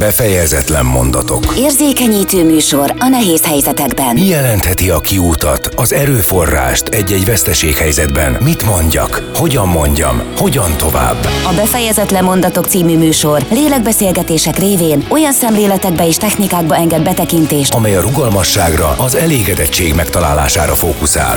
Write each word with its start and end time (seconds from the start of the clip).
Befejezetlen 0.00 0.86
mondatok. 0.86 1.54
Érzékenyítő 1.58 2.44
műsor 2.44 2.94
a 2.98 3.08
nehéz 3.08 3.44
helyzetekben. 3.44 4.14
Mi 4.14 4.26
jelentheti 4.26 4.90
a 4.90 5.00
kiútat, 5.00 5.68
az 5.76 5.92
erőforrást 5.92 6.88
egy-egy 6.88 7.24
veszteséghelyzetben? 7.24 8.36
Mit 8.44 8.64
mondjak? 8.64 9.30
Hogyan 9.34 9.68
mondjam? 9.68 10.22
Hogyan 10.36 10.76
tovább? 10.76 11.16
A 11.24 11.52
Befejezetlen 11.56 12.24
mondatok 12.24 12.66
című 12.66 12.98
műsor 12.98 13.44
lélekbeszélgetések 13.50 14.58
révén 14.58 15.06
olyan 15.08 15.32
szemléletekbe 15.32 16.06
és 16.06 16.16
technikákba 16.16 16.76
enged 16.76 17.02
betekintést, 17.02 17.74
amely 17.74 17.96
a 17.96 18.00
rugalmasságra, 18.00 18.94
az 18.96 19.14
elégedettség 19.14 19.94
megtalálására 19.94 20.74
fókuszál. 20.74 21.36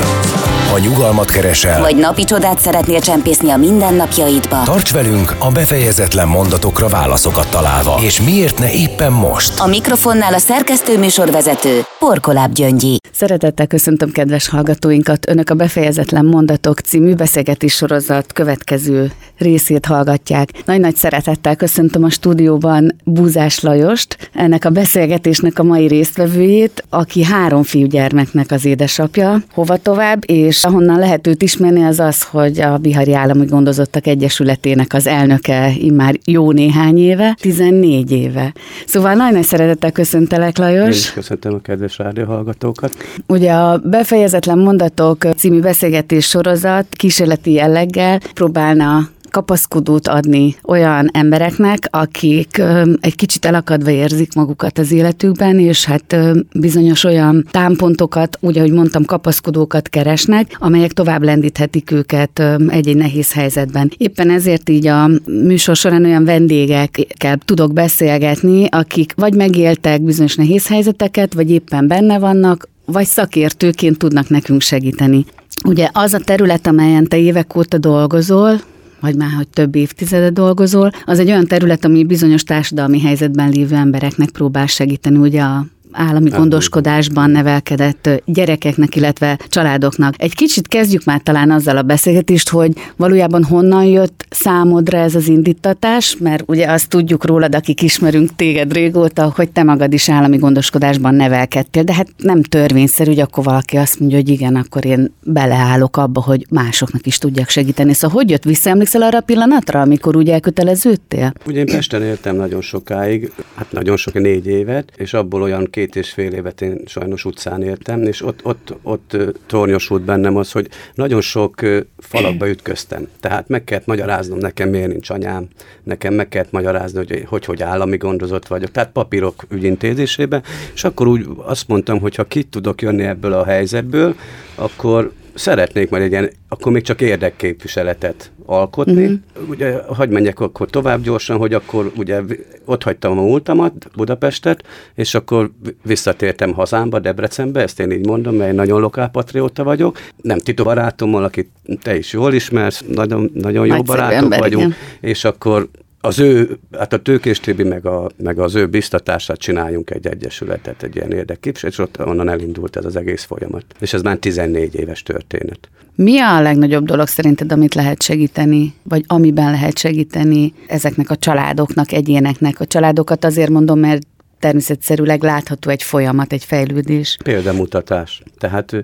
Ha 0.71 0.77
nyugalmat 0.77 1.31
keresel, 1.31 1.81
vagy 1.81 1.95
napi 1.95 2.23
csodát 2.23 2.59
szeretnél 2.59 2.99
csempészni 2.99 3.49
a 3.49 3.57
mindennapjaidba. 3.57 4.63
tarts 4.63 4.91
velünk 4.91 5.35
a 5.39 5.51
befejezetlen 5.51 6.27
mondatokra 6.27 6.87
válaszokat 6.87 7.47
találva. 7.47 7.99
És 8.01 8.21
miért 8.21 8.52
ne 8.59 8.73
éppen 8.73 9.11
most? 9.11 9.59
A 9.59 9.67
mikrofonnál 9.67 10.33
a 10.33 10.37
szerkesztő 10.37 10.97
műsorvezető 10.97 11.81
Porkoláb 11.99 12.53
Gyöngyi. 12.53 12.97
Szeretettel 13.11 13.67
köszöntöm 13.67 14.11
kedves 14.11 14.47
hallgatóinkat. 14.49 15.29
Önök 15.29 15.49
a 15.49 15.53
Befejezetlen 15.53 16.25
Mondatok 16.25 16.79
című 16.79 17.13
beszélgetés 17.13 17.73
sorozat 17.73 18.33
következő 18.33 19.11
részét 19.37 19.85
hallgatják. 19.85 20.49
Nagy-nagy 20.65 20.95
szeretettel 20.95 21.55
köszöntöm 21.55 22.03
a 22.03 22.09
stúdióban 22.09 22.95
Búzás 23.03 23.59
Lajost, 23.59 24.29
ennek 24.33 24.65
a 24.65 24.69
beszélgetésnek 24.69 25.59
a 25.59 25.63
mai 25.63 25.87
résztvevőjét, 25.87 26.83
aki 26.89 27.23
három 27.23 27.63
fiúgyermeknek 27.63 28.51
az 28.51 28.65
édesapja. 28.65 29.43
Hova 29.53 29.77
tovább, 29.77 30.23
és 30.25 30.63
ahonnan 30.63 30.99
lehet 30.99 31.27
őt 31.27 31.41
ismerni, 31.41 31.83
az 31.83 31.99
az, 31.99 32.23
hogy 32.23 32.59
a 32.59 32.77
Bihari 32.77 33.13
Állami 33.13 33.45
Gondozottak 33.45 34.07
Egyesületének 34.07 34.93
az 34.93 35.07
elnöke 35.07 35.71
immár 35.77 36.15
jó 36.25 36.51
néhány 36.51 36.97
éve, 36.97 37.37
14 37.41 38.11
éve. 38.11 38.42
Szóval 38.85 39.13
nagy-nagy 39.13 39.43
szeretettel 39.43 39.91
köszöntelek, 39.91 40.57
Én 40.57 40.65
Lajos. 40.65 40.97
is 40.97 41.13
köszöntöm 41.13 41.53
a 41.53 41.59
kedves 41.59 41.97
rádióhallgatókat. 41.97 42.95
Ugye 43.27 43.51
a 43.51 43.77
Befejezetlen 43.77 44.57
Mondatok 44.57 45.27
című 45.35 45.59
beszélgetés 45.59 46.25
sorozat 46.27 46.85
kísérleti 46.89 47.51
jelleggel 47.51 48.19
próbálna 48.33 49.09
kapaszkodót 49.33 50.07
adni 50.07 50.55
olyan 50.63 51.09
embereknek, 51.13 51.87
akik 51.89 52.61
egy 53.01 53.15
kicsit 53.15 53.45
elakadva 53.45 53.89
érzik 53.89 54.33
magukat 54.33 54.77
az 54.77 54.91
életükben, 54.91 55.59
és 55.59 55.85
hát 55.85 56.15
bizonyos 56.55 57.03
olyan 57.03 57.47
támpontokat, 57.51 58.37
úgy, 58.39 58.57
ahogy 58.57 58.71
mondtam, 58.71 59.05
kapaszkodókat 59.05 59.89
keresnek, 59.89 60.55
amelyek 60.59 60.91
tovább 60.91 61.23
lendíthetik 61.23 61.91
őket 61.91 62.43
egy-egy 62.67 62.95
nehéz 62.95 63.33
helyzetben. 63.33 63.91
Éppen 63.97 64.29
ezért 64.29 64.69
így 64.69 64.87
a 64.87 65.09
műsor 65.25 65.75
során 65.75 66.05
olyan 66.05 66.25
vendégekkel 66.25 67.37
tudok 67.45 67.73
beszélgetni, 67.73 68.67
akik 68.69 69.13
vagy 69.15 69.35
megéltek 69.35 70.01
bizonyos 70.01 70.35
nehéz 70.35 70.67
helyzeteket, 70.67 71.33
vagy 71.33 71.51
éppen 71.51 71.87
benne 71.87 72.19
vannak, 72.19 72.69
vagy 72.85 73.05
szakértőként 73.05 73.97
tudnak 73.97 74.29
nekünk 74.29 74.61
segíteni. 74.61 75.25
Ugye 75.65 75.89
az 75.93 76.13
a 76.13 76.19
terület, 76.19 76.67
amelyen 76.67 77.07
te 77.07 77.17
évek 77.17 77.55
óta 77.55 77.77
dolgozol, 77.77 78.61
vagy 79.03 79.15
már 79.15 79.31
hogy 79.31 79.47
több 79.47 79.75
évtizede 79.75 80.29
dolgozol, 80.29 80.91
az 81.05 81.19
egy 81.19 81.27
olyan 81.27 81.47
terület, 81.47 81.85
ami 81.85 82.03
bizonyos 82.03 82.43
társadalmi 82.43 83.01
helyzetben 83.01 83.49
lévő 83.49 83.75
embereknek 83.75 84.29
próbál 84.29 84.65
segíteni, 84.65 85.17
ugye 85.17 85.41
a 85.41 85.65
állami 85.93 86.29
gondoskodásban 86.29 87.29
nevelkedett 87.29 88.09
gyerekeknek, 88.25 88.95
illetve 88.95 89.39
családoknak. 89.47 90.13
Egy 90.17 90.35
kicsit 90.35 90.67
kezdjük 90.67 91.03
már 91.03 91.21
talán 91.21 91.51
azzal 91.51 91.77
a 91.77 91.81
beszélgetést, 91.81 92.49
hogy 92.49 92.71
valójában 92.95 93.43
honnan 93.43 93.83
jött 93.83 94.25
számodra 94.29 94.97
ez 94.97 95.15
az 95.15 95.27
indítatás, 95.27 96.17
mert 96.19 96.43
ugye 96.47 96.71
azt 96.71 96.89
tudjuk 96.89 97.25
rólad, 97.25 97.55
akik 97.55 97.81
ismerünk 97.81 98.35
téged 98.35 98.73
régóta, 98.73 99.31
hogy 99.35 99.49
te 99.49 99.63
magad 99.63 99.93
is 99.93 100.09
állami 100.09 100.37
gondoskodásban 100.37 101.15
nevelkedtél, 101.15 101.83
de 101.83 101.93
hát 101.93 102.07
nem 102.17 102.43
törvényszerű, 102.43 103.09
hogy 103.09 103.19
akkor 103.19 103.43
valaki 103.43 103.77
azt 103.77 103.99
mondja, 103.99 104.17
hogy 104.17 104.29
igen, 104.29 104.55
akkor 104.55 104.85
én 104.85 105.13
beleállok 105.23 105.97
abba, 105.97 106.21
hogy 106.21 106.45
másoknak 106.49 107.05
is 107.05 107.17
tudjak 107.17 107.49
segíteni. 107.49 107.93
Szóval 107.93 108.15
hogy 108.15 108.29
jött 108.29 108.43
vissza? 108.43 108.69
Emlékszel 108.69 109.01
arra 109.01 109.17
a 109.17 109.21
pillanatra, 109.21 109.81
amikor 109.81 110.15
úgy 110.15 110.29
elköteleződtél? 110.29 111.33
Ugye 111.45 111.59
én 111.59 111.65
Pesten 111.65 112.03
éltem 112.03 112.35
nagyon 112.35 112.61
sokáig, 112.61 113.31
hát 113.55 113.71
nagyon 113.71 113.97
sok, 113.97 114.13
négy 114.13 114.47
évet, 114.47 114.91
és 114.95 115.13
abból 115.13 115.41
olyan 115.41 115.67
két 115.71 115.82
és 115.91 116.09
fél 116.09 116.33
évet 116.33 116.61
én 116.61 116.81
sajnos 116.85 117.25
utcán 117.25 117.63
éltem, 117.63 118.01
és 118.01 118.21
ott, 118.21 118.39
ott, 118.43 118.73
ott 118.81 119.17
tornyosult 119.45 120.01
bennem 120.01 120.35
az, 120.35 120.51
hogy 120.51 120.69
nagyon 120.93 121.21
sok 121.21 121.61
falakba 121.97 122.49
ütköztem. 122.49 123.07
Tehát 123.19 123.47
meg 123.47 123.63
kellett 123.63 123.85
magyaráznom 123.85 124.37
nekem, 124.37 124.69
miért 124.69 124.87
nincs 124.87 125.09
anyám, 125.09 125.47
nekem 125.83 126.13
meg 126.13 126.27
kellett 126.27 126.51
magyarázni, 126.51 126.97
hogy 126.97 127.25
hogy, 127.27 127.45
hogy 127.45 127.63
állami 127.63 127.97
gondozott 127.97 128.47
vagyok, 128.47 128.71
tehát 128.71 128.91
papírok 128.91 129.43
ügyintézésében, 129.49 130.43
és 130.73 130.83
akkor 130.83 131.07
úgy 131.07 131.27
azt 131.37 131.67
mondtam, 131.67 131.99
hogy 131.99 132.15
ha 132.15 132.23
ki 132.23 132.43
tudok 132.43 132.81
jönni 132.81 133.03
ebből 133.03 133.33
a 133.33 133.45
helyzetből, 133.45 134.15
akkor 134.55 135.11
szeretnék 135.33 135.89
majd 135.89 136.03
egy 136.03 136.11
ilyen, 136.11 136.29
akkor 136.49 136.71
még 136.71 136.81
csak 136.81 137.01
érdekképviseletet 137.01 138.31
alkotni. 138.45 139.03
Uh-huh. 139.03 139.49
Ugye, 139.49 139.77
hagyj 139.87 140.13
menjek 140.13 140.39
akkor 140.39 140.69
tovább 140.69 141.01
gyorsan, 141.01 141.37
hogy 141.37 141.53
akkor 141.53 141.91
ugye 141.97 142.21
ott 142.65 142.83
hagytam 142.83 143.17
a 143.17 143.21
múltamat, 143.21 143.73
Budapestet, 143.95 144.63
és 144.95 145.15
akkor 145.15 145.51
vi- 145.63 145.75
visszatértem 145.83 146.53
hazámba, 146.53 146.99
Debrecenbe, 146.99 147.61
ezt 147.61 147.79
én 147.79 147.91
így 147.91 148.05
mondom, 148.05 148.35
mert 148.35 148.49
én 148.49 148.55
nagyon 148.55 148.79
lokálpatrióta 148.79 149.63
vagyok. 149.63 149.99
Nem 150.21 150.37
Tito 150.37 150.63
barátommal, 150.63 151.23
akit 151.23 151.49
te 151.81 151.97
is 151.97 152.13
jól 152.13 152.33
ismersz, 152.33 152.83
nagyon, 152.87 153.31
nagyon 153.33 153.65
jó 153.65 153.73
Nagyszerű 153.73 153.97
barátok 153.97 154.23
ember, 154.23 154.39
vagyunk, 154.39 154.63
igen. 154.63 154.77
és 155.11 155.23
akkor 155.23 155.69
az 156.05 156.19
ő, 156.19 156.57
hát 156.77 156.93
a 156.93 157.01
Tőkés 157.01 157.39
Tibi 157.39 157.63
meg, 157.63 157.85
a, 157.85 158.09
meg 158.17 158.39
az 158.39 158.55
ő 158.55 158.67
biztatását 158.67 159.37
csináljunk 159.37 159.89
egy 159.89 160.07
egyesületet, 160.07 160.83
egy 160.83 160.95
ilyen 160.95 161.11
érdekképviselet, 161.11 161.73
és 161.73 161.79
ott 161.79 162.07
onnan 162.07 162.29
elindult 162.29 162.75
ez 162.75 162.85
az 162.85 162.95
egész 162.95 163.23
folyamat. 163.23 163.65
És 163.79 163.93
ez 163.93 164.01
már 164.01 164.17
14 164.17 164.75
éves 164.75 165.03
történet. 165.03 165.69
Mi 165.95 166.19
a 166.19 166.41
legnagyobb 166.41 166.85
dolog 166.85 167.07
szerinted, 167.07 167.51
amit 167.51 167.73
lehet 167.73 168.01
segíteni, 168.01 168.73
vagy 168.83 169.03
amiben 169.07 169.51
lehet 169.51 169.77
segíteni 169.77 170.53
ezeknek 170.67 171.09
a 171.09 171.15
családoknak, 171.15 171.91
egyéneknek? 171.91 172.59
A 172.59 172.65
családokat 172.65 173.25
azért 173.25 173.49
mondom, 173.49 173.79
mert 173.79 174.07
természetszerűleg 174.43 175.23
látható 175.23 175.69
egy 175.69 175.83
folyamat, 175.83 176.33
egy 176.33 176.43
fejlődés. 176.43 177.17
Példamutatás. 177.23 178.21
Tehát 178.37 178.75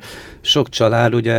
sok 0.41 0.69
család, 0.69 1.13
ugye 1.13 1.35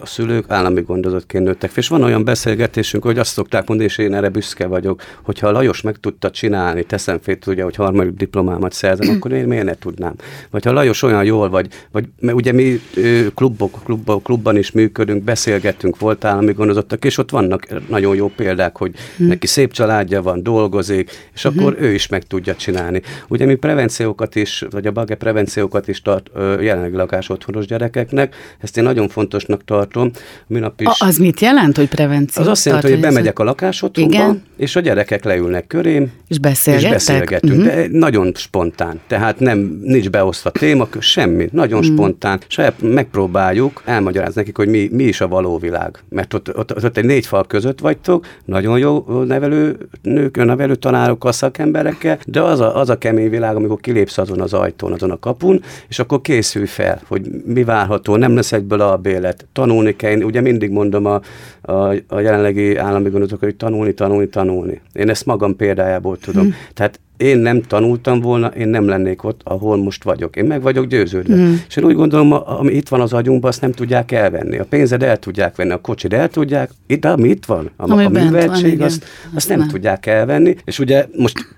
a 0.00 0.06
szülők 0.06 0.44
állami 0.48 0.80
gondozottként 0.80 1.44
nőttek 1.44 1.70
fel, 1.70 1.82
és 1.82 1.88
van 1.88 2.02
olyan 2.02 2.24
beszélgetésünk, 2.24 3.04
hogy 3.04 3.18
azt 3.18 3.32
szokták 3.32 3.68
mondani, 3.68 3.88
és 3.88 3.98
én 3.98 4.14
erre 4.14 4.28
büszke 4.28 4.66
vagyok, 4.66 5.02
hogyha 5.22 5.48
a 5.48 5.50
Lajos 5.50 5.80
meg 5.80 5.96
tudta 5.96 6.30
csinálni, 6.30 6.82
teszem 6.82 7.18
fét, 7.22 7.46
ugye, 7.46 7.62
hogy 7.62 7.74
harmadik 7.74 8.14
diplomámat 8.14 8.72
szerzem, 8.72 9.16
akkor 9.16 9.32
én 9.32 9.44
miért 9.46 9.64
ne 9.64 9.74
tudnám? 9.74 10.14
Vagy 10.50 10.64
ha 10.64 10.72
Lajos 10.72 11.02
olyan 11.02 11.24
jól 11.24 11.48
vagy, 11.48 11.68
vagy 11.92 12.08
mert 12.20 12.36
ugye 12.36 12.52
mi 12.52 12.80
ö, 12.96 13.26
klubok, 13.34 13.80
klubban, 14.22 14.56
is 14.56 14.70
működünk, 14.70 15.22
beszélgetünk, 15.22 15.98
volt 15.98 16.24
állami 16.24 16.52
gondozottak, 16.52 17.04
és 17.04 17.18
ott 17.18 17.30
vannak 17.30 17.88
nagyon 17.88 18.14
jó 18.14 18.28
példák, 18.28 18.76
hogy 18.76 18.94
neki 19.16 19.46
szép 19.46 19.72
családja 19.72 20.22
van, 20.22 20.42
dolgozik, 20.42 21.10
és 21.34 21.44
akkor 21.44 21.76
ő 21.78 21.92
is 21.92 22.08
meg 22.08 22.22
tudja 22.22 22.54
csinálni. 22.54 23.02
Ugye 23.28 23.44
mi 23.52 23.58
prevenciókat 23.58 24.34
is, 24.34 24.64
vagy 24.70 24.86
a 24.86 24.90
bage 24.90 25.14
prevenciókat 25.14 25.88
is 25.88 26.02
tart 26.02 26.30
jelenleg 26.60 26.94
lakás 26.94 27.28
otthonos 27.28 27.66
gyerekeknek, 27.66 28.34
ezt 28.60 28.76
én 28.76 28.84
nagyon 28.84 29.08
fontosnak 29.08 29.64
tartom. 29.64 30.10
Minap 30.46 30.80
is. 30.80 30.86
A, 30.86 31.06
az 31.06 31.16
mit 31.16 31.40
jelent, 31.40 31.76
hogy 31.76 31.88
prevenció? 31.88 32.42
az 32.42 32.48
azt 32.48 32.64
jelenti, 32.64 32.90
hogy 32.90 33.00
bemegyek 33.00 33.38
a 33.38 33.54
Igen. 33.94 34.42
és 34.56 34.76
a 34.76 34.80
gyerekek 34.80 35.24
leülnek 35.24 35.66
körém, 35.66 36.02
És 36.02 36.10
és 36.28 36.38
beszélgetünk, 36.38 37.56
Mhm. 37.56 37.64
de 37.64 37.86
nagyon 37.90 38.32
spontán. 38.34 39.00
Tehát 39.06 39.40
nem, 39.40 39.80
nincs 39.82 40.10
beosztva 40.10 40.50
témakör, 40.50 41.02
semmi. 41.02 41.48
Nagyon 41.52 41.78
Mhm. 41.84 41.92
spontán. 41.92 42.40
Saját 42.46 42.74
megpróbáljuk 42.80 43.82
elmagyarázni 43.84 44.34
nekik, 44.40 44.56
hogy 44.56 44.68
mi, 44.68 44.88
mi 44.92 45.02
is 45.04 45.20
a 45.20 45.28
való 45.28 45.58
világ. 45.58 45.98
Mert 46.08 46.34
ott, 46.34 46.56
ott, 46.56 46.84
ott 46.84 46.96
egy 46.96 47.04
négy 47.04 47.26
fal 47.26 47.46
között 47.46 47.80
vagytok, 47.80 48.26
nagyon 48.44 48.78
jó 48.78 49.04
nevelő 49.26 49.76
nők, 50.02 50.36
nevelő 50.44 50.74
tanárokkal, 50.74 51.32
szakemberekkel, 51.32 52.18
de 52.26 52.40
az 52.40 52.60
a, 52.60 52.76
az 52.76 52.90
a 52.90 52.98
kemény 52.98 53.30
világ, 53.30 53.41
amikor 53.48 53.80
kilépsz 53.80 54.18
azon 54.18 54.40
az 54.40 54.52
ajtón, 54.52 54.92
azon 54.92 55.10
a 55.10 55.18
kapun, 55.18 55.62
és 55.88 55.98
akkor 55.98 56.20
készülj 56.20 56.66
fel, 56.66 57.00
hogy 57.08 57.30
mi 57.44 57.64
várható, 57.64 58.16
nem 58.16 58.34
lesz 58.34 58.52
egyből 58.52 58.80
a 58.80 58.96
bélet, 58.96 59.46
tanulni 59.52 59.96
kell. 59.96 60.10
Én 60.10 60.24
ugye 60.24 60.40
mindig 60.40 60.70
mondom 60.70 61.06
a, 61.06 61.20
a, 61.60 61.94
a 62.08 62.20
jelenlegi 62.20 62.76
állami 62.76 63.10
gondozók, 63.10 63.40
hogy 63.40 63.56
tanulni, 63.56 63.94
tanulni, 63.94 64.28
tanulni. 64.28 64.80
Én 64.92 65.08
ezt 65.08 65.26
magam 65.26 65.56
példájából 65.56 66.18
tudom. 66.18 66.42
Hmm. 66.42 66.54
Tehát 66.74 67.00
én 67.22 67.38
nem 67.38 67.62
tanultam 67.62 68.20
volna, 68.20 68.46
én 68.46 68.68
nem 68.68 68.88
lennék 68.88 69.24
ott, 69.24 69.40
ahol 69.44 69.76
most 69.76 70.04
vagyok. 70.04 70.36
Én 70.36 70.44
meg 70.44 70.62
vagyok 70.62 70.86
győződve. 70.86 71.34
Mm. 71.34 71.52
És 71.68 71.76
én 71.76 71.84
úgy 71.84 71.94
gondolom, 71.94 72.32
ami 72.32 72.72
itt 72.72 72.88
van 72.88 73.00
az 73.00 73.12
agyunkban, 73.12 73.50
azt 73.50 73.60
nem 73.60 73.72
tudják 73.72 74.12
elvenni. 74.12 74.58
A 74.58 74.64
pénzed 74.64 75.02
el 75.02 75.18
tudják 75.18 75.56
venni, 75.56 75.70
a 75.70 75.80
kocsid 75.80 76.12
el 76.12 76.28
tudják, 76.28 76.70
itt, 76.86 77.04
ami 77.04 77.28
itt 77.28 77.44
van, 77.44 77.70
a, 77.76 77.90
Ami 77.90 78.04
a 78.04 78.10
van, 78.10 78.22
műveltség, 78.22 78.72
igen. 78.72 78.86
azt, 78.86 79.02
Azt 79.02 79.34
azt 79.34 79.48
nem 79.48 79.58
nem. 79.58 79.68
tudják 79.68 80.06
elvenni. 80.06 80.56
És 80.64 80.78
ugye 80.78 81.06
most 81.16 81.56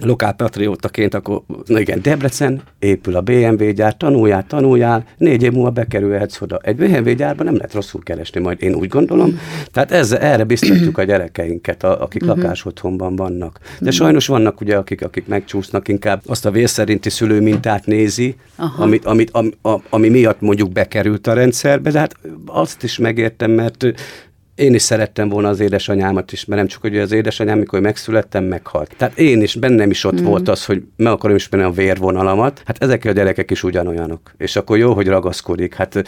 lokálpatriótaként, 0.00 1.14
akkor 1.14 1.42
na 1.66 1.80
igen, 1.80 2.02
Debrecen, 2.02 2.62
épül 2.78 3.16
a 3.16 3.20
BMW 3.20 3.70
gyár, 3.70 3.96
tanuljál, 3.96 4.46
tanuljál, 4.46 5.04
négy 5.16 5.42
év 5.42 5.52
múlva 5.52 5.70
bekerülhetsz 5.70 6.40
oda. 6.40 6.58
Egy 6.62 6.76
BMW 6.76 7.14
gyárban 7.14 7.46
nem 7.46 7.56
lehet 7.56 7.74
rosszul 7.74 8.02
keresni, 8.02 8.40
majd 8.40 8.62
én 8.62 8.74
úgy 8.74 8.88
gondolom. 8.88 9.40
Tehát 9.70 9.90
ezzel, 9.90 10.18
erre 10.18 10.44
biztatjuk 10.44 10.98
a 10.98 11.02
gyerekeinket, 11.02 11.82
a, 11.82 12.02
akik 12.02 12.24
mm-hmm. 12.24 12.40
lakásotthonban 12.40 13.16
vannak. 13.16 13.58
De 13.80 13.90
sajnos 13.90 14.26
vannak 14.26 14.60
ugye, 14.60 14.76
akik, 14.76 15.02
akik 15.02 15.26
megcsúsznak, 15.26 15.88
inkább 15.88 16.22
azt 16.26 16.46
a 16.46 16.50
vérszerinti 16.50 17.10
szülőmintát 17.10 17.86
nézi, 17.86 18.36
amit, 18.76 19.04
amit, 19.04 19.30
ami, 19.30 19.50
ami 19.90 20.08
miatt 20.08 20.40
mondjuk 20.40 20.72
bekerült 20.72 21.26
a 21.26 21.32
rendszerbe, 21.32 21.90
de 21.90 21.98
hát 21.98 22.16
azt 22.46 22.82
is 22.82 22.98
megértem, 22.98 23.50
mert 23.50 23.86
én 24.54 24.74
is 24.74 24.82
szerettem 24.82 25.28
volna 25.28 25.48
az 25.48 25.60
édesanyámat 25.60 26.32
is, 26.32 26.44
mert 26.44 26.60
nem 26.60 26.70
csak, 26.70 26.80
hogy 26.80 26.98
az 26.98 27.12
édesanyám, 27.12 27.58
mikor 27.58 27.80
megszülettem, 27.80 28.44
meghalt. 28.44 28.94
Tehát 28.96 29.18
én 29.18 29.42
is, 29.42 29.54
bennem 29.54 29.90
is 29.90 30.04
ott 30.04 30.20
mm. 30.20 30.24
volt 30.24 30.48
az, 30.48 30.64
hogy 30.64 30.82
meg 30.96 31.12
akarom 31.12 31.36
ismerni 31.36 31.66
a 31.66 31.70
vérvonalamat. 31.70 32.62
Hát 32.64 32.82
ezek 32.82 33.04
a 33.04 33.12
gyerekek 33.12 33.50
is 33.50 33.62
ugyanolyanok. 33.62 34.34
És 34.36 34.56
akkor 34.56 34.78
jó, 34.78 34.92
hogy 34.92 35.06
ragaszkodik. 35.06 35.74
Hát 35.74 36.04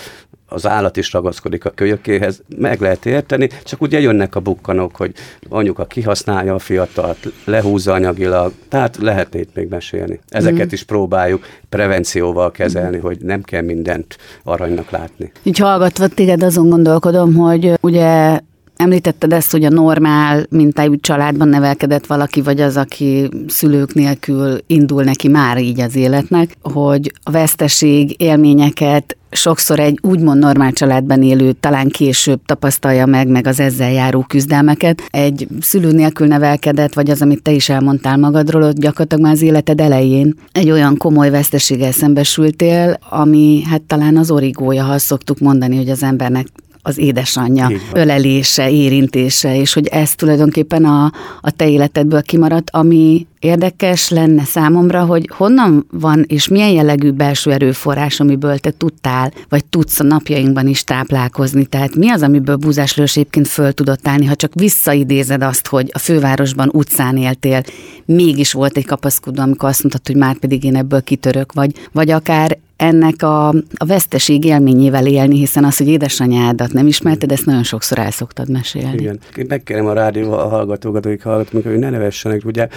az 0.49 0.67
állat 0.67 0.97
is 0.97 1.13
ragaszkodik 1.13 1.65
a 1.65 1.71
kölyökéhez, 1.71 2.43
meg 2.57 2.81
lehet 2.81 3.07
érteni, 3.07 3.49
csak 3.65 3.81
ugye 3.81 4.01
jönnek 4.01 4.35
a 4.35 4.41
bukkanok, 4.41 4.97
hogy 4.97 5.13
anyuka 5.49 5.85
kihasználja 5.85 6.55
a 6.55 6.59
fiatalt, 6.59 7.33
lehúzza 7.45 7.93
anyagilag, 7.93 8.53
tehát 8.69 8.97
lehet 8.97 9.35
itt 9.35 9.55
még 9.55 9.69
mesélni. 9.69 10.21
Ezeket 10.29 10.67
mm. 10.67 10.73
is 10.73 10.83
próbáljuk 10.83 11.47
prevencióval 11.69 12.51
kezelni, 12.51 12.97
mm. 12.97 13.01
hogy 13.01 13.19
nem 13.21 13.43
kell 13.43 13.63
mindent 13.63 14.17
aranynak 14.45 14.91
látni. 14.91 15.33
Így 15.43 15.59
hallgatva 15.59 16.09
téged 16.09 16.43
azon 16.43 16.69
gondolkodom, 16.69 17.35
hogy 17.35 17.73
ugye 17.81 18.39
Említetted 18.77 19.33
ezt, 19.33 19.51
hogy 19.51 19.65
a 19.65 19.69
normál 19.69 20.47
mintájú 20.51 20.97
családban 21.01 21.49
nevelkedett 21.49 22.07
valaki, 22.07 22.43
vagy 22.43 22.61
az, 22.61 22.77
aki 22.77 23.29
szülők 23.47 23.95
nélkül 23.95 24.59
indul 24.67 25.03
neki 25.03 25.29
már 25.29 25.59
így 25.59 25.81
az 25.81 25.97
életnek, 25.97 26.57
hogy 26.63 27.13
a 27.23 27.31
veszteség 27.31 28.21
élményeket 28.21 29.17
sokszor 29.37 29.81
egy 29.81 29.99
úgymond 30.03 30.39
normál 30.39 30.73
családban 30.73 31.23
élő 31.23 31.53
talán 31.53 31.89
később 31.89 32.41
tapasztalja 32.47 33.07
meg, 33.07 33.29
meg 33.29 33.47
az 33.47 33.61
ezzel 33.61 33.93
járó 33.93 34.25
küzdelmeket. 34.29 35.03
Egy 35.11 35.49
szülő 35.61 35.93
nélkül 35.93 36.27
nevelkedett, 36.27 36.95
vagy 36.95 37.11
az, 37.11 37.23
amit 37.23 37.43
te 37.43 37.51
is 37.51 37.69
elmondtál 37.69 38.17
magadról, 38.17 38.63
ott 38.63 38.79
gyakorlatilag 38.79 39.25
már 39.25 39.33
az 39.33 39.43
életed 39.43 39.81
elején 39.81 40.35
egy 40.53 40.71
olyan 40.71 40.97
komoly 40.97 41.31
veszteséggel 41.31 41.93
szembesültél, 41.93 42.99
ami 43.09 43.63
hát 43.71 43.83
talán 43.83 44.17
az 44.17 44.31
origója, 44.31 44.85
ha 44.85 44.93
azt 44.93 45.05
szoktuk 45.05 45.39
mondani, 45.39 45.77
hogy 45.77 45.89
az 45.89 46.03
embernek 46.03 46.47
az 46.87 46.99
édesanyja 46.99 47.71
ölelése, 47.93 48.71
érintése, 48.71 49.57
és 49.57 49.73
hogy 49.73 49.87
ez 49.87 50.15
tulajdonképpen 50.15 50.85
a, 50.85 51.13
a 51.41 51.51
te 51.51 51.69
életedből 51.69 52.23
kimaradt, 52.23 52.71
ami 52.73 53.27
érdekes 53.45 54.09
lenne 54.09 54.45
számomra, 54.45 55.05
hogy 55.05 55.31
honnan 55.33 55.87
van 55.91 56.25
és 56.29 56.49
milyen 56.49 56.71
jellegű 56.71 57.11
belső 57.11 57.53
erőforrás, 57.53 58.21
amiből 58.21 58.59
te 58.59 58.71
tudtál, 58.71 59.33
vagy 59.49 59.65
tudsz 59.65 60.01
a 60.01 60.05
napjainkban 60.05 60.67
is 60.67 60.85
táplálkozni. 60.85 61.67
Tehát 61.67 61.97
mi 61.97 62.11
az, 62.11 62.23
amiből 62.23 62.57
Búzás 62.57 62.99
egyébként 62.99 63.49
föl 63.49 63.73
tudott 63.73 64.09
állni, 64.09 64.27
ha 64.27 64.35
csak 64.35 64.55
visszaidézed 64.55 65.43
azt, 65.43 65.67
hogy 65.67 65.91
a 65.93 65.99
fővárosban 65.99 66.71
utcán 66.73 67.17
éltél, 67.17 67.63
mégis 68.05 68.53
volt 68.53 68.77
egy 68.77 68.87
kapaszkodó, 68.87 69.43
amikor 69.43 69.69
azt 69.69 69.83
mondtad, 69.83 70.07
hogy 70.07 70.17
már 70.17 70.37
pedig 70.37 70.65
én 70.65 70.77
ebből 70.77 71.03
kitörök, 71.03 71.53
vagy, 71.53 71.73
vagy 71.93 72.11
akár 72.11 72.59
ennek 72.77 73.23
a, 73.23 73.49
a 73.75 73.85
veszteség 73.87 74.45
élményével 74.45 75.07
élni, 75.07 75.39
hiszen 75.39 75.65
az, 75.65 75.77
hogy 75.77 75.89
édesanyádat 75.89 76.73
nem 76.73 76.87
ismerted, 76.87 77.33
ezt 77.33 77.47
nagyon 77.47 77.63
sokszor 77.63 77.99
el 77.99 78.11
szoktad 78.11 78.49
mesélni. 78.49 79.03
Igen. 79.03 79.19
Megkérem 79.49 79.87
a 79.87 79.93
rádió 79.93 80.33
a 80.33 80.49
hallgatókat, 80.49 81.07
akik 81.07 81.23
hallgatók, 81.23 81.65
hogy 81.65 81.79
ne 81.79 81.91
nevessenek. 81.91 82.45
Ugye 82.45 82.69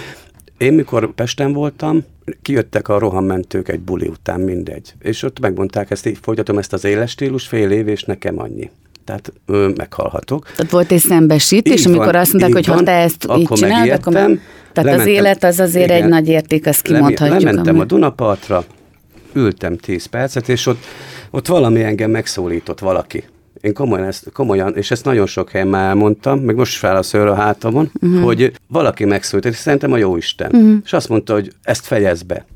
én 0.58 0.72
mikor 0.72 1.14
Pesten 1.14 1.52
voltam, 1.52 2.04
kijöttek 2.42 2.88
a 2.88 2.98
rohammentők 2.98 3.68
egy 3.68 3.80
buli 3.80 4.06
után, 4.06 4.40
mindegy. 4.40 4.94
És 5.00 5.22
ott 5.22 5.40
megmondták 5.40 5.90
ezt, 5.90 6.06
így 6.06 6.18
folytatom 6.22 6.58
ezt 6.58 6.72
az 6.72 6.84
éles 6.84 7.10
stílus 7.10 7.46
fél 7.46 7.70
év, 7.70 7.88
és 7.88 8.02
nekem 8.02 8.38
annyi 8.40 8.70
tehát 9.08 9.32
ö, 9.46 9.68
meghalhatok. 9.76 10.50
Tehát 10.56 10.70
volt 10.70 10.92
egy 10.92 11.00
szembesítés, 11.00 11.86
amikor 11.86 12.04
van, 12.04 12.14
azt 12.14 12.32
mondták, 12.32 12.52
hogy 12.52 12.66
van, 12.66 12.76
ha 12.76 12.82
te 12.82 12.92
ezt 12.92 13.24
akkor 13.24 13.38
így 13.38 13.48
csinálod, 13.48 13.90
akkor... 13.90 14.12
Tehát 14.12 14.38
lementem, 14.72 15.00
az 15.00 15.06
élet 15.06 15.44
az 15.44 15.60
azért 15.60 15.88
igen, 15.88 16.02
egy 16.02 16.08
nagy 16.08 16.28
érték, 16.28 16.66
azt 16.66 16.82
kimondhatjuk. 16.82 17.40
Lementem 17.40 17.74
ami... 17.74 17.82
a 17.82 17.84
Dunapartra, 17.84 18.64
ültem 19.32 19.76
10 19.76 20.06
percet, 20.06 20.48
és 20.48 20.66
ott, 20.66 20.84
ott 21.30 21.46
valami 21.46 21.82
engem 21.82 22.10
megszólított 22.10 22.78
valaki. 22.78 23.24
Én 23.60 23.72
komolyan, 23.72 24.06
ezt, 24.06 24.30
komolyan, 24.32 24.76
és 24.76 24.90
ezt 24.90 25.04
nagyon 25.04 25.26
sok 25.26 25.50
helyen 25.50 25.68
már 25.68 25.88
elmondtam, 25.88 26.38
meg 26.38 26.56
most 26.56 26.78
fel 26.78 26.96
a 26.96 27.02
szőr 27.02 27.26
a 27.26 27.34
hátamon, 27.34 27.90
uh-huh. 28.00 28.22
hogy 28.22 28.52
valaki 28.68 29.04
megszólított, 29.04 29.52
és 29.52 29.58
szerintem 29.58 29.92
a 29.92 29.96
Jóisten. 29.96 30.50
Uh-huh. 30.54 30.76
És 30.84 30.92
azt 30.92 31.08
mondta, 31.08 31.32
hogy 31.32 31.52
ezt 31.62 31.86
fejezd 31.86 32.26
be. 32.26 32.46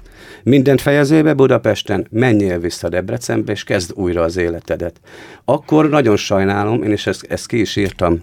Mindent 0.43 0.81
fejezébe 0.81 1.35
Budapesten, 1.35 2.07
menjél 2.11 2.59
vissza 2.59 2.89
Debrecenbe, 2.89 3.53
és 3.53 3.65
kezd 3.65 3.93
újra 3.95 4.23
az 4.23 4.37
életedet. 4.37 5.01
Akkor 5.45 5.89
nagyon 5.89 6.17
sajnálom, 6.17 6.83
én 6.83 6.93
is 6.93 7.07
ezt, 7.07 7.27
ezt 7.29 7.47
ki 7.47 7.61
is 7.61 7.77
írtam 7.77 8.23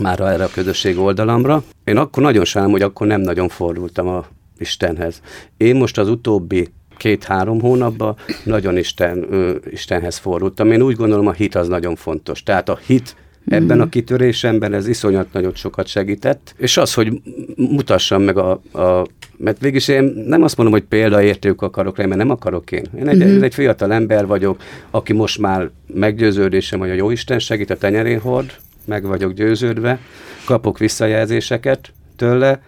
már 0.00 0.20
erre 0.20 0.44
a 0.44 0.50
közösség 0.54 0.98
oldalamra. 0.98 1.62
Én 1.84 1.96
akkor 1.96 2.22
nagyon 2.22 2.44
sajnálom, 2.44 2.76
hogy 2.76 2.86
akkor 2.86 3.06
nem 3.06 3.20
nagyon 3.20 3.48
fordultam 3.48 4.08
a 4.08 4.24
Istenhez. 4.58 5.20
Én 5.56 5.76
most 5.76 5.98
az 5.98 6.08
utóbbi 6.08 6.68
két-három 6.96 7.60
hónapban 7.60 8.16
nagyon 8.44 8.76
Isten, 8.76 9.26
ö, 9.30 9.54
Istenhez 9.70 10.16
fordultam. 10.16 10.72
Én 10.72 10.82
úgy 10.82 10.96
gondolom, 10.96 11.26
a 11.26 11.32
hit 11.32 11.54
az 11.54 11.68
nagyon 11.68 11.96
fontos. 11.96 12.42
Tehát 12.42 12.68
a 12.68 12.78
hit 12.86 13.16
ebben 13.46 13.80
a 13.80 13.88
kitörésemben 13.88 14.74
ez 14.74 14.86
iszonyat 14.86 15.32
nagyot 15.32 15.56
sokat 15.56 15.86
segített, 15.86 16.54
és 16.56 16.76
az, 16.76 16.94
hogy 16.94 17.20
mutassam 17.56 18.22
meg 18.22 18.36
a, 18.36 18.50
a 18.72 19.06
mert 19.36 19.60
végülis 19.60 19.88
én 19.88 20.24
nem 20.26 20.42
azt 20.42 20.56
mondom, 20.56 20.74
hogy 20.74 20.84
példaértők 20.84 21.62
akarok 21.62 21.96
lenni, 21.96 22.08
mert 22.08 22.20
nem 22.20 22.30
akarok 22.30 22.72
én. 22.72 22.84
Én 22.98 23.08
egy, 23.08 23.22
uh-huh. 23.22 23.42
egy 23.42 23.54
fiatal 23.54 23.92
ember 23.92 24.26
vagyok, 24.26 24.62
aki 24.90 25.12
most 25.12 25.38
már 25.38 25.70
meggyőződésem, 25.94 26.78
hogy 26.78 26.90
a 26.90 26.94
Jóisten 26.94 27.38
segít, 27.38 27.70
a 27.70 27.76
tenyerén 27.76 28.20
hord, 28.20 28.52
meg 28.84 29.06
vagyok 29.06 29.32
győződve, 29.32 29.98
kapok 30.44 30.78
visszajelzéseket 30.78 31.92
tőle, 32.16 32.62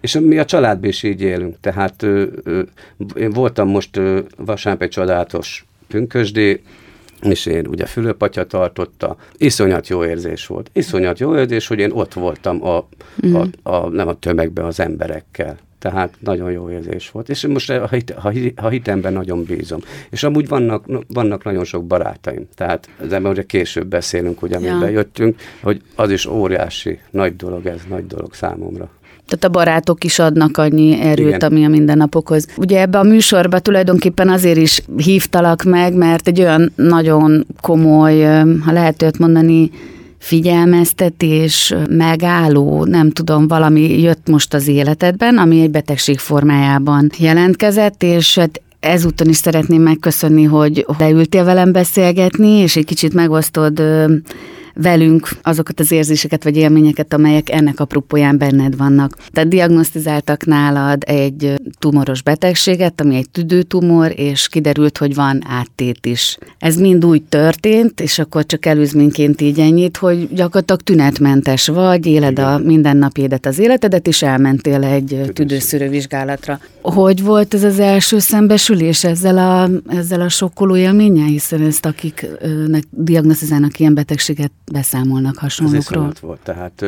és 0.00 0.18
mi 0.20 0.38
a 0.38 0.44
családban 0.44 0.88
is 0.88 1.02
így 1.02 1.20
élünk. 1.20 1.56
Tehát 1.60 2.02
ö, 2.02 2.26
ö, 2.42 2.62
én 3.14 3.30
voltam 3.30 3.68
most 3.68 3.96
ö, 3.96 4.20
vasárnap 4.36 4.82
egy 4.82 4.88
csodálatos 4.88 5.64
pünkösdi, 5.88 6.62
és 7.22 7.46
én 7.46 7.66
ugye 7.66 7.86
Fülöpatya 7.86 8.46
tartotta, 8.46 9.16
iszonyat 9.36 9.88
jó 9.88 10.04
érzés 10.04 10.46
volt. 10.46 10.70
Iszonyat 10.72 11.18
jó 11.18 11.36
érzés, 11.36 11.66
hogy 11.66 11.78
én 11.78 11.90
ott 11.90 12.12
voltam 12.12 12.64
a, 12.64 12.88
mm. 13.26 13.34
a, 13.34 13.46
a, 13.62 13.88
nem 13.88 14.08
a 14.08 14.14
tömegben 14.14 14.64
az 14.64 14.80
emberekkel. 14.80 15.58
Tehát 15.78 16.14
nagyon 16.18 16.50
jó 16.50 16.70
érzés 16.70 17.10
volt. 17.10 17.28
És 17.28 17.46
most 17.46 17.70
a, 17.70 17.88
hit, 17.88 18.10
a, 18.10 18.32
a 18.56 18.68
hitemben 18.68 19.12
nagyon 19.12 19.44
bízom. 19.44 19.80
És 20.10 20.22
amúgy 20.22 20.48
vannak, 20.48 20.84
vannak 21.08 21.44
nagyon 21.44 21.64
sok 21.64 21.86
barátaim. 21.86 22.48
Tehát 22.54 22.88
az 23.00 23.12
ember 23.12 23.32
ugye 23.32 23.42
később 23.42 23.86
beszélünk, 23.86 24.42
ugye, 24.42 24.60
ja. 24.60 24.88
jöttünk, 24.88 25.40
hogy 25.62 25.82
az 25.94 26.10
is 26.10 26.26
óriási, 26.26 26.98
nagy 27.10 27.36
dolog 27.36 27.66
ez, 27.66 27.80
nagy 27.88 28.06
dolog 28.06 28.34
számomra. 28.34 28.90
Tehát 29.30 29.44
a 29.44 29.58
barátok 29.58 30.04
is 30.04 30.18
adnak 30.18 30.56
annyi 30.56 31.00
erőt, 31.00 31.26
Igen. 31.26 31.50
ami 31.50 31.64
a 31.64 31.68
mindennapokhoz. 31.68 32.46
Ugye 32.56 32.80
ebbe 32.80 32.98
a 32.98 33.02
műsorba 33.02 33.58
tulajdonképpen 33.58 34.28
azért 34.28 34.58
is 34.58 34.82
hívtalak 34.96 35.62
meg, 35.62 35.94
mert 35.94 36.28
egy 36.28 36.40
olyan 36.40 36.72
nagyon 36.74 37.46
komoly, 37.60 38.20
ha 38.64 38.72
lehet 38.72 39.02
őt 39.02 39.18
mondani, 39.18 39.70
figyelmeztetés, 40.18 41.74
megálló, 41.88 42.84
nem 42.84 43.10
tudom, 43.10 43.48
valami 43.48 44.00
jött 44.00 44.28
most 44.28 44.54
az 44.54 44.68
életedben, 44.68 45.38
ami 45.38 45.60
egy 45.60 45.70
betegség 45.70 46.18
formájában 46.18 47.10
jelentkezett, 47.18 48.02
és 48.02 48.38
hát 48.38 48.60
ezúton 48.80 49.28
is 49.28 49.36
szeretném 49.36 49.82
megköszönni, 49.82 50.44
hogy 50.44 50.86
leültél 50.98 51.44
velem 51.44 51.72
beszélgetni, 51.72 52.48
és 52.48 52.76
egy 52.76 52.84
kicsit 52.84 53.14
megosztod 53.14 53.82
velünk 54.74 55.28
azokat 55.42 55.80
az 55.80 55.92
érzéseket 55.92 56.44
vagy 56.44 56.56
élményeket, 56.56 57.14
amelyek 57.14 57.50
ennek 57.50 57.80
apropóján 57.80 58.38
benned 58.38 58.76
vannak. 58.76 59.16
Tehát 59.30 59.48
diagnosztizáltak 59.48 60.44
nálad 60.44 61.02
egy 61.06 61.54
tumoros 61.78 62.22
betegséget, 62.22 63.00
ami 63.00 63.16
egy 63.16 63.30
tüdőtumor, 63.30 64.12
és 64.16 64.48
kiderült, 64.48 64.98
hogy 64.98 65.14
van 65.14 65.42
áttét 65.46 66.06
is. 66.06 66.38
Ez 66.58 66.76
mind 66.76 67.04
úgy 67.04 67.22
történt, 67.22 68.00
és 68.00 68.18
akkor 68.18 68.46
csak 68.46 68.66
előzményként 68.66 69.40
így 69.40 69.60
ennyit, 69.60 69.96
hogy 69.96 70.28
gyakorlatilag 70.34 70.80
tünetmentes 70.80 71.66
vagy, 71.66 72.06
éled 72.06 72.30
Igen. 72.30 72.44
a 72.44 72.58
mindennapédet, 72.58 73.46
az 73.46 73.58
életedet, 73.58 74.06
és 74.06 74.22
elmentél 74.22 74.82
egy 74.82 75.30
tüdőszűrővizsgálatra. 75.32 76.60
Hogy 76.82 77.22
volt 77.22 77.54
ez 77.54 77.62
az 77.62 77.78
első 77.78 78.18
szembesülés 78.18 79.04
ezzel 79.04 79.38
a, 79.38 79.68
ezzel 79.96 80.20
a 80.20 80.28
sokkoló 80.28 80.76
élménnyel, 80.76 81.26
hiszen 81.26 81.60
ezt 81.60 81.86
akiknek 81.86 82.84
diagnosztizálnak 82.90 83.78
ilyen 83.78 83.94
betegséget, 83.94 84.52
beszámolnak 84.70 85.36
hasonlókról. 85.36 86.10
Ez 86.10 86.20
volt, 86.20 86.40
tehát 86.42 86.84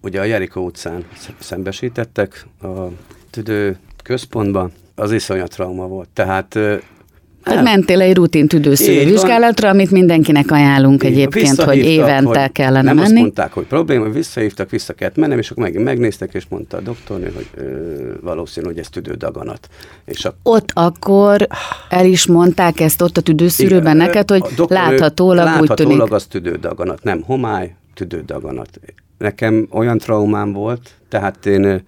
ugye 0.00 0.20
a 0.20 0.24
Jerikó 0.24 0.64
utcán 0.64 1.04
szembesítettek 1.38 2.46
a 2.62 2.68
tüdő 3.30 3.78
központban, 4.04 4.72
az 4.94 5.12
iszonyat 5.12 5.50
trauma 5.50 5.86
volt. 5.86 6.08
Tehát 6.08 6.58
Tehát 7.42 7.64
mentél 7.64 8.00
egy 8.00 8.16
rutin 8.16 8.48
tüdőszűrő 8.48 9.10
vizsgálatra, 9.10 9.68
amit 9.68 9.90
mindenkinek 9.90 10.50
ajánlunk 10.50 11.02
Így 11.02 11.10
egyébként, 11.10 11.62
hogy 11.62 11.76
évente 11.76 12.40
hogy 12.40 12.52
kellene 12.52 12.82
nem 12.82 12.94
menni. 12.94 13.06
azt 13.06 13.14
mondták, 13.14 13.52
hogy 13.52 13.64
probléma, 13.64 14.08
visszahívtak, 14.08 14.70
vissza 14.70 14.92
kellett 14.92 15.16
mennem, 15.16 15.38
és 15.38 15.50
akkor 15.50 15.62
megint 15.62 15.84
megnéztek, 15.84 16.34
és 16.34 16.44
mondta 16.48 16.76
a 16.76 16.80
doktornő, 16.80 17.32
hogy 17.34 17.46
ö, 17.54 17.62
valószínű, 18.20 18.66
hogy 18.66 18.78
ez 18.78 18.88
tüdődaganat. 18.88 19.68
És 20.04 20.24
a, 20.24 20.34
Ott 20.42 20.70
akkor 20.72 21.46
el 21.88 22.06
is 22.06 22.26
mondták 22.26 22.80
ezt 22.80 23.02
ott 23.02 23.16
a 23.16 23.20
tüdőszűrőben 23.20 23.94
Igen, 23.94 24.06
neked, 24.06 24.30
hogy 24.30 24.40
doktornő 24.40 24.74
láthatólag, 24.74 25.46
úgy 25.46 25.52
tűnik. 25.52 25.68
Láthatólag 25.68 26.12
az 26.12 26.24
tüdődaganat, 26.24 27.02
nem 27.02 27.22
homály, 27.22 27.74
tüdődaganat. 27.94 28.80
Nekem 29.18 29.68
olyan 29.70 29.98
traumám 29.98 30.52
volt, 30.52 30.90
tehát 31.08 31.46
én 31.46 31.82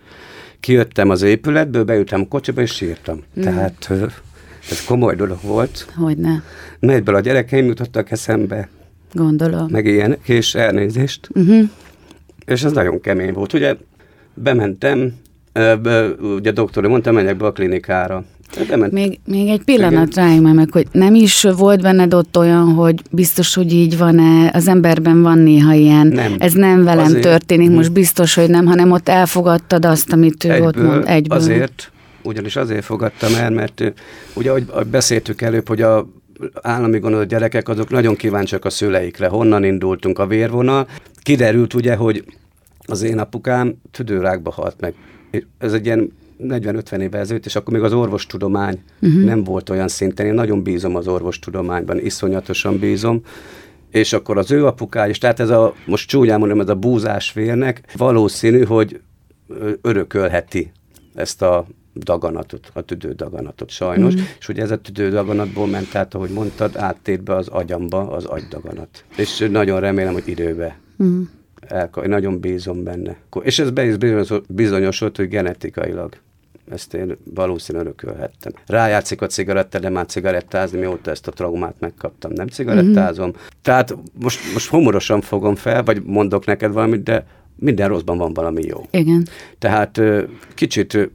kijöttem 0.60 1.10
az 1.10 1.22
épületből, 1.22 1.84
beültem 1.84 2.20
a 2.20 2.28
kocsiba, 2.28 2.60
és 2.60 2.70
sírtam. 2.70 3.22
Hmm. 3.34 3.42
Tehát 3.42 3.90
ez 4.70 4.84
komoly 4.84 5.14
dolog 5.14 5.38
volt. 5.42 5.86
Hogyne, 5.96 6.42
Melyből 6.80 7.14
a 7.14 7.20
gyerekeim 7.20 7.66
jutottak 7.66 8.10
eszembe, 8.10 8.68
gondolom. 9.12 9.66
meg 9.70 9.86
ilyenek, 9.86 10.28
és 10.28 10.54
elnézést. 10.54 11.28
Uh-huh. 11.34 11.68
És 12.46 12.62
ez 12.64 12.72
nagyon 12.72 13.00
kemény 13.00 13.32
volt. 13.32 13.52
Ugye 13.52 13.76
bementem, 14.34 15.12
ugye 16.36 16.50
doktor 16.50 16.86
mondta, 16.86 17.12
menjek 17.12 17.36
be 17.36 17.46
a 17.46 17.52
klinikára. 17.52 18.24
Bementem. 18.68 19.02
Még, 19.02 19.18
még 19.26 19.48
egy 19.48 19.62
pillanat 19.64 20.14
már 20.16 20.40
meg, 20.54 20.70
hogy 20.72 20.86
nem 20.92 21.14
is 21.14 21.42
volt 21.56 21.82
benned 21.82 22.14
ott 22.14 22.38
olyan, 22.38 22.64
hogy 22.72 23.02
biztos, 23.10 23.54
hogy 23.54 23.72
így 23.72 23.98
van-e, 23.98 24.50
az 24.52 24.68
emberben 24.68 25.22
van 25.22 25.38
néha 25.38 25.72
ilyen, 25.72 26.06
Nem. 26.06 26.34
ez 26.38 26.52
nem 26.52 26.84
velem 26.84 27.04
Azért- 27.04 27.22
történik, 27.22 27.66
Mhm. 27.68 27.76
most 27.76 27.92
biztos, 27.92 28.34
hogy 28.34 28.48
nem, 28.48 28.66
hanem 28.66 28.90
ott 28.90 29.08
elfogadtad 29.08 29.84
azt, 29.84 30.12
amit 30.12 30.44
ő 30.44 30.62
ott 30.62 30.82
mond, 30.82 31.02
egyből. 31.06 31.38
Azért, 31.38 31.92
ugyanis 32.24 32.56
azért 32.56 32.84
fogadtam 32.84 33.34
el, 33.34 33.50
mert 33.50 33.92
ugye, 34.34 34.50
ahogy 34.50 34.66
beszéltük 34.90 35.42
előbb, 35.42 35.68
hogy 35.68 35.82
a 35.82 36.08
állami 36.62 36.98
gondolat 36.98 37.26
gyerekek, 37.26 37.68
azok 37.68 37.90
nagyon 37.90 38.14
kíváncsiak 38.14 38.64
a 38.64 38.70
szüleikre. 38.70 39.28
Honnan 39.28 39.64
indultunk 39.64 40.18
a 40.18 40.26
vérvonal. 40.26 40.86
Kiderült 41.22 41.74
ugye, 41.74 41.94
hogy 41.96 42.24
az 42.86 43.02
én 43.02 43.18
apukám 43.18 43.74
tüdőrákba 43.90 44.50
halt 44.50 44.80
meg. 44.80 44.94
És 45.30 45.42
Ez 45.58 45.72
egy 45.72 45.86
ilyen 45.86 46.12
40-50 46.42 47.00
éve 47.00 47.18
ezelőtt, 47.18 47.46
és 47.46 47.56
akkor 47.56 47.72
még 47.72 47.82
az 47.82 47.92
orvostudomány 47.92 48.82
uh-huh. 49.00 49.24
nem 49.24 49.44
volt 49.44 49.70
olyan 49.70 49.88
szinten. 49.88 50.26
Én 50.26 50.34
nagyon 50.34 50.62
bízom 50.62 50.96
az 50.96 51.08
orvostudományban, 51.08 51.98
iszonyatosan 51.98 52.78
bízom. 52.78 53.20
És 53.90 54.12
akkor 54.12 54.38
az 54.38 54.50
ő 54.50 54.66
apukája 54.66 55.10
is, 55.10 55.18
tehát 55.18 55.40
ez 55.40 55.50
a, 55.50 55.74
most 55.86 56.08
csúnyán 56.08 56.38
mondom, 56.38 56.60
ez 56.60 56.68
a 56.68 56.74
búzás 56.74 57.32
vérnek 57.32 57.80
valószínű, 57.96 58.64
hogy 58.64 59.00
örökölheti 59.80 60.72
ezt 61.14 61.42
a 61.42 61.66
daganatot, 61.94 62.70
a 62.72 62.80
tüdődaganatot 62.80 63.70
sajnos, 63.70 64.14
mm. 64.14 64.18
és 64.38 64.48
ugye 64.48 64.62
ez 64.62 64.70
a 64.70 64.76
tüdődaganatból 64.76 65.66
ment 65.66 65.94
át, 65.94 66.14
ahogy 66.14 66.30
mondtad, 66.30 66.76
áttért 66.76 67.22
be 67.22 67.34
az 67.34 67.48
agyamba 67.48 68.10
az 68.10 68.24
agydaganat. 68.24 69.04
És 69.16 69.48
nagyon 69.50 69.80
remélem, 69.80 70.12
hogy 70.12 70.28
időbe 70.28 70.78
mm. 71.02 71.22
Elka, 71.60 72.06
nagyon 72.06 72.40
bízom 72.40 72.82
benne. 72.82 73.16
És 73.42 73.58
ez 73.58 73.70
be 73.70 73.86
is 73.86 73.96
bizonyos- 73.96 74.42
bizonyosult, 74.48 75.16
hogy 75.16 75.28
genetikailag 75.28 76.16
ezt 76.70 76.94
én 76.94 77.16
valószínűleg 77.34 77.86
örökölhettem. 77.86 78.52
Rájátszik 78.66 79.20
a 79.20 79.26
cigaretta, 79.26 79.78
de 79.78 79.88
már 79.88 80.06
cigarettázni, 80.06 80.78
mióta 80.78 81.10
ezt 81.10 81.26
a 81.26 81.30
traumát 81.30 81.74
megkaptam. 81.78 82.32
Nem 82.32 82.46
cigarettázom. 82.46 83.28
Mm-hmm. 83.28 83.38
Tehát 83.62 83.96
most, 84.20 84.52
most 84.52 84.68
humorosan 84.68 85.20
fogom 85.20 85.54
fel, 85.54 85.82
vagy 85.82 86.02
mondok 86.04 86.46
neked 86.46 86.72
valamit, 86.72 87.02
de 87.02 87.26
minden 87.56 87.88
rosszban 87.88 88.18
van 88.18 88.32
valami 88.32 88.62
jó. 88.62 88.86
Igen. 88.90 89.26
Tehát 89.58 90.00
kicsit 90.54 91.10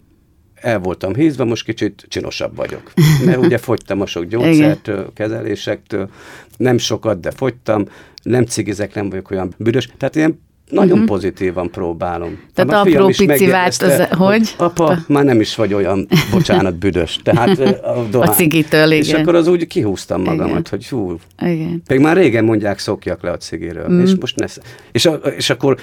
el 0.61 0.79
voltam 0.79 1.15
hízva, 1.15 1.45
most 1.45 1.63
kicsit 1.63 2.05
csinosabb 2.07 2.55
vagyok. 2.55 2.91
Mert 3.25 3.37
ugye 3.37 3.57
fogytam 3.67 4.01
a 4.01 4.05
sok 4.05 4.25
gyógyszertől, 4.25 5.13
kezelésektől, 5.13 6.09
nem 6.57 6.77
sokat, 6.77 7.19
de 7.19 7.31
fogytam, 7.31 7.85
nem 8.23 8.45
cigizek, 8.45 8.93
nem 8.93 9.09
vagyok 9.09 9.31
olyan 9.31 9.53
büdös. 9.57 9.89
Tehát 9.97 10.15
ilyen 10.15 10.39
nagyon 10.69 10.91
uh-huh. 10.91 11.07
pozitívan 11.07 11.71
próbálom. 11.71 12.39
Tehát 12.53 12.71
Hát 12.71 12.79
a 12.79 12.79
apró 12.79 12.91
fiam 12.91 13.09
is 13.09 13.17
pici 13.17 13.27
megjegyezte, 13.27 13.87
változás- 13.87 14.17
hogy? 14.17 14.55
Apa, 14.57 14.97
már 15.07 15.23
nem 15.23 15.39
is 15.39 15.55
vagy 15.55 15.73
olyan, 15.73 16.07
bocsánat, 16.31 16.75
büdös. 16.75 17.19
Tehát 17.23 17.59
a, 17.95 18.05
dohány. 18.11 18.29
A 18.29 18.31
cigitől, 18.31 18.91
És 18.91 19.07
igen. 19.07 19.21
akkor 19.21 19.35
az 19.35 19.47
úgy 19.47 19.67
kihúztam 19.67 20.21
magamat, 20.21 20.49
Igen. 20.49 20.63
hogy 20.69 20.87
hú, 20.87 21.15
Igen. 21.41 21.81
pedig 21.87 22.03
már 22.03 22.15
régen 22.15 22.43
mondják, 22.43 22.79
szokjak 22.79 23.23
le 23.23 23.31
a 23.31 23.37
cigiről, 23.37 23.89
mm. 23.89 24.01
és 24.01 24.11
most 24.19 24.35
ne 24.35 24.45
és, 24.91 25.05
a, 25.05 25.13
és 25.13 25.49
akkor 25.49 25.77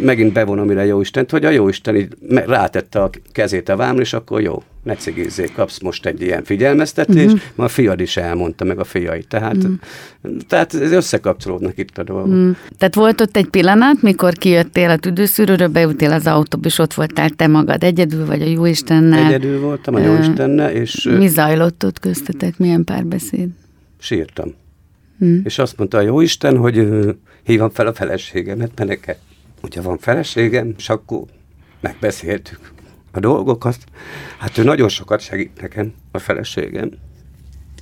megint 0.00 0.32
bevonom 0.32 0.70
ide 0.70 0.84
Jóistent, 0.84 1.30
hogy 1.30 1.44
a 1.44 1.50
Jóisten 1.50 1.96
így 1.96 2.08
rátette 2.46 3.02
a 3.02 3.10
kezét 3.32 3.68
a 3.68 3.76
vámra, 3.76 4.00
és 4.00 4.12
akkor 4.12 4.40
jó, 4.40 4.62
ne 4.82 4.94
cigizzék, 4.94 5.52
kapsz 5.52 5.80
most 5.80 6.06
egy 6.06 6.20
ilyen 6.20 6.44
figyelmeztetést, 6.44 7.26
mm-hmm. 7.26 7.54
ma 7.54 7.64
a 7.64 7.68
fiad 7.68 8.00
is 8.00 8.16
elmondta, 8.16 8.64
meg 8.64 8.78
a 8.78 8.84
fiai. 8.84 9.22
Tehát, 9.22 9.66
mm. 9.66 9.74
tehát 10.48 10.74
ez 10.74 10.92
összekapcsolódnak 10.92 11.78
itt 11.78 11.98
a 11.98 12.02
dolgok. 12.02 12.34
Mm. 12.34 12.50
Tehát 12.78 12.94
volt 12.94 13.20
ott 13.20 13.36
egy 13.36 13.48
pillanat, 13.48 14.02
mikor 14.02 14.32
kijöttél 14.32 14.90
a 14.90 14.96
tüdőszűrőről, 14.96 15.68
beültél 15.68 16.12
az 16.12 16.26
autóba, 16.26 16.66
és 16.66 16.78
ott 16.78 16.94
voltál 16.94 17.30
te 17.30 17.46
magad 17.46 17.82
egyedül, 17.82 18.26
vagy 18.26 18.42
a 18.42 18.46
Jóistennel. 18.46 19.26
Egyedül 19.26 19.60
voltam 19.60 19.94
a 19.94 19.98
Jóistennel, 19.98 20.70
és 20.70 21.02
Mi 21.18 21.28
zajlott 21.28 21.84
ott 21.84 21.98
köztetek? 21.98 22.58
Milyen 22.58 22.84
párbeszéd? 22.84 23.48
sírtam. 24.00 24.54
Mm. 25.24 25.38
És 25.44 25.58
azt 25.58 25.76
mondta 25.76 25.98
a 25.98 26.00
Jóisten, 26.00 26.56
hogy 26.56 26.78
ö, 26.78 27.10
hívam 27.42 27.70
fel 27.70 27.86
a 27.86 27.92
feleségemet, 27.92 28.70
mert 28.76 28.88
neked, 28.88 29.16
hogyha 29.60 29.82
van 29.82 29.98
feleségem, 29.98 30.74
és 30.76 30.88
akkor 30.88 31.22
megbeszéltük 31.80 32.58
a 33.12 33.20
dolgokat. 33.20 33.76
Hát 34.38 34.58
ő 34.58 34.62
nagyon 34.62 34.88
sokat 34.88 35.20
segít 35.20 35.60
nekem, 35.60 35.92
a 36.10 36.18
feleségem. 36.18 36.90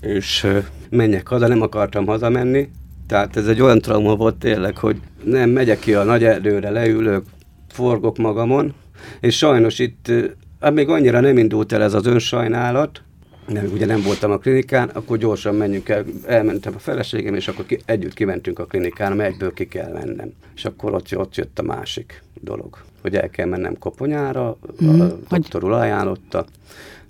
És 0.00 0.46
menjek 0.90 1.28
haza, 1.28 1.46
nem 1.46 1.62
akartam 1.62 2.06
hazamenni. 2.06 2.68
Tehát 3.06 3.36
ez 3.36 3.46
egy 3.46 3.60
olyan 3.60 3.80
trauma 3.80 4.16
volt 4.16 4.36
tényleg, 4.36 4.76
hogy 4.76 5.00
nem 5.24 5.50
megyek 5.50 5.78
ki 5.78 5.94
a 5.94 6.04
nagy 6.04 6.24
erdőre, 6.24 6.70
leülök, 6.70 7.24
forgok 7.68 8.16
magamon, 8.16 8.74
és 9.20 9.36
sajnos 9.36 9.78
itt, 9.78 10.12
hát 10.60 10.74
még 10.74 10.88
annyira 10.88 11.20
nem 11.20 11.38
indult 11.38 11.72
el 11.72 11.82
ez 11.82 11.94
az 11.94 12.06
önsajnálat, 12.06 13.02
nem, 13.46 13.70
ugye 13.72 13.86
nem 13.86 14.02
voltam 14.02 14.30
a 14.30 14.38
klinikán, 14.38 14.88
akkor 14.88 15.18
gyorsan 15.18 15.54
menjünk 15.54 15.88
el, 15.88 16.04
elmentem 16.26 16.72
a 16.74 16.78
feleségem, 16.78 17.34
és 17.34 17.48
akkor 17.48 17.66
ki, 17.66 17.78
együtt 17.84 18.14
kimentünk 18.14 18.58
a 18.58 18.64
klinikára, 18.64 19.14
mert 19.14 19.32
egyből 19.32 19.52
ki 19.52 19.66
kell 19.66 19.92
mennem. 19.92 20.32
És 20.54 20.64
akkor 20.64 20.94
ott, 20.94 21.16
ott 21.16 21.36
jött 21.36 21.58
a 21.58 21.62
másik 21.62 22.22
dolog, 22.40 22.78
hogy 23.08 23.16
el 23.16 23.30
kell 23.30 23.46
mennem 23.46 23.78
koponyára, 23.78 24.56
mm, 24.84 25.00
a 25.00 25.06
doktor 25.28 25.64
úr 25.64 25.72
ajánlotta, 25.72 26.44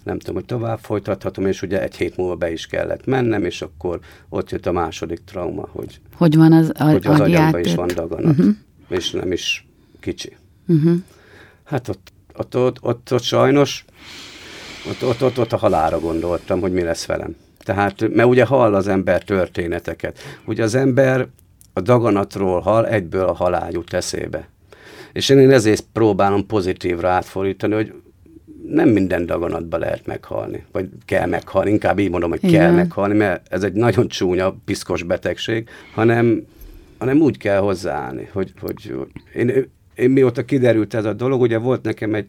nem 0.04 0.18
tudom, 0.18 0.34
hogy 0.34 0.44
tovább 0.44 0.78
folytathatom, 0.78 1.46
és 1.46 1.62
ugye 1.62 1.82
egy 1.82 1.96
hét 1.96 2.16
múlva 2.16 2.34
be 2.34 2.52
is 2.52 2.66
kellett 2.66 3.06
mennem, 3.06 3.44
és 3.44 3.62
akkor 3.62 4.00
ott 4.28 4.50
jött 4.50 4.66
a 4.66 4.72
második 4.72 5.20
trauma, 5.24 5.68
hogy, 5.72 6.00
Hogy 6.16 6.36
van 6.36 6.52
az, 6.52 6.72
a, 6.74 6.84
hogy 6.84 7.06
az 7.06 7.20
agyamban 7.20 7.60
is 7.60 7.74
van 7.74 7.88
daganat, 7.94 8.38
uh-huh. 8.38 8.54
és 8.88 9.10
nem 9.10 9.32
is 9.32 9.66
kicsi. 10.00 10.36
Uh-huh. 10.66 10.96
Hát 11.64 11.88
ott, 11.88 12.12
ott, 12.36 12.56
ott, 12.56 12.82
ott, 12.82 13.12
ott 13.12 13.22
sajnos, 13.22 13.84
ott, 14.88 15.08
ott, 15.08 15.22
ott, 15.22 15.38
ott 15.38 15.52
a 15.52 15.56
halára 15.56 16.00
gondoltam, 16.00 16.60
hogy 16.60 16.72
mi 16.72 16.82
lesz 16.82 17.06
velem. 17.06 17.36
Tehát, 17.58 18.08
mert 18.14 18.28
ugye 18.28 18.44
hall 18.44 18.74
az 18.74 18.88
ember 18.88 19.22
történeteket. 19.22 20.18
Ugye 20.44 20.62
az 20.62 20.74
ember 20.74 21.28
a 21.72 21.80
daganatról 21.80 22.60
hall, 22.60 22.84
egyből 22.84 23.24
a 23.24 23.32
halál 23.32 23.70
jut 23.70 23.92
eszébe. 23.92 24.48
És 25.12 25.28
én 25.28 25.50
ezért 25.50 25.84
próbálom 25.92 26.46
pozitívra 26.46 27.08
átfordítani, 27.08 27.74
hogy 27.74 27.92
nem 28.68 28.88
minden 28.88 29.26
daganatba 29.26 29.78
lehet 29.78 30.06
meghalni, 30.06 30.64
vagy 30.72 30.88
kell 31.04 31.26
meghalni, 31.26 31.70
inkább 31.70 31.98
így 31.98 32.10
mondom, 32.10 32.30
hogy 32.30 32.40
kell 32.40 32.50
Igen. 32.50 32.74
meghalni, 32.74 33.14
mert 33.14 33.52
ez 33.52 33.62
egy 33.62 33.72
nagyon 33.72 34.08
csúnya, 34.08 34.56
piszkos 34.64 35.02
betegség, 35.02 35.68
hanem, 35.94 36.46
hanem 36.98 37.20
úgy 37.20 37.38
kell 37.38 37.58
hozzáállni, 37.58 38.28
hogy, 38.32 38.52
hogy 38.60 38.94
én, 39.34 39.68
én 39.94 40.10
mióta 40.10 40.44
kiderült 40.44 40.94
ez 40.94 41.04
a 41.04 41.12
dolog, 41.12 41.40
ugye 41.40 41.58
volt 41.58 41.82
nekem 41.82 42.14
egy 42.14 42.26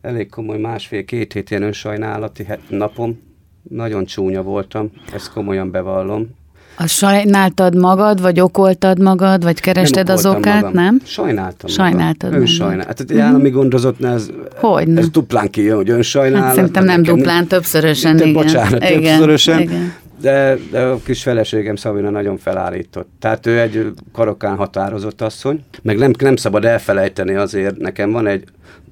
elég 0.00 0.28
komoly 0.28 0.58
másfél-két 0.58 1.32
hét 1.32 1.50
ilyen 1.50 1.62
önsajnálati 1.62 2.46
napom, 2.68 3.20
nagyon 3.62 4.04
csúnya 4.04 4.42
voltam, 4.42 4.90
ezt 5.12 5.32
komolyan 5.32 5.70
bevallom. 5.70 6.28
Azt 6.76 6.94
sajnáltad 6.94 7.76
magad, 7.76 8.20
vagy 8.20 8.40
okoltad 8.40 8.98
magad, 9.00 9.42
vagy 9.42 9.60
kerested 9.60 10.08
az 10.08 10.26
okoltam 10.26 10.40
okát, 10.52 10.62
magam. 10.62 10.82
nem? 10.82 11.00
Sajnáltam 11.04 11.70
Sajnáltad 11.70 12.30
magam. 12.30 12.40
Önsajnál. 12.40 12.86
Hát 12.86 13.00
egy 13.00 13.18
állami 13.18 13.50
gondozottnál 13.50 14.14
ez, 14.14 14.30
Hogyne. 14.56 15.00
ez 15.00 15.08
duplán 15.10 15.50
kijön, 15.50 15.76
hogy 15.76 15.90
önsajnálat. 15.90 16.44
Hát 16.46 16.54
szerintem 16.54 16.84
nem 16.84 17.00
Nekem- 17.00 17.16
duplán, 17.16 17.46
többszörösen, 17.46 18.16
Te- 18.16 18.22
igen. 18.26 18.42
Bocsánat, 18.42 18.84
Igen, 18.90 19.02
többszörösen. 19.02 19.60
igen. 19.60 19.92
De, 20.20 20.56
de 20.70 20.80
a 20.80 20.98
kis 21.04 21.22
feleségem 21.22 21.76
Szabina 21.76 22.10
nagyon 22.10 22.36
felállított. 22.38 23.08
Tehát 23.18 23.46
ő 23.46 23.60
egy 23.60 23.92
karokán 24.12 24.56
határozott 24.56 25.20
asszony, 25.20 25.64
meg 25.82 25.98
nem, 25.98 26.10
nem 26.18 26.36
szabad 26.36 26.64
elfelejteni 26.64 27.34
azért, 27.34 27.76
nekem 27.76 28.10
van 28.12 28.26
egy 28.26 28.44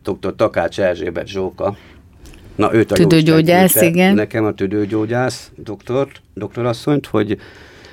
dr. 0.04 0.34
Takács 0.36 0.80
Erzsébet 0.80 1.26
Zsóka, 1.26 1.76
Na, 2.56 2.74
őt 2.74 2.92
a 2.92 2.94
Tüdőgyógyász, 2.94 3.80
igen. 3.80 4.14
Nekem 4.14 4.44
a 4.44 4.52
tüdőgyógyász 4.52 5.50
doktort, 5.56 6.20
doktorasszonyt, 6.34 7.06
hogy 7.06 7.36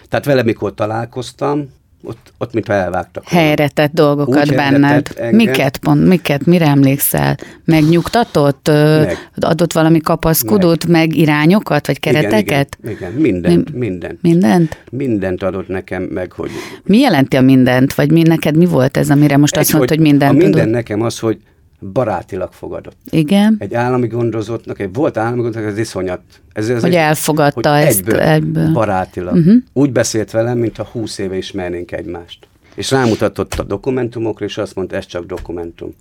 tehát 0.09 0.25
vele 0.25 0.43
mikor 0.43 0.73
találkoztam, 0.73 1.69
ott, 2.03 2.33
ott 2.37 2.53
mintha 2.53 2.73
elvágtak. 2.73 3.23
Helyre 3.27 3.67
tett 3.67 3.93
dolgokat 3.93 4.49
Úgy 4.49 4.55
benned. 4.55 5.07
engem. 5.15 5.35
Miket 5.35 5.77
pont, 5.77 6.07
miket, 6.07 6.45
mire 6.45 6.65
emlékszel? 6.65 7.37
Megnyugtatott? 7.65 8.67
Meg. 8.67 9.29
Adott 9.39 9.73
valami 9.73 9.99
kapaszkodót, 9.99 10.85
meg, 10.85 11.07
meg 11.07 11.15
irányokat, 11.17 11.87
vagy 11.87 11.99
kereteket? 11.99 12.77
Igen, 12.81 12.95
igen, 12.95 13.09
igen 13.09 13.21
mindent, 13.21 13.73
mindent. 13.73 14.21
Mindent? 14.21 14.77
Mindent 14.91 15.43
adott 15.43 15.67
nekem 15.67 16.03
meg, 16.03 16.31
hogy... 16.31 16.49
Mi 16.83 16.97
jelenti 16.97 17.37
a 17.37 17.41
mindent? 17.41 17.93
Vagy 17.93 18.11
mi 18.11 18.21
neked 18.21 18.57
mi 18.57 18.65
volt 18.65 18.97
ez, 18.97 19.09
amire 19.09 19.37
most 19.37 19.57
azt 19.57 19.73
mondta, 19.73 19.93
hogy 19.93 20.03
mindent 20.03 20.31
A 20.31 20.35
minden 20.35 20.51
tudod? 20.51 20.69
nekem 20.69 21.01
az, 21.01 21.19
hogy 21.19 21.37
barátilag 21.79 22.51
fogadott. 22.51 22.97
Igen? 23.09 23.55
Egy 23.59 23.73
állami 23.73 24.07
gondozottnak, 24.07 24.79
egy 24.79 24.93
volt 24.93 25.17
állami 25.17 25.35
gondozottnak, 25.35 25.71
ez 25.71 25.77
iszonyat. 25.77 26.21
Ez, 26.53 26.69
ez 26.69 26.81
Hogy 26.81 26.89
egy- 26.89 26.95
elfogadta 26.95 27.73
hogy 27.77 27.85
ezt 27.85 27.99
egyből, 27.99 28.19
egyből. 28.19 28.71
barátilag. 28.71 29.35
Uh-huh. 29.35 29.55
Úgy 29.73 29.91
beszélt 29.91 30.31
velem, 30.31 30.57
mintha 30.57 30.87
húsz 30.91 31.17
éve 31.17 31.37
ismernénk 31.37 31.91
egymást. 31.91 32.47
És 32.75 32.91
rámutatott 32.91 33.53
a 33.53 33.63
dokumentumokra, 33.63 34.45
és 34.45 34.57
azt 34.57 34.75
mondta, 34.75 34.95
ez 34.95 35.05
csak 35.05 35.25
dokumentum. 35.25 35.93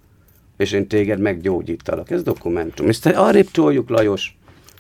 És 0.57 0.73
én 0.73 0.87
téged 0.89 1.21
meggyógyítalak. 1.21 2.11
Ez 2.11 2.23
dokumentum. 2.23 2.87
És 2.89 2.99
te 2.99 3.11
arrébb 3.11 3.51
toljuk, 3.51 3.89
Lajos. 3.89 4.36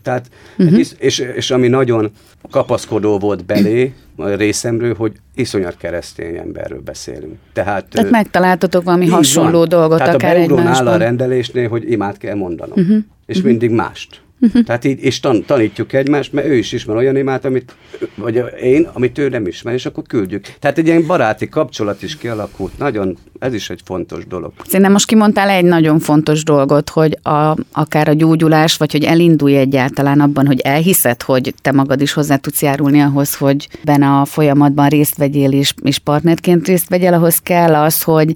Tehát, 0.06 0.28
Mhm. 0.56 0.66
uh-huh. 0.66 0.78
és, 0.80 0.92
és, 0.98 1.18
és 1.18 1.50
ami 1.50 1.68
nagyon 1.68 2.10
kapaszkodó 2.50 3.18
volt 3.18 3.44
belé, 3.44 3.94
a 4.16 4.28
részemről, 4.28 4.94
hogy 4.94 5.12
iszonyat 5.34 5.76
keresztény 5.76 6.36
emberről 6.36 6.80
beszélünk. 6.80 7.34
Tehát, 7.52 7.88
Tehát 7.88 8.10
megtaláltatok 8.10 8.84
valami 8.84 9.06
hasonló 9.08 9.58
van. 9.58 9.68
dolgot 9.68 9.98
Tehát 9.98 10.14
akár 10.14 10.36
a 10.36 10.38
a 10.38 10.42
egymásban. 10.42 10.92
Mhm. 10.92 11.02
rendelésnél, 11.02 11.68
hogy 11.68 11.90
imád 11.90 12.16
kell 12.18 12.34
mondanom. 12.34 12.78
Uh-huh. 12.78 12.96
És 13.26 13.36
uh-huh. 13.36 13.50
mindig 13.50 13.70
mást. 13.70 14.20
Uh-huh. 14.40 14.62
Tehát 14.62 14.84
így, 14.84 15.02
és 15.02 15.20
tan, 15.20 15.44
tanítjuk 15.44 15.92
egymást, 15.92 16.32
mert 16.32 16.46
ő 16.46 16.54
is 16.54 16.72
ismer 16.72 16.96
olyan 16.96 17.16
imát, 17.16 17.44
amit, 17.44 17.76
vagy 18.14 18.42
én, 18.60 18.88
amit 18.92 19.18
ő 19.18 19.28
nem 19.28 19.46
ismer, 19.46 19.74
és 19.74 19.86
akkor 19.86 20.04
küldjük. 20.04 20.46
Tehát 20.60 20.78
egy 20.78 20.86
ilyen 20.86 21.06
baráti 21.06 21.48
kapcsolat 21.48 22.02
is 22.02 22.16
kialakult. 22.16 22.78
Nagyon, 22.78 23.16
ez 23.38 23.54
is 23.54 23.70
egy 23.70 23.80
fontos 23.84 24.26
dolog. 24.26 24.52
Szerintem 24.64 24.92
most 24.92 25.06
kimondtál 25.06 25.48
egy 25.48 25.64
nagyon 25.64 25.98
fontos 25.98 26.44
dolgot, 26.44 26.90
hogy 26.90 27.18
a, 27.22 27.56
akár 27.72 28.08
a 28.08 28.12
gyógyulás, 28.12 28.76
vagy 28.76 28.92
hogy 28.92 29.04
elindulj 29.04 29.56
egyáltalán 29.56 30.20
abban, 30.20 30.46
hogy 30.46 30.60
elhiszed, 30.60 31.22
hogy 31.22 31.54
te 31.62 31.72
magad 31.72 32.00
is 32.00 32.12
hozzá 32.12 32.36
tudsz 32.36 32.62
járulni 32.62 33.00
ahhoz, 33.00 33.34
hogy 33.34 33.68
benne 33.84 34.06
a 34.06 34.24
folyamatban 34.24 34.88
részt 34.88 35.16
vegyél 35.16 35.52
és, 35.52 35.74
és 35.82 35.98
partnerként 35.98 36.66
részt 36.66 36.88
vegyél, 36.88 37.12
ahhoz 37.12 37.38
kell 37.38 37.74
az, 37.74 38.02
hogy 38.02 38.32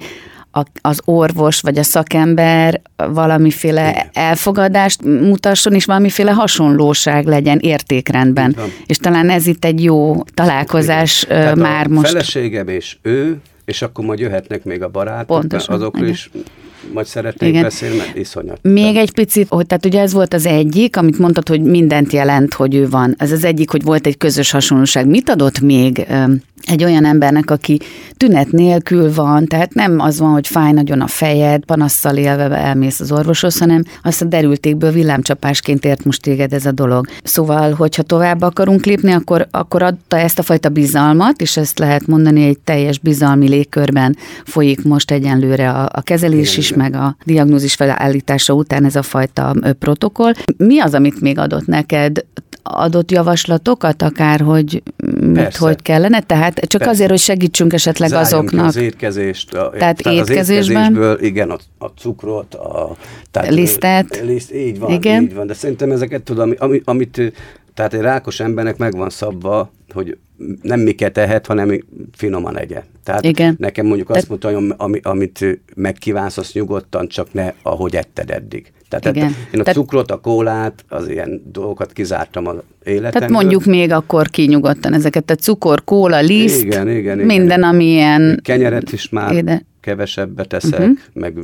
a, 0.53 0.65
az 0.81 1.01
orvos 1.05 1.61
vagy 1.61 1.79
a 1.79 1.83
szakember 1.83 2.81
valamiféle 2.97 3.91
Igen. 3.91 4.09
elfogadást 4.13 5.03
mutasson, 5.03 5.75
és 5.75 5.85
valamiféle 5.85 6.31
hasonlóság 6.31 7.27
legyen 7.27 7.59
értékrendben. 7.59 8.55
Van. 8.57 8.73
És 8.87 8.97
talán 8.97 9.31
ez 9.31 9.47
itt 9.47 9.65
egy 9.65 9.83
jó 9.85 10.25
találkozás 10.35 11.25
Tehát 11.29 11.57
már 11.57 11.87
a 11.87 11.89
most. 11.89 12.09
feleségem 12.09 12.69
és 12.69 12.97
ő, 13.03 13.41
és 13.65 13.83
akkor 13.83 14.05
majd 14.05 14.19
jöhetnek 14.19 14.65
még 14.65 14.83
a 14.83 14.89
barátok, 14.89 15.27
Pontosan, 15.27 15.75
azokról 15.75 16.03
igen. 16.03 16.15
is 16.15 16.31
majd 16.93 17.07
szeretnék 17.07 17.49
Igen. 17.49 17.63
beszélni, 17.63 17.97
mert 17.97 18.17
iszonyat. 18.17 18.59
Még 18.63 18.97
egy 18.97 19.13
picit, 19.13 19.47
hogy 19.49 19.67
tehát 19.67 19.87
ugye 19.87 20.01
ez 20.01 20.13
volt 20.13 20.35
az 20.35 20.47
egyik, 20.47 20.97
amit 20.97 21.19
mondtad, 21.19 21.49
hogy 21.49 21.63
mindent 21.63 22.13
jelent, 22.13 22.55
hogy 22.55 22.75
ő 22.75 22.89
van. 22.89 23.15
Ez 23.19 23.33
az 23.33 23.45
egyik, 23.45 23.71
hogy 23.71 23.83
volt 23.83 24.07
egy 24.07 24.17
közös 24.17 24.51
hasonlóság. 24.51 25.07
Mit 25.07 25.29
adott 25.29 25.61
még 25.61 26.07
egy 26.67 26.85
olyan 26.85 27.05
embernek, 27.05 27.51
aki 27.51 27.79
tünet 28.17 28.51
nélkül 28.51 29.15
van, 29.15 29.47
tehát 29.47 29.75
nem 29.75 30.01
az 30.01 30.19
van, 30.19 30.33
hogy 30.33 30.47
fáj 30.47 30.73
nagyon 30.73 31.01
a 31.01 31.07
fejed, 31.07 31.65
panasszal 31.65 32.17
élve 32.17 32.57
elmész 32.57 33.01
az 33.01 33.13
orvoshoz, 33.13 33.59
hanem 33.59 33.83
azt 34.03 34.23
a 34.23 34.25
derültékből 34.25 34.91
villámcsapásként 34.91 35.85
ért 35.85 36.05
most 36.05 36.23
téged 36.23 36.53
ez 36.53 36.67
a 36.67 36.73
dolog. 36.73 37.07
Szóval, 37.23 37.73
hogyha 37.73 38.03
tovább 38.03 38.43
akarunk 38.43 38.85
lépni, 38.85 39.13
akkor, 39.13 39.47
akkor 39.51 39.83
adta 39.83 40.19
ezt 40.19 40.39
a 40.39 40.43
fajta 40.43 40.69
bizalmat, 40.69 41.41
és 41.41 41.57
ezt 41.57 41.79
lehet 41.79 42.07
mondani, 42.07 42.45
egy 42.45 42.59
teljes 42.59 42.99
bizalmi 42.99 43.49
légkörben 43.49 44.17
folyik 44.45 44.85
most 44.85 45.11
egyenlőre 45.11 45.71
a, 45.71 45.89
a 45.93 46.01
kezelés 46.01 46.57
is, 46.57 46.73
meg 46.73 46.95
a 46.95 47.17
diagnózis 47.25 47.75
felállítása 47.75 48.53
után 48.53 48.85
ez 48.85 48.97
a 48.97 49.03
fajta 49.03 49.55
protokoll. 49.79 50.33
Mi 50.57 50.81
az, 50.81 50.95
amit 50.95 51.21
még 51.21 51.39
adott 51.39 51.67
neked? 51.67 52.25
Adott 52.63 53.11
javaslatokat 53.11 54.03
akár, 54.03 54.41
hogy 54.41 54.83
mit, 55.21 55.33
Persze. 55.33 55.65
hogy 55.65 55.83
kellene? 55.83 56.21
Tehát 56.21 56.61
csak 56.61 56.81
Persze. 56.81 56.91
azért, 56.91 57.11
hogy 57.11 57.19
segítsünk 57.19 57.73
esetleg 57.73 58.09
Zárjam 58.09 58.29
ki 58.29 58.35
azoknak. 58.35 58.67
Az 58.67 58.77
étkezést. 58.77 59.55
A, 59.55 59.71
Tehát 59.79 60.01
az 60.01 60.13
étkezésben? 60.13 60.83
étkezésből, 60.83 61.19
igen, 61.21 61.51
a, 61.51 61.59
a 61.79 61.87
cukrot, 61.87 62.55
a... 62.55 62.97
Tehát, 63.31 63.51
Lisztet. 63.51 64.21
Liszt, 64.25 64.55
így 64.55 64.79
van, 64.79 64.91
Igen. 64.91 65.23
így 65.23 65.35
van. 65.35 65.47
De 65.47 65.55
szerintem 65.55 65.91
ezeket 65.91 66.23
tudom, 66.23 66.43
ami, 66.43 66.57
ami, 66.59 66.81
amit, 66.85 67.33
tehát 67.75 67.95
egy 67.95 68.01
rákos 68.01 68.41
embernek 68.41 68.77
meg 68.77 68.97
van 68.97 69.11
szabva, 69.11 69.71
hogy 69.93 70.19
nem 70.63 70.81
miket 70.81 71.19
ehet, 71.19 71.47
hanem 71.47 71.85
finoman 72.13 72.59
egye. 72.59 72.83
Tehát 73.05 73.25
Igen. 73.25 73.55
nekem 73.59 73.87
mondjuk 73.87 74.11
azt 74.11 74.27
Tehát- 74.29 74.43
mondta, 74.43 74.61
hogy 74.61 74.75
ami, 74.77 75.01
amit 75.03 75.61
megkívánsz, 75.75 76.37
azt 76.39 76.55
nyugodtan, 76.55 77.09
csak 77.09 77.33
ne 77.33 77.53
ahogy 77.63 77.97
etted 77.97 78.31
eddig. 78.31 78.73
Tehát 78.89 79.17
Igen. 79.17 79.29
én 79.29 79.61
a 79.61 79.63
Tehát- 79.63 79.75
cukrot, 79.75 80.11
a 80.11 80.17
kólát, 80.21 80.85
az 80.89 81.09
ilyen 81.09 81.43
dolgokat 81.53 81.93
kizártam 81.93 82.47
az 82.47 82.57
életemből. 82.85 83.11
Tehát 83.11 83.31
mondjuk 83.31 83.65
még 83.65 83.93
akkor 83.93 84.29
ki 84.29 84.43
nyugodtan 84.47 84.95
ezeket 84.95 85.31
a 85.31 85.35
cukor, 85.35 85.85
kóla, 85.85 86.21
liszt, 86.21 86.63
Igen, 86.65 86.89
igen, 86.89 86.97
igen. 86.97 87.19
minden, 87.19 87.63
ami 87.63 87.85
ilyen... 87.85 88.41
Kenyeret 88.45 88.93
is 88.93 89.09
már 89.09 89.33
Éde. 89.35 89.63
kevesebbet 89.81 90.49
teszek, 90.49 90.81
uh-huh. 90.81 90.97
meg 91.13 91.39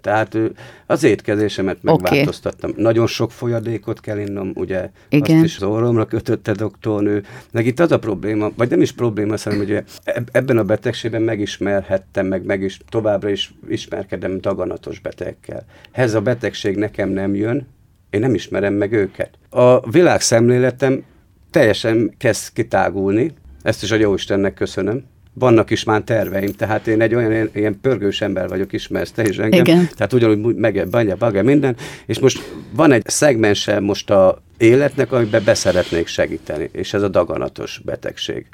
tehát 0.00 0.38
az 0.86 1.02
étkezésemet 1.02 1.82
megváltoztattam. 1.82 2.72
Nagyon 2.76 3.06
sok 3.06 3.32
folyadékot 3.32 4.00
kell 4.00 4.18
innom, 4.18 4.52
ugye 4.54 4.90
Igen. 5.08 5.36
azt 5.36 5.44
is 5.44 5.56
az 5.56 5.62
orromra 5.62 6.06
kötötte 6.06 6.52
doktornő. 6.52 7.24
Meg 7.52 7.66
itt 7.66 7.80
az 7.80 7.92
a 7.92 7.98
probléma, 7.98 8.50
vagy 8.56 8.70
nem 8.70 8.80
is 8.80 8.92
probléma, 8.92 9.34
ugye 9.46 9.82
eb- 10.04 10.36
ebben 10.36 10.58
a 10.58 10.62
betegségben 10.62 11.22
megismerhettem, 11.22 12.26
meg, 12.26 12.44
meg 12.44 12.62
is 12.62 12.80
továbbra 12.88 13.28
is 13.28 13.54
ismerkedem 13.68 14.40
daganatos 14.40 14.98
betegekkel. 14.98 15.64
Ez 15.90 16.14
a 16.14 16.20
betegség 16.20 16.76
nekem 16.76 17.08
nem 17.08 17.34
jön, 17.34 17.66
én 18.10 18.20
nem 18.20 18.34
ismerem 18.34 18.74
meg 18.74 18.92
őket. 18.92 19.30
A 19.50 19.90
világszemléletem 19.90 21.04
teljesen 21.50 22.14
kezd 22.18 22.52
kitágulni, 22.52 23.32
ezt 23.62 23.82
is 23.82 23.90
a 23.90 23.96
Jóistennek 23.96 24.54
köszönöm. 24.54 25.04
Vannak 25.38 25.70
is 25.70 25.84
már 25.84 26.00
terveim, 26.00 26.52
tehát 26.52 26.86
én 26.86 27.00
egy 27.00 27.14
olyan 27.14 27.50
ilyen, 27.52 27.80
pörgős 27.80 28.20
ember 28.20 28.48
vagyok, 28.48 28.72
ismersz 28.72 29.10
te 29.10 29.28
is 29.28 29.38
engem. 29.38 29.60
Igen. 29.60 29.88
Tehát 29.96 30.12
ugyanúgy 30.12 30.54
meg, 30.54 30.88
banya, 30.90 31.16
baga, 31.16 31.42
minden. 31.42 31.76
És 32.06 32.18
most 32.18 32.52
van 32.72 32.92
egy 32.92 33.02
szegmense 33.06 33.80
most 33.80 34.10
a 34.10 34.42
életnek, 34.56 35.12
amiben 35.12 35.42
beszeretnék 35.44 36.06
segíteni, 36.06 36.68
és 36.72 36.94
ez 36.94 37.02
a 37.02 37.08
daganatos 37.08 37.80
betegség. 37.84 38.46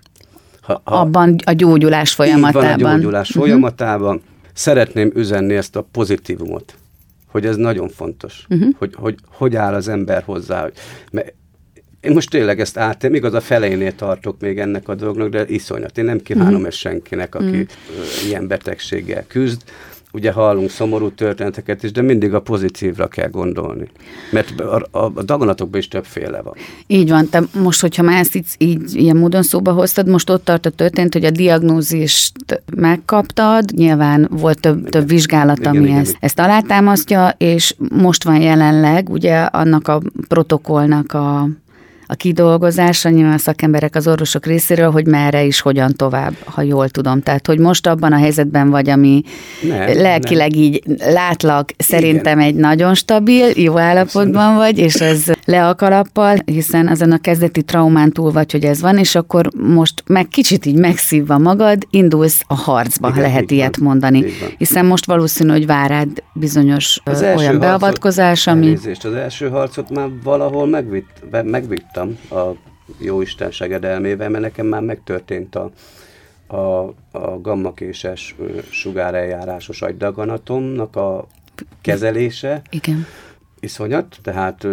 Ha, 0.61 0.81
ha, 0.85 1.01
abban 1.01 1.37
a 1.44 1.53
gyógyulás 1.53 2.11
így 2.11 2.16
van 2.16 2.27
folyamatában. 2.27 2.92
a 2.92 2.94
gyógyulás 2.94 3.29
uh-huh. 3.29 3.44
folyamatában. 3.44 4.23
Szeretném 4.53 5.11
üzenni 5.14 5.55
ezt 5.55 5.77
a 5.77 5.87
pozitívumot, 5.92 6.75
hogy 7.27 7.47
ez 7.47 7.57
nagyon 7.57 7.88
fontos, 7.88 8.47
uh-huh. 8.49 8.68
hogy, 8.79 8.94
hogy 8.94 9.14
hogy 9.29 9.57
áll 9.57 9.75
az 9.75 9.88
ember 9.88 10.23
hozzá. 10.23 10.62
Hogy, 10.62 10.73
mert 11.11 11.35
én 12.05 12.12
most 12.12 12.31
tényleg 12.31 12.61
ezt 12.61 12.79
átélem, 12.79 13.17
igaz 13.17 13.35
a 13.35 13.40
feleinél 13.40 13.95
tartok 13.95 14.40
még 14.40 14.59
ennek 14.59 14.88
a 14.88 14.95
dolognak, 14.95 15.29
de 15.29 15.45
iszonyat. 15.47 15.99
Én 15.99 16.05
nem 16.05 16.21
kívánom 16.21 16.53
uh-huh. 16.53 16.67
ezt 16.67 16.77
senkinek, 16.77 17.35
aki 17.35 17.47
uh-huh. 17.47 18.27
ilyen 18.27 18.47
betegséggel 18.47 19.25
küzd. 19.27 19.62
Ugye 20.12 20.33
hallunk 20.33 20.71
szomorú 20.71 21.11
történeteket 21.11 21.83
is, 21.83 21.93
de 21.93 22.03
mindig 22.03 22.35
a 22.35 22.40
pozitívra 22.40 23.07
kell 23.09 23.29
gondolni. 23.29 23.88
Mert 24.31 24.61
a, 24.61 24.87
a, 24.90 25.12
a 25.14 25.23
daganatokban 25.23 25.81
is 25.81 25.88
többféle 25.88 26.43
van. 26.43 26.55
Így 26.87 27.11
van, 27.11 27.29
te 27.29 27.43
most, 27.62 27.81
hogyha 27.81 28.03
már 28.03 28.19
ezt 28.19 28.35
így, 28.35 28.47
így 28.59 28.95
ilyen 28.95 29.17
módon 29.17 29.43
szóba 29.43 29.73
hoztad, 29.73 30.09
most 30.09 30.31
ott 30.31 30.45
tart 30.45 30.67
a 30.67 30.71
történt, 30.71 31.12
hogy 31.12 31.25
a 31.25 31.31
diagnózist 31.31 32.33
megkaptad, 32.75 33.64
nyilván 33.73 34.29
volt 34.31 34.61
több, 34.61 34.88
több 34.88 35.09
vizsgálat, 35.09 35.59
Igen, 35.59 35.77
ami 35.77 35.85
igen, 35.85 35.99
ezt, 35.99 36.09
igen. 36.09 36.21
ezt 36.21 36.38
alátámasztja, 36.38 37.35
és 37.38 37.75
most 37.93 38.25
van 38.25 38.40
jelenleg 38.40 39.09
ugye 39.09 39.37
annak 39.37 39.88
a 39.88 40.03
protokollnak 40.29 41.12
a 41.12 41.49
a 42.07 42.14
kidolgozása, 42.14 43.09
nyilván 43.09 43.33
a 43.33 43.38
szakemberek 43.38 43.95
az 43.95 44.09
orvosok 44.09 44.47
részéről, 44.47 44.90
hogy 44.90 45.07
merre 45.07 45.43
is, 45.43 45.61
hogyan 45.61 45.93
tovább, 45.97 46.33
ha 46.45 46.62
jól 46.62 46.88
tudom. 46.88 47.21
Tehát, 47.21 47.47
hogy 47.47 47.59
most 47.59 47.87
abban 47.87 48.12
a 48.12 48.17
helyzetben 48.17 48.71
vagy, 48.71 48.88
ami 48.88 49.23
Nem, 49.69 49.97
lelkileg 49.97 50.57
így 50.57 50.83
látlak, 50.99 51.71
szerintem 51.77 52.38
Igen. 52.38 52.49
egy 52.51 52.55
nagyon 52.55 52.95
stabil, 52.95 53.47
jó 53.55 53.79
állapotban 53.79 54.57
vagy, 54.57 54.79
és 54.79 54.95
ez 54.95 55.23
le 55.45 55.69
a 55.69 55.75
kalappal, 55.75 56.37
hiszen 56.45 56.88
ezen 56.88 57.12
a 57.12 57.19
kezdeti 57.19 57.62
traumán 57.62 58.11
túl 58.12 58.33
vagy, 58.33 58.53
hogy 58.53 58.64
ez 58.64 58.81
van, 58.81 58.99
és 58.99 59.14
akkor 59.14 59.49
most 59.57 60.03
meg 60.07 60.29
kicsit 60.29 60.67
így 60.67 60.79
megszívva 60.79 61.38
magad, 61.38 61.87
indulsz 61.90 62.43
a 62.47 62.55
harcba, 62.55 63.09
Igen, 63.09 63.21
lehet 63.21 63.43
így 63.43 63.53
ilyet 63.53 63.77
van, 63.77 63.87
mondani. 63.87 64.25
Hiszen 64.59 64.87
most 64.87 65.07
valószínű, 65.07 65.51
hogy 65.51 65.67
vár 65.67 65.90
rád 65.90 66.23
bizonyos 66.33 67.01
Az 67.05 67.21
olyan 67.23 67.35
harcot- 67.35 67.59
beavatkozás, 67.61 68.47
ami... 68.47 68.67
Elnézést, 68.67 69.05
az 69.05 69.12
első 69.12 69.49
harcot 69.49 69.90
már 69.90 70.09
valahol 70.23 70.67
megvitt, 70.67 71.07
be- 71.31 71.43
megvittem 71.95 72.39
a 72.39 72.57
Jóisten 72.99 73.51
segedelmével, 73.51 74.29
mert 74.29 74.43
nekem 74.43 74.67
már 74.67 74.83
megtörtént 74.83 75.55
a, 75.55 75.71
a, 76.47 76.95
a 77.11 77.41
gammakéses 77.41 78.35
sugáreljárásos 78.71 79.83
agydaganatomnak 79.83 80.97
a 80.97 81.27
kezelése. 81.81 82.63
Igen. 82.71 83.07
Iszonyat, 83.61 84.19
tehát 84.23 84.67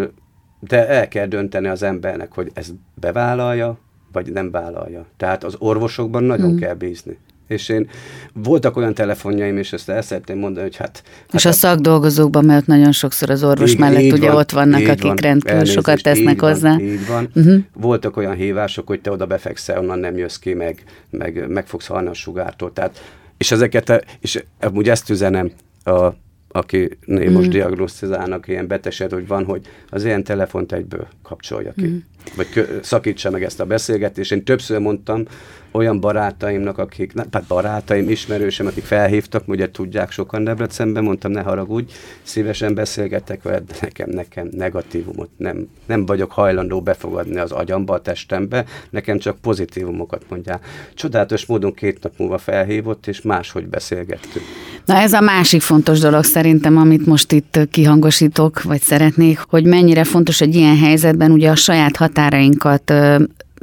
de 0.60 0.88
el 0.88 1.08
kell 1.08 1.26
dönteni 1.26 1.68
az 1.68 1.84
embernek, 1.84 2.34
hogy 2.34 2.52
ezt 2.54 2.74
bevállalja, 2.94 3.78
vagy 4.12 4.32
nem 4.32 4.52
vállalja. 4.52 5.06
Tehát 5.18 5.44
az 5.44 5.56
orvosokban 5.60 6.24
nagyon 6.24 6.50
Hmm. 6.50 6.60
kell 6.60 6.74
bízni. 6.74 7.18
És 7.52 7.70
én 7.70 7.90
voltak 8.34 8.78
olyan 8.78 8.94
telefonjaim, 8.94 9.58
és 9.58 9.74
ezt 9.74 9.90
el 9.90 10.02
szeretném 10.02 10.38
mondani, 10.38 10.66
hogy 10.66 10.76
hát... 10.76 11.04
És 11.34 11.44
hát 11.44 11.54
a 11.54 11.56
szakdolgozókban, 11.56 12.46
mert 12.46 12.66
nagyon 12.66 12.92
sokszor 12.92 13.30
az 13.30 13.44
orvos 13.44 13.72
így- 13.72 13.78
mellett 13.78 14.02
így 14.02 14.12
ugye 14.14 14.28
van, 14.28 14.36
ott 14.36 14.52
vannak, 14.52 14.88
akik 14.88 15.02
van, 15.02 15.16
rendkívül 15.16 15.52
elnézést, 15.52 15.78
sokat 15.78 16.02
tesznek 16.02 16.34
így 16.34 16.40
van, 16.40 16.52
hozzá. 16.52 16.78
Így 16.80 17.08
van. 17.08 17.30
Mhm. 17.34 17.56
Voltak 17.74 18.18
olyan 18.18 18.36
hívások, 18.36 18.88
hogy 18.88 19.02
te 19.02 19.12
oda 19.12 19.26
befekszel, 19.26 19.80
onnan 19.80 20.00
nem 20.00 20.18
jössz 20.18 20.38
ki, 20.38 20.54
meg, 20.54 20.84
meg, 21.10 21.48
meg 21.50 21.68
fogsz 21.68 21.88
halni 21.88 22.08
a 22.08 22.14
sugártól. 22.14 22.74
Tehát, 22.74 23.02
és 23.38 23.52
ezeket, 23.52 24.06
és 24.20 24.44
amúgy 24.60 24.90
ezt 24.90 25.10
üzenem 25.10 25.52
a 25.84 26.08
aki 26.54 26.98
Mhm. 27.06 27.32
most 27.32 27.50
diagnosztizálnak 27.50 28.48
ilyen 28.48 28.68
betegsed, 28.68 29.12
hogy 29.12 29.28
van, 29.28 29.46
hogy 29.46 29.62
az 29.90 30.06
ilyen 30.06 30.24
telefont 30.24 30.72
egyből 30.72 31.08
kapcsolja 31.24 31.74
ki. 31.78 32.04
Vagy 32.36 32.50
kö, 32.50 32.64
szakítsa 32.82 33.30
meg 33.30 33.44
ezt 33.44 33.60
a 33.60 33.66
beszélgetést. 33.66 34.32
Én 34.32 34.44
többször 34.44 34.80
mondtam 34.80 35.24
olyan 35.72 36.00
barátaimnak, 36.00 36.78
akik, 36.78 37.14
nem, 37.14 37.26
hát 37.32 37.44
barátaim, 37.48 38.10
ismerősem, 38.10 38.66
akik 38.66 38.84
felhívtak, 38.84 39.48
ugye 39.48 39.72
tudják 39.72 40.12
sokan 40.12 40.44
Debrecenben, 40.44 41.04
mondtam, 41.04 41.32
ne 41.32 41.42
haragudj, 41.42 41.92
szívesen 42.24 42.74
beszélgetek 42.74 43.42
veled, 43.44 43.64
de 43.64 43.76
nekem, 43.82 44.10
nekem 44.10 44.50
negatívumot 44.52 45.30
nem, 45.38 45.68
nem 45.86 46.06
vagyok 46.06 46.32
hajlandó 46.32 46.82
befogadni 46.82 47.38
az 47.38 47.52
agyamba, 47.52 47.94
a 47.94 48.02
testembe, 48.02 48.66
nekem 48.90 49.18
csak 49.18 49.38
pozitívumokat 49.38 50.22
mondjál. 50.30 50.60
Csodálatos 50.94 51.46
módon 51.46 51.74
két 51.74 52.04
nap 52.04 52.14
múlva 52.18 52.38
felhívott, 52.38 53.08
és 53.08 53.22
máshogy 53.22 53.68
beszélgettünk. 53.68 54.46
Na 54.86 54.96
ez 54.96 55.14
a 55.14 55.22
másik 55.22 55.62
fontos 55.62 56.00
dolog 56.00 56.24
szerintem, 56.24 56.78
amit 56.78 57.06
most 57.06 57.32
itt 57.32 57.60
kihangosítok, 57.72 58.62
vagy 58.62 58.82
szeretnék, 58.82 59.40
hogy 59.50 59.66
mennyire 59.66 60.04
fontos 60.04 60.42
egy 60.42 60.56
ilyen 60.56 60.78
helyzetben 60.78 61.32
ugye 61.32 61.50
a 61.50 61.56
saját 61.56 61.96
határainkat 61.96 62.94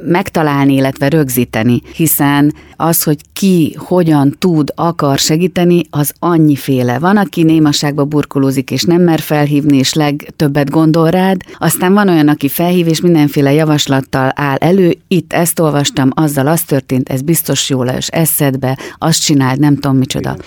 megtalálni, 0.03 0.73
illetve 0.73 1.09
rögzíteni, 1.09 1.81
hiszen 1.95 2.53
az, 2.75 3.03
hogy 3.03 3.17
ki 3.33 3.75
hogyan 3.77 4.35
tud, 4.39 4.71
akar 4.75 5.17
segíteni, 5.17 5.81
az 5.89 6.13
annyiféle. 6.19 6.99
Van, 6.99 7.17
aki 7.17 7.43
némaságba 7.43 8.05
burkolózik, 8.05 8.71
és 8.71 8.83
nem 8.83 9.01
mer 9.01 9.19
felhívni, 9.19 9.77
és 9.77 9.93
legtöbbet 9.93 10.69
gondol 10.69 11.09
rád, 11.09 11.41
aztán 11.57 11.93
van 11.93 12.09
olyan, 12.09 12.27
aki 12.27 12.47
felhív, 12.47 12.87
és 12.87 13.01
mindenféle 13.01 13.53
javaslattal 13.53 14.31
áll 14.35 14.55
elő, 14.55 14.97
itt 15.07 15.33
ezt 15.33 15.59
olvastam, 15.59 16.09
azzal 16.13 16.47
az 16.47 16.61
történt, 16.61 17.09
ez 17.09 17.21
biztos 17.21 17.69
jó 17.69 17.83
lesz, 17.83 18.07
eszedbe, 18.11 18.77
azt 18.97 19.23
csináld, 19.23 19.59
nem 19.59 19.75
tudom 19.75 19.97
micsoda. 19.97 20.37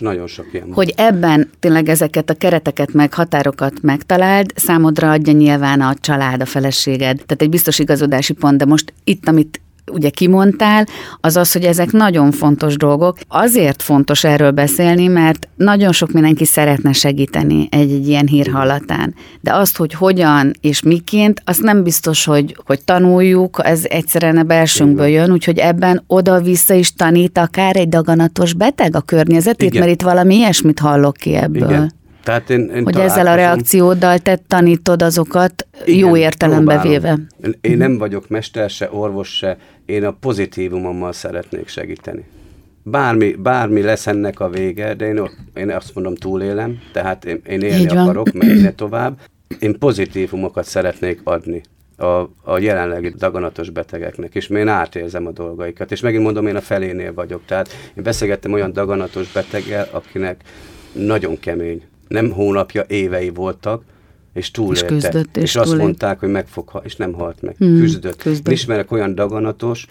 Nagyon 0.00 0.26
sok 0.26 0.46
ilyen. 0.52 0.72
Hogy 0.72 0.92
ebben 0.96 1.50
tényleg 1.60 1.88
ezeket 1.88 2.30
a 2.30 2.34
kereteket 2.34 2.92
meg 2.92 3.14
határokat 3.14 3.82
megtaláld, 3.82 4.50
számodra 4.54 5.10
adja 5.10 5.32
nyilván 5.32 5.80
a 5.80 5.94
család, 6.00 6.40
a 6.40 6.46
feleséged, 6.46 7.16
tehát 7.16 7.42
egy 7.42 7.50
biztos 7.50 7.78
igazodási 7.78 8.32
pont, 8.32 8.58
de 8.58 8.64
most 8.64 8.92
itt, 9.04 9.28
amit 9.28 9.60
ugye 9.92 10.08
kimondtál, 10.08 10.86
az 11.20 11.36
az, 11.36 11.52
hogy 11.52 11.64
ezek 11.64 11.92
nagyon 11.92 12.30
fontos 12.30 12.76
dolgok. 12.76 13.18
Azért 13.28 13.82
fontos 13.82 14.24
erről 14.24 14.50
beszélni, 14.50 15.06
mert 15.06 15.48
nagyon 15.56 15.92
sok 15.92 16.12
mindenki 16.12 16.44
szeretne 16.44 16.92
segíteni 16.92 17.68
egy-egy 17.70 18.08
ilyen 18.08 18.26
hír 18.26 18.50
hallatán. 18.52 19.14
De 19.40 19.54
azt, 19.54 19.76
hogy 19.76 19.92
hogyan 19.92 20.52
és 20.60 20.82
miként, 20.82 21.42
azt 21.44 21.62
nem 21.62 21.82
biztos, 21.82 22.24
hogy, 22.24 22.56
hogy 22.64 22.84
tanuljuk, 22.84 23.60
ez 23.62 23.84
egyszerűen 23.84 24.36
a 24.36 24.42
belsőnkből 24.42 25.06
jön, 25.06 25.32
úgyhogy 25.32 25.58
ebben 25.58 26.02
oda-vissza 26.06 26.74
is 26.74 26.94
tanít 26.94 27.38
akár 27.38 27.76
egy 27.76 27.88
daganatos 27.88 28.52
beteg 28.52 28.96
a 28.96 29.00
környezetét, 29.00 29.68
Igen. 29.68 29.80
mert 29.80 29.92
itt 29.92 30.02
valami 30.02 30.34
ilyesmit 30.34 30.78
hallok 30.78 31.16
ki 31.16 31.34
ebből. 31.34 31.68
Igen. 31.68 31.92
Tehát 32.26 32.50
én, 32.50 32.70
én 32.74 32.84
Hogy 32.84 32.96
ezzel 32.96 33.26
a 33.26 33.34
reakcióddal 33.34 34.18
te 34.18 34.36
tanítod 34.46 35.02
azokat 35.02 35.66
Igen, 35.84 35.98
jó 35.98 36.16
értelembe 36.16 36.78
próbálom. 36.80 36.90
véve. 36.92 37.16
Én- 37.60 37.76
nem 37.76 37.98
vagyok 37.98 38.28
mester 38.28 38.70
se, 38.70 38.88
orvos 38.90 39.36
se, 39.36 39.56
én 39.84 40.04
a 40.04 40.10
pozitívumommal 40.10 41.12
szeretnék 41.12 41.68
segíteni. 41.68 42.24
Bármi, 42.82 43.32
bármi 43.32 43.82
lesz 43.82 44.06
ennek 44.06 44.40
a 44.40 44.48
vége, 44.48 44.94
de 44.94 45.06
én, 45.06 45.30
én 45.54 45.70
azt 45.70 45.94
mondom 45.94 46.14
túlélem, 46.14 46.78
tehát 46.92 47.24
én, 47.24 47.40
én 47.48 47.60
élni 47.60 47.80
Így 47.80 47.88
van. 47.88 47.98
akarok, 47.98 48.32
menni 48.32 48.74
tovább. 48.74 49.18
Én 49.58 49.78
pozitívumokat 49.78 50.64
szeretnék 50.64 51.20
adni 51.24 51.60
a, 51.96 52.04
a 52.42 52.58
jelenlegi 52.58 53.08
daganatos 53.18 53.70
betegeknek, 53.70 54.34
és 54.34 54.48
én 54.48 54.68
átérzem 54.68 55.26
a 55.26 55.30
dolgaikat. 55.30 55.92
És 55.92 56.00
megint 56.00 56.22
mondom, 56.22 56.46
én 56.46 56.56
a 56.56 56.60
felénél 56.60 57.14
vagyok. 57.14 57.42
Tehát 57.46 57.68
én 57.96 58.02
beszélgettem 58.02 58.52
olyan 58.52 58.72
daganatos 58.72 59.32
beteggel, 59.32 59.88
akinek 59.90 60.40
nagyon 60.92 61.40
kemény, 61.40 61.82
nem 62.08 62.30
hónapja, 62.30 62.84
évei 62.88 63.28
voltak, 63.28 63.82
és 64.32 64.50
túlélte. 64.50 64.86
küzdött, 64.86 65.36
és 65.36 65.42
és 65.42 65.56
azt 65.56 65.64
túlélt. 65.64 65.82
mondták, 65.82 66.18
hogy 66.20 66.28
meg 66.28 66.46
fog, 66.46 66.80
és 66.84 66.96
nem 66.96 67.12
halt 67.12 67.42
meg. 67.42 67.54
Hmm, 67.58 67.78
küzdött. 67.80 68.22
küzdött. 68.22 68.46
Én 68.46 68.52
ismerek 68.52 68.90
olyan 68.92 69.14
daganatos, 69.14 69.86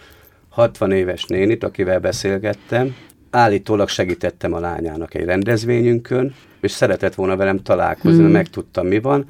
60 0.50 0.92
éves 0.92 1.24
nénit, 1.26 1.64
akivel 1.64 2.00
beszélgettem, 2.00 2.96
állítólag 3.30 3.88
segítettem 3.90 4.54
a 4.54 4.60
lányának 4.60 5.14
egy 5.14 5.26
rendezvényünkön, 5.26 6.34
és 6.62 6.72
szeretett 6.72 7.16
volna 7.16 7.36
velem 7.36 7.62
találkozni, 7.62 8.12
Hmm. 8.12 8.22
mert 8.22 8.34
megtudtam, 8.34 8.88
mi 8.88 9.00
van. 9.00 9.26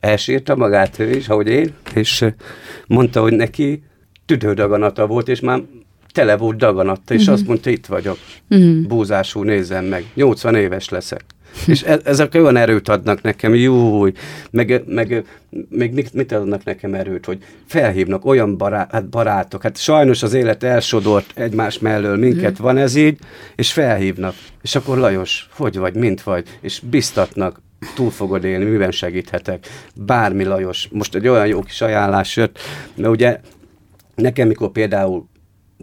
Elsírta 0.00 0.56
magát 0.56 0.98
ő 0.98 1.10
is, 1.10 1.28
ahogy 1.28 1.48
én, 1.48 1.72
és 1.94 2.24
mondta, 2.86 3.20
hogy 3.20 3.32
neki 3.32 3.82
tüdődaganata 4.26 5.06
volt, 5.06 5.28
és 5.28 5.40
már 5.40 5.62
tele 6.12 6.36
volt 6.36 6.56
daganatta, 6.56 7.14
és 7.14 7.28
azt 7.28 7.46
mondta, 7.46 7.70
itt 7.70 7.86
vagyok. 7.86 8.18
Mhm. 8.48 8.82
Búzású 8.82 9.42
nézzem 9.42 9.84
meg. 9.84 10.04
80 10.14 10.54
éves 10.54 10.88
leszek. 10.88 11.24
És 11.66 11.82
e- 11.82 12.00
ezek 12.04 12.34
olyan 12.34 12.56
erőt 12.56 12.88
adnak 12.88 13.22
nekem, 13.22 13.54
jó, 13.54 14.06
meg, 14.50 14.82
meg 14.86 15.24
még 15.68 15.92
mit, 15.92 16.12
mit 16.14 16.32
adnak 16.32 16.64
nekem 16.64 16.94
erőt, 16.94 17.24
hogy 17.24 17.38
felhívnak 17.66 18.24
olyan 18.24 18.56
bará, 18.56 18.86
hát 18.90 19.08
barátok, 19.08 19.62
hát 19.62 19.76
sajnos 19.76 20.22
az 20.22 20.32
élet 20.32 20.62
elsodort 20.62 21.32
egymás 21.34 21.78
mellől 21.78 22.16
minket, 22.16 22.56
van 22.56 22.76
ez 22.76 22.94
így, 22.94 23.18
és 23.56 23.72
felhívnak. 23.72 24.34
És 24.62 24.74
akkor 24.74 24.98
Lajos, 24.98 25.48
hogy 25.56 25.78
vagy, 25.78 25.94
mint 25.94 26.22
vagy, 26.22 26.58
és 26.60 26.80
biztatnak, 26.90 27.60
túl 27.94 28.10
fogod 28.10 28.44
élni, 28.44 28.64
miben 28.64 28.90
segíthetek. 28.90 29.66
Bármi 29.94 30.44
Lajos. 30.44 30.88
Most 30.92 31.14
egy 31.14 31.28
olyan 31.28 31.46
jó 31.46 31.60
kis 31.60 31.80
ajánlás 31.80 32.36
jött, 32.36 32.58
mert 32.94 33.10
ugye 33.10 33.40
nekem, 34.14 34.48
mikor 34.48 34.70
például 34.70 35.28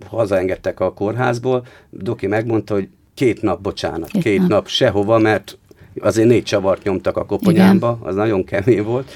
hazaengedtek 0.05 0.79
a 0.79 0.93
kórházból, 0.93 1.65
Doki 1.89 2.27
megmondta, 2.27 2.73
hogy 2.73 2.89
két 3.15 3.41
nap, 3.41 3.61
bocsánat, 3.61 4.09
Két 4.11 4.21
két, 4.23 4.39
nap. 4.39 4.49
nap. 4.49 4.67
sehova, 4.67 5.17
mert 5.17 5.57
azért 5.99 6.27
négy 6.27 6.43
csavart 6.43 6.83
nyomtak 6.83 7.17
a 7.17 7.25
koponyámba, 7.25 7.99
az 8.03 8.15
nagyon 8.15 8.43
kemény 8.43 8.83
volt, 8.83 9.11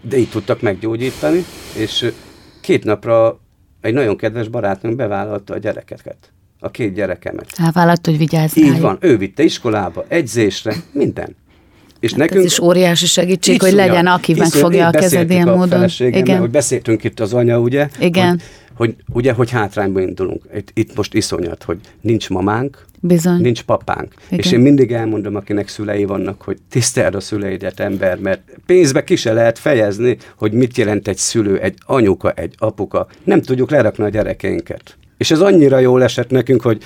de 0.00 0.16
így 0.16 0.28
tudtak 0.28 0.60
meggyógyítani, 0.60 1.44
és 1.76 2.12
két 2.60 2.84
napra 2.84 3.40
egy 3.80 3.94
nagyon 3.94 4.16
kedves 4.16 4.48
barátnőm 4.48 4.96
bevállalta 4.96 5.54
a 5.54 5.58
gyerekeket, 5.58 6.32
a 6.60 6.70
két 6.70 6.94
gyerekemet. 6.94 7.46
Elvállalt, 7.56 8.06
hogy 8.06 8.18
vigyázz 8.18 8.56
Így 8.56 8.80
van, 8.80 8.98
ő 9.00 9.16
vitte 9.16 9.42
iskolába, 9.42 10.04
egyzésre, 10.08 10.74
minden. 10.92 11.36
És 12.00 12.12
Hát 12.12 12.34
ez 12.34 12.44
is 12.44 12.58
óriási 12.58 13.06
segítség, 13.06 13.60
hogy 13.60 13.68
Iszonyat. 13.68 13.86
legyen, 13.88 14.06
aki 14.06 14.34
megfogja 14.34 14.86
a 14.86 14.90
kezed 14.90 15.30
ilyen 15.30 15.48
a 15.48 15.56
módon. 15.56 15.88
Igen. 15.98 16.38
hogy 16.38 16.50
beszéltünk 16.50 17.04
itt 17.04 17.20
az 17.20 17.32
anya, 17.32 17.58
ugye? 17.60 17.88
Igen. 18.00 18.28
Hogy, 18.28 18.40
hogy, 18.76 18.96
ugye, 19.12 19.32
hogy 19.32 19.50
hátrányba 19.50 20.00
indulunk. 20.00 20.42
Itt, 20.56 20.70
itt 20.74 20.96
most 20.96 21.14
iszonyat, 21.14 21.62
hogy 21.62 21.78
nincs 22.00 22.30
mamánk, 22.30 22.84
Bizony. 23.06 23.40
nincs 23.40 23.62
papánk. 23.62 24.14
Igen. 24.26 24.38
És 24.38 24.52
én 24.52 24.60
mindig 24.60 24.92
elmondom, 24.92 25.34
akinek 25.34 25.68
szülei 25.68 26.04
vannak, 26.04 26.42
hogy 26.42 26.58
tiszteld 26.70 27.14
a 27.14 27.20
szüleidet, 27.20 27.80
ember, 27.80 28.18
mert 28.18 28.40
pénzbe 28.66 29.04
ki 29.04 29.16
se 29.16 29.32
lehet 29.32 29.58
fejezni, 29.58 30.16
hogy 30.36 30.52
mit 30.52 30.76
jelent 30.76 31.08
egy 31.08 31.16
szülő, 31.16 31.58
egy 31.58 31.74
anyuka, 31.86 32.30
egy 32.30 32.54
apuka. 32.58 33.06
Nem 33.24 33.42
tudjuk 33.42 33.70
lerakni 33.70 34.04
a 34.04 34.08
gyerekeinket. 34.08 34.96
És 35.16 35.30
ez 35.30 35.40
annyira 35.40 35.78
jól 35.78 36.02
esett 36.02 36.30
nekünk, 36.30 36.62
hogy 36.62 36.82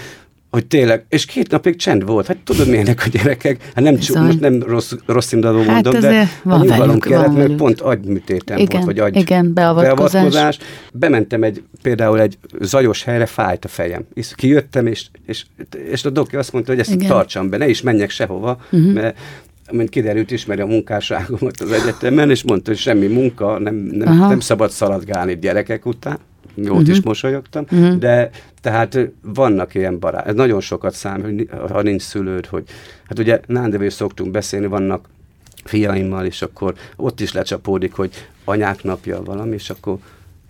hogy 0.51 0.67
tényleg, 0.67 1.05
és 1.09 1.25
két 1.25 1.51
napig 1.51 1.77
csend 1.77 2.05
volt. 2.05 2.27
Hát 2.27 2.37
tudod, 2.37 2.69
milyenek 2.69 3.03
a 3.07 3.09
gyerekek? 3.09 3.71
Hát 3.75 3.85
nem, 3.85 3.99
csu, 3.99 4.23
most 4.23 4.41
nem 4.41 4.63
rossz, 4.63 4.93
rossz 5.07 5.33
induló 5.33 5.59
Hát 5.59 5.85
mondom, 5.85 6.01
de 6.01 6.29
van 6.43 6.61
a 6.61 6.63
nyugalom 6.63 6.87
velük, 6.87 7.03
kellett, 7.03 7.25
van 7.25 7.35
mert 7.35 7.43
velük. 7.43 7.57
pont 7.57 7.81
agyműtétem 7.81 8.59
Igen, 8.59 8.81
volt, 8.81 8.85
vagy 8.85 8.99
agy 8.99 9.17
igen, 9.17 9.53
beavatkozás. 9.53 10.59
Bementem 10.93 11.43
egy, 11.43 11.63
például 11.83 12.21
egy 12.21 12.39
zajos 12.61 13.03
helyre, 13.03 13.27
fájt 13.27 13.65
a 13.65 13.69
fejem. 13.69 14.07
És 14.15 14.33
kijöttem, 14.35 14.87
és, 14.87 15.07
és, 15.27 15.45
és 15.91 16.05
a 16.05 16.11
doki 16.11 16.37
azt 16.37 16.53
mondta, 16.53 16.71
hogy 16.71 16.81
ezt 16.81 16.91
Igen. 16.91 17.09
tartsam 17.09 17.49
be, 17.49 17.57
ne 17.57 17.69
is 17.69 17.83
menjek 17.83 18.11
sehova, 18.11 18.59
uh-huh. 18.71 18.93
mert 18.93 19.19
mint 19.73 19.89
kiderült, 19.89 20.31
ismeri 20.31 20.61
a 20.61 20.67
munkásságomat 20.67 21.61
az 21.61 21.73
egyetemen, 21.73 22.31
és 22.31 22.43
mondta, 22.43 22.71
hogy 22.71 22.81
semmi 22.81 23.07
munka, 23.07 23.59
nem, 23.59 23.75
nem, 23.75 24.09
Aha. 24.09 24.29
nem 24.29 24.41
szabad 24.41 24.71
szaladgálni 24.71 25.39
gyerekek 25.39 25.87
után. 25.87 26.19
Jót 26.55 26.71
uh-huh. 26.71 26.89
is 26.89 27.01
mosolyogtam, 27.03 27.65
uh-huh. 27.71 27.97
de 27.97 28.31
tehát 28.61 28.99
vannak 29.23 29.75
ilyen 29.75 29.99
barát, 29.99 30.27
ez 30.27 30.35
nagyon 30.35 30.61
sokat 30.61 30.95
számít, 30.95 31.51
ha 31.51 31.83
nincs 31.83 32.03
szülőd, 32.03 32.47
hogy 32.47 32.65
hát 33.09 33.19
ugye 33.19 33.41
nándevő 33.47 33.89
szoktunk 33.89 34.31
beszélni, 34.31 34.67
vannak 34.67 35.09
fiaimmal, 35.65 36.25
és 36.25 36.43
akkor 36.43 36.75
ott 36.97 37.21
is 37.21 37.33
lecsapódik, 37.33 37.93
hogy 37.93 38.11
anyák 38.45 38.83
napja 38.83 39.23
valami, 39.23 39.55
és 39.55 39.71
akkor 39.71 39.99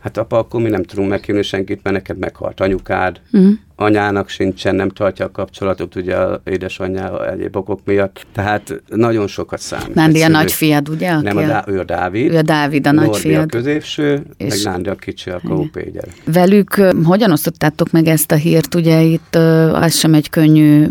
Hát 0.01 0.17
apa, 0.17 0.39
akkor 0.39 0.61
mi 0.61 0.69
nem 0.69 0.83
tudunk 0.83 1.09
meghívni 1.09 1.43
senkit, 1.43 1.81
mert 1.83 1.97
neked 1.97 2.19
meghalt 2.19 2.61
anyukád, 2.61 3.21
uh-huh. 3.33 3.51
anyának 3.77 4.29
sincsen, 4.29 4.75
nem 4.75 4.89
tartja 4.89 5.25
a 5.25 5.31
kapcsolatot 5.31 5.95
ugye 5.97 6.17
a 6.17 6.41
édesanyjával 6.45 7.29
egyéb 7.29 7.57
okok 7.57 7.81
miatt. 7.85 8.27
Tehát 8.33 8.83
nagyon 8.89 9.27
sokat 9.27 9.59
számít. 9.59 9.95
Nándi 9.95 10.23
a 10.23 10.29
nagyfiad, 10.29 10.89
ugye? 10.89 11.21
Nem, 11.21 11.37
a 11.37 11.47
Dá- 11.47 11.69
ő 11.69 11.79
a 11.79 11.85
Dávid. 11.85 12.33
Ő 12.33 12.37
a 12.37 12.43
Dávid, 12.43 12.87
a 12.87 12.93
Norbi 12.93 13.09
a 13.09 13.13
nagyfiad. 13.13 13.51
középső, 13.51 14.23
És- 14.37 14.49
meg 14.49 14.73
Nándi 14.73 14.89
a 14.89 14.95
kicsi, 14.95 15.31
a 15.31 15.41
kópégyel. 15.49 16.09
Velük 16.25 16.75
hogyan 17.05 17.33
osztottátok 17.33 17.91
meg 17.91 18.07
ezt 18.07 18.33
a 18.33 18.37
hírt? 18.37 18.75
Ugye 18.75 19.01
itt 19.01 19.35
az 19.73 19.95
sem 19.95 20.15
egy 20.15 20.31
könnyű 20.31 20.87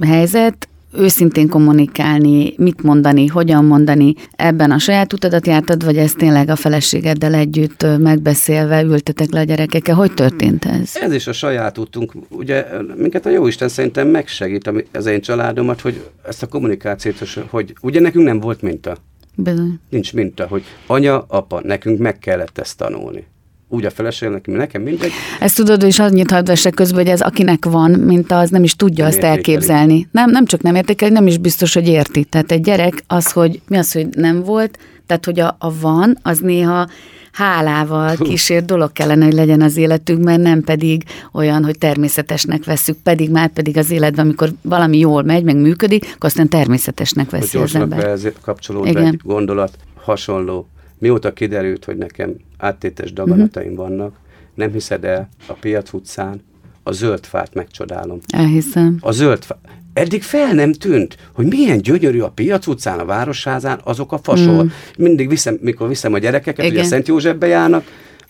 helyzet, 0.00 0.68
őszintén 0.92 1.48
kommunikálni, 1.48 2.54
mit 2.56 2.82
mondani, 2.82 3.26
hogyan 3.26 3.64
mondani, 3.64 4.14
ebben 4.36 4.70
a 4.70 4.78
saját 4.78 5.12
utadat 5.12 5.46
jártad, 5.46 5.84
vagy 5.84 5.96
ezt 5.96 6.16
tényleg 6.16 6.48
a 6.48 6.56
feleségeddel 6.56 7.34
együtt 7.34 7.86
megbeszélve 7.98 8.82
ültetek 8.82 9.30
le 9.30 9.40
a 9.40 9.44
gyerekekkel? 9.44 9.94
Hogy 9.94 10.14
történt 10.14 10.64
ez? 10.64 10.92
Ez 11.00 11.12
is 11.12 11.26
a 11.26 11.32
saját 11.32 11.78
útunk. 11.78 12.12
Ugye 12.28 12.66
minket 12.96 13.26
a 13.26 13.30
Jóisten 13.30 13.68
szerintem 13.68 14.08
megsegít 14.08 14.72
az 14.92 15.06
én 15.06 15.20
családomat, 15.20 15.80
hogy 15.80 16.04
ezt 16.26 16.42
a 16.42 16.46
kommunikációt, 16.46 17.18
hogy 17.50 17.74
ugye 17.82 18.00
nekünk 18.00 18.24
nem 18.24 18.40
volt 18.40 18.62
minta. 18.62 18.96
Bizony. 19.34 19.78
Nincs 19.88 20.14
minta, 20.14 20.46
hogy 20.46 20.62
anya, 20.86 21.24
apa, 21.28 21.60
nekünk 21.64 21.98
meg 21.98 22.18
kellett 22.18 22.58
ezt 22.58 22.76
tanulni. 22.76 23.26
Úgy 23.68 23.84
a 23.84 23.90
feleségem, 23.90 24.32
nekem, 24.34 24.54
nekem 24.54 24.82
mindegy. 24.82 25.10
Ezt 25.40 25.56
tudod, 25.56 25.82
és 25.82 25.98
annyit 25.98 26.30
hadd 26.30 26.46
vessek 26.46 26.74
közben, 26.74 26.98
hogy 27.04 27.12
ez 27.12 27.20
akinek 27.20 27.64
van, 27.64 27.90
mint 27.90 28.32
az 28.32 28.50
nem 28.50 28.62
is 28.62 28.76
tudja 28.76 29.04
Nem 29.04 29.06
azt 29.06 29.16
értékeli. 29.16 29.36
elképzelni. 29.36 30.08
Nem, 30.10 30.30
nem 30.30 30.44
csak 30.46 30.62
nem 30.62 30.74
értékeli, 30.74 31.12
nem 31.12 31.26
is 31.26 31.38
biztos, 31.38 31.74
hogy 31.74 31.88
érti. 31.88 32.24
Tehát 32.24 32.52
egy 32.52 32.60
gyerek 32.60 33.04
az, 33.06 33.32
hogy 33.32 33.60
mi 33.68 33.76
az, 33.76 33.92
hogy 33.92 34.08
nem 34.16 34.42
volt, 34.42 34.78
tehát 35.06 35.24
hogy 35.24 35.40
a, 35.40 35.56
a 35.58 35.78
van, 35.80 36.18
az 36.22 36.38
néha 36.38 36.88
hálával 37.32 38.16
kísért 38.16 38.64
dolog 38.64 38.92
kellene, 38.92 39.24
hogy 39.24 39.34
legyen 39.34 39.60
az 39.62 39.76
életünkben, 39.76 40.40
nem 40.40 40.62
pedig 40.62 41.02
olyan, 41.32 41.64
hogy 41.64 41.78
természetesnek 41.78 42.64
veszük, 42.64 42.96
pedig 43.02 43.30
már 43.30 43.48
pedig 43.48 43.76
az 43.76 43.90
életben, 43.90 44.24
amikor 44.24 44.50
valami 44.62 44.98
jól 44.98 45.22
megy, 45.22 45.44
meg 45.44 45.56
működik, 45.56 46.04
akkor 46.04 46.28
aztán 46.28 46.48
természetesnek 46.48 47.30
hogy 47.30 47.38
veszi 47.38 47.56
az 47.56 47.60
gyorsan 47.60 47.80
ember. 47.80 48.04
ehhez 48.04 48.26
kapcsolódva 48.40 48.88
Igen. 48.90 49.06
egy 49.06 49.20
gondolat, 49.24 49.76
hasonló. 49.94 50.68
Mióta 50.98 51.32
kiderült, 51.32 51.84
hogy 51.84 51.96
nekem 51.96 52.34
áttétes 52.58 53.12
daganataim 53.12 53.68
Mhm. 53.72 53.76
vannak, 53.80 54.16
nem 54.54 54.72
hiszed 54.72 55.04
el, 55.04 55.28
a 55.46 55.52
piac 55.52 55.92
utcán 55.92 56.40
a 56.82 56.92
zöld 56.92 57.24
fát 57.26 57.54
megcsodálom. 57.54 58.18
Elhiszem. 58.32 58.98
A 59.00 59.10
zöld 59.12 59.44
fa. 59.44 59.60
Eddig 59.92 60.22
fel 60.22 60.52
nem 60.52 60.72
tűnt, 60.72 61.16
hogy 61.32 61.46
milyen 61.46 61.78
gyönyörű 61.78 62.20
a 62.20 62.30
piac 62.30 62.66
utcán, 62.66 62.98
a 62.98 63.04
városházán, 63.04 63.80
azok 63.84 64.12
a 64.12 64.18
fasol. 64.18 64.62
Mm. 64.64 64.68
Mindig 64.98 65.28
viszem, 65.28 65.58
mikor 65.60 65.88
viszem 65.88 66.12
a 66.12 66.18
gyerekeket, 66.18 66.64
ugye 66.64 66.74
Igen. 66.74 66.84
Szent 66.84 67.08
Józsefbe 67.08 67.46
járnak, 67.46 67.84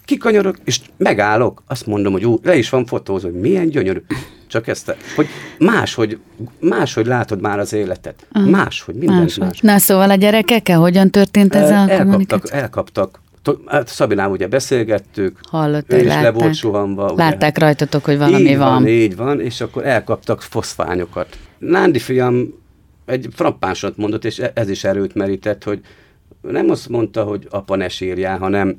kikanyarok, 0.04 0.56
és 0.64 0.80
megállok, 0.96 1.62
azt 1.66 1.86
mondom, 1.86 2.12
hogy 2.12 2.26
ú, 2.26 2.38
le 2.42 2.56
is 2.56 2.70
van 2.70 2.86
fotózva, 2.86 3.30
hogy 3.30 3.40
milyen 3.40 3.68
gyönyörű. 3.68 3.98
Csak 4.48 4.66
ezt, 4.68 4.96
hogy 5.16 5.26
máshogy, 5.58 6.18
máshogy 6.60 7.06
látod 7.06 7.40
már 7.40 7.58
az 7.58 7.72
életet. 7.72 8.26
Máshogy, 8.32 8.94
mindent 8.94 9.20
Máshogy. 9.20 9.44
más. 9.44 9.60
Na 9.60 9.78
szóval 9.78 10.10
a 10.10 10.14
gyerekekkel 10.14 10.78
hogyan 10.78 11.10
történt 11.10 11.54
ez 11.54 11.70
a 11.70 11.74
elkaptak, 11.90 12.50
elkaptak. 12.50 13.20
Hát 13.66 13.88
Szabinál 13.88 14.30
ugye 14.30 14.46
beszélgettük, 14.48 15.38
Hallott, 15.48 15.92
ő 15.92 15.96
is 15.96 16.02
le 16.02 16.14
látták. 16.14 16.32
volt 16.34 16.54
suhanva. 16.54 17.12
ugye. 17.12 17.22
Látták 17.24 17.58
rajtatok, 17.58 18.04
hogy 18.04 18.18
valami 18.18 18.38
így 18.50 18.56
van. 18.56 18.72
van. 18.72 18.86
Így 18.86 19.16
van, 19.16 19.40
és 19.40 19.60
akkor 19.60 19.86
elkaptak 19.86 20.42
foszfányokat. 20.42 21.38
Nándi 21.58 21.98
fiam 21.98 22.54
egy 23.06 23.28
frappánsat 23.34 23.96
mondott, 23.96 24.24
és 24.24 24.38
e- 24.38 24.52
ez 24.54 24.68
is 24.68 24.84
erőt 24.84 25.14
merített, 25.14 25.64
hogy 25.64 25.80
nem 26.40 26.70
azt 26.70 26.88
mondta, 26.88 27.22
hogy 27.22 27.46
apa 27.50 27.76
ne 27.76 27.88
sírjál, 27.88 28.38
hanem 28.38 28.76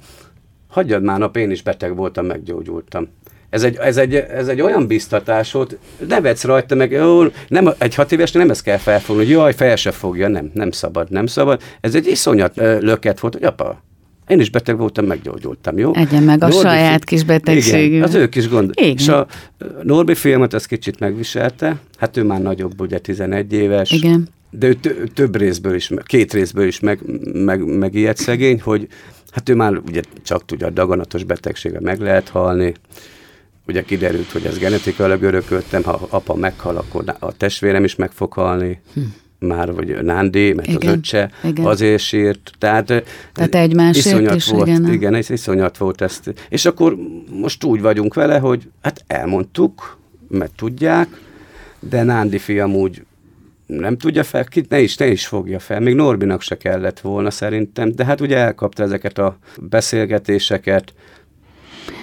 hagyjad 0.67 1.03
már 1.03 1.19
nap, 1.19 1.37
én 1.37 1.51
is 1.51 1.61
beteg 1.61 1.95
voltam, 1.95 2.25
meggyógyultam. 2.25 3.07
Ez 3.49 3.63
egy, 3.63 3.75
ez, 3.75 3.97
egy, 3.97 4.15
ez 4.15 4.47
egy 4.47 4.61
olyan 4.61 4.87
biztatás 4.87 5.51
volt, 5.51 5.77
nevetsz 6.07 6.43
rajta, 6.43 6.75
meg 6.75 6.91
jó, 6.91 7.23
nem, 7.47 7.69
egy 7.77 7.95
hat 7.95 8.11
éves 8.11 8.31
nem 8.31 8.49
ezt 8.49 8.63
kell 8.63 8.77
felfogni, 8.77 9.23
hogy 9.23 9.31
jaj, 9.31 9.53
fel 9.53 9.75
se 9.75 9.91
fogja, 9.91 10.27
nem, 10.27 10.51
nem 10.53 10.71
szabad, 10.71 11.09
nem 11.11 11.25
szabad. 11.25 11.61
Ez 11.81 11.95
egy 11.95 12.07
iszonyat 12.07 12.55
löket 12.79 13.19
volt, 13.19 13.33
hogy 13.33 13.43
apa, 13.43 13.83
én 14.27 14.39
is 14.39 14.49
beteg 14.49 14.77
voltam, 14.77 15.05
meggyógyultam, 15.05 15.77
jó? 15.77 15.95
Egyen 15.95 16.23
meg 16.23 16.43
a 16.43 16.47
Norbi 16.47 16.67
saját 16.67 16.93
fi- 16.93 17.03
kis 17.03 17.23
betegségű. 17.23 17.95
Igen, 17.95 18.03
az 18.03 18.13
ő 18.13 18.29
kis 18.29 18.49
gond. 18.49 18.71
Igen. 18.73 18.95
És 18.97 19.07
a 19.07 19.27
Norbi 19.83 20.15
filmet 20.15 20.53
az 20.53 20.65
kicsit 20.65 20.99
megviselte, 20.99 21.75
hát 21.97 22.17
ő 22.17 22.23
már 22.23 22.41
nagyobb, 22.41 22.81
ugye 22.81 22.97
11 22.97 23.53
éves. 23.53 23.91
Igen. 23.91 24.27
De 24.51 24.67
ő 24.67 24.73
tö- 24.73 25.13
több 25.13 25.35
részből 25.35 25.75
is, 25.75 25.91
két 26.05 26.33
részből 26.33 26.67
is 26.67 26.79
meg, 26.79 26.99
meg, 27.33 27.65
megijedt 27.77 28.17
szegény, 28.17 28.61
hogy 28.61 28.87
hát 29.31 29.49
ő 29.49 29.55
már 29.55 29.81
ugye 29.87 30.01
csak 30.23 30.45
tudja, 30.45 30.67
a 30.67 30.69
daganatos 30.69 31.23
betegsége 31.23 31.79
meg 31.79 31.99
lehet 31.99 32.29
halni. 32.29 32.73
Ugye 33.69 33.83
kiderült, 33.83 34.31
hogy 34.31 34.45
ez 34.45 34.57
genetikailag 34.57 35.21
örököltem, 35.21 35.83
ha 35.83 36.07
apa 36.09 36.35
meghal, 36.35 36.77
akkor 36.77 37.03
a 37.19 37.31
testvérem 37.37 37.83
is 37.83 37.95
meg 37.95 38.11
fog 38.11 38.33
halni. 38.33 38.81
Hm. 38.93 39.01
Már, 39.39 39.73
vagy 39.73 40.03
Nándi, 40.03 40.53
mert 40.53 40.67
Igen, 40.67 40.89
az 40.89 40.95
öccse 40.95 41.31
igen. 41.43 41.65
azért 41.65 42.01
sírt. 42.01 42.51
Tehát, 42.57 42.85
Tehát 43.33 43.55
egymásért 43.55 44.05
iszonyat 44.05 44.35
is, 44.35 44.47
volt, 44.47 44.67
igen. 44.67 44.91
igen, 44.91 45.13
ez 45.13 45.29
iszonyat 45.29 45.77
volt 45.77 46.01
ezt. 46.01 46.33
És 46.49 46.65
akkor 46.65 46.95
most 47.31 47.63
úgy 47.63 47.81
vagyunk 47.81 48.13
vele, 48.13 48.39
hogy 48.39 48.69
hát 48.81 49.03
elmondtuk, 49.07 49.97
mert 50.27 50.55
tudják, 50.55 51.07
de 51.79 52.03
Nándi 52.03 52.37
fiam 52.37 52.75
úgy 52.75 53.01
nem 53.65 53.97
tudja 53.97 54.23
fel, 54.23 54.43
ki, 54.43 54.65
ne 54.69 54.79
is, 54.79 54.97
ne 54.97 55.07
is 55.07 55.27
fogja 55.27 55.59
fel. 55.59 55.79
Még 55.79 55.95
Norbinak 55.95 56.41
se 56.41 56.57
kellett 56.57 56.99
volna 56.99 57.31
szerintem, 57.31 57.91
de 57.91 58.05
hát 58.05 58.21
ugye 58.21 58.37
elkapta 58.37 58.83
ezeket 58.83 59.17
a 59.17 59.37
beszélgetéseket, 59.57 60.93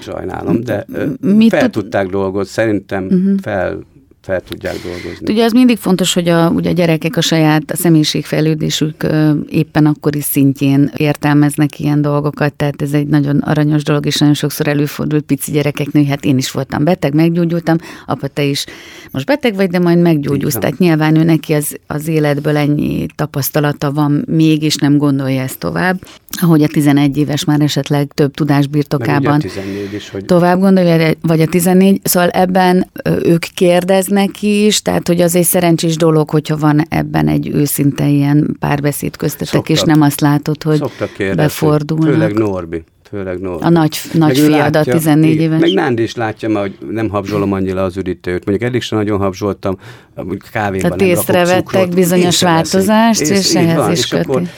sajnálom, 0.01 0.61
de 0.61 0.85
Mit 1.21 1.51
fel 1.51 1.61
tud- 1.61 1.71
tudták 1.71 2.07
dolgozni, 2.07 2.51
szerintem 2.53 3.05
uh-huh. 3.11 3.39
fel, 3.43 3.79
fel 4.27 4.41
tudják 4.41 4.77
dolgozni. 4.83 5.33
Ugye 5.33 5.45
az 5.45 5.53
mindig 5.53 5.79
fontos, 5.79 6.15
hogy 6.15 6.29
a, 6.29 6.49
ugye 6.49 6.71
a 6.71 6.73
gyerekek 6.73 7.17
a 7.17 7.21
saját 7.21 7.71
a 7.71 7.77
személyiségfejlődésük 7.77 9.07
éppen 9.49 9.87
akkori 9.87 10.21
szintjén 10.21 10.91
értelmeznek 10.97 11.81
ilyen 11.81 12.03
dolgokat, 12.03 12.55
tehát 12.55 12.83
ez 12.83 12.93
egy 12.93 13.07
nagyon 13.07 13.39
aranyos 13.39 13.83
dolog, 13.83 14.07
és 14.07 14.17
nagyon 14.17 14.35
sokszor 14.35 14.69
előfordul 14.69 15.21
pici 15.21 15.51
gyerekeknél, 15.51 16.05
hát 16.05 16.25
én 16.25 16.39
is 16.39 16.51
voltam 16.51 16.85
beteg, 16.85 17.15
meggyógyultam, 17.15 17.77
apa, 18.07 18.27
te 18.29 18.43
is 18.43 18.65
most 19.11 19.27
beteg 19.27 19.55
vagy, 19.55 19.71
de 19.71 19.79
majd 19.79 19.99
meggyógyulsz. 19.99 20.55
Tehát 20.55 20.79
nyilván 20.79 21.17
ő 21.17 21.23
neki 21.23 21.53
az, 21.53 21.77
az 21.87 22.09
életből 22.09 22.57
ennyi 22.57 23.07
tapasztalata 23.15 23.93
van 23.93 24.25
még, 24.27 24.63
és 24.63 24.77
nem 24.77 24.97
gondolja 24.97 25.43
ezt 25.43 25.59
tovább, 25.59 26.01
ahogy 26.41 26.63
a 26.63 26.67
11 26.67 27.17
éves 27.17 27.45
már 27.45 27.61
esetleg 27.61 28.11
több 28.15 28.35
tudás 28.35 28.67
birtokában 28.67 29.39
14 29.39 29.95
is, 29.95 30.11
hogy 30.11 30.25
tovább 30.25 30.59
gondolja, 30.61 31.13
vagy 31.21 31.41
a 31.41 31.47
14, 31.47 32.01
szóval 32.05 32.29
ebben 32.29 32.91
ők 33.23 33.45
kérdeznek 33.55 34.15
is, 34.41 34.83
tehát 34.83 35.07
hogy 35.09 35.21
az 35.21 35.35
egy 35.35 35.45
szerencsés 35.45 35.97
dolog, 35.97 36.31
hogyha 36.31 36.57
van 36.57 36.83
ebben 36.89 37.29
egy 37.29 37.49
őszinte 37.49 38.09
ilyen 38.09 38.57
párbeszéd 38.61 39.17
köztetek, 39.17 39.47
Szoktak. 39.49 39.69
és 39.77 39.83
nem 39.83 40.01
azt 40.03 40.21
látod, 40.21 40.63
hogy 40.63 40.83
kérdezni. 41.17 41.35
befordulnak. 41.43 42.09
Főleg 42.13 42.35
Norbi. 42.35 42.85
Főleg 43.09 43.39
Norbi. 43.41 43.65
A 43.65 43.69
nagy- 43.69 44.01
nagy 44.13 44.29
Meg 44.29 44.39
ő 44.39 44.47
fiad, 44.47 44.77
a 44.77 44.85
14 44.85 45.31
igen, 45.31 45.43
éves. 45.45 45.61
Meg 45.61 45.73
Nándi 45.73 46.03
is 46.03 46.15
látja 46.15 46.49
már, 46.49 46.63
hogy 46.63 46.79
nem 46.91 47.09
habzsolom 47.09 47.53
annyira 47.53 47.83
az 47.85 47.97
üdítőt. 47.97 48.45
Mondjuk 48.45 48.69
eddig 48.71 48.83
sem 48.83 48.99
nagyon 48.99 49.19
habzsoltam, 49.19 49.79
mondjuk 50.15 50.43
kávéban 50.53 50.91
Tehát 50.91 50.99
nem 50.99 51.09
észrevettek 51.09 51.89
bizonyos 51.89 52.43
változást, 52.43 53.21
és 53.21 53.51
így 53.51 53.57
ehhez 53.57 53.77
van, 53.77 53.93
is 53.93 53.99
és 53.99 54.13
akkor 54.13 54.35
köti. 54.35 54.49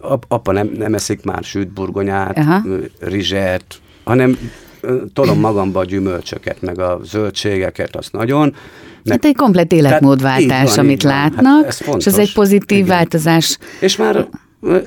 ap- 0.00 0.24
apa 0.28 0.52
nem, 0.52 0.70
nem 0.78 0.94
eszik 0.94 1.24
már 1.24 1.42
sült 1.44 1.68
burgonyát, 1.72 2.38
Aha. 2.38 2.62
rizset, 3.00 3.64
hanem 4.04 4.38
tolom 5.12 5.38
magamba 5.40 5.80
a 5.80 5.84
gyümölcsöket, 5.84 6.62
meg 6.62 6.78
a 6.78 7.00
zöldségeket, 7.04 7.96
azt 7.96 8.12
nagyon. 8.12 8.54
Meg, 9.04 9.12
Hát 9.12 9.24
egy 9.24 9.36
komplet 9.36 9.72
életmódváltás, 9.72 10.74
van, 10.74 10.84
amit. 10.84 11.02
Hát 11.02 11.12
látnak, 11.12 11.66
ez 11.66 11.80
és 11.98 12.06
ez 12.06 12.18
egy 12.18 12.32
pozitív 12.32 12.78
Igen. 12.78 12.88
változás. 12.88 13.58
és 13.80 13.96
már 13.96 14.26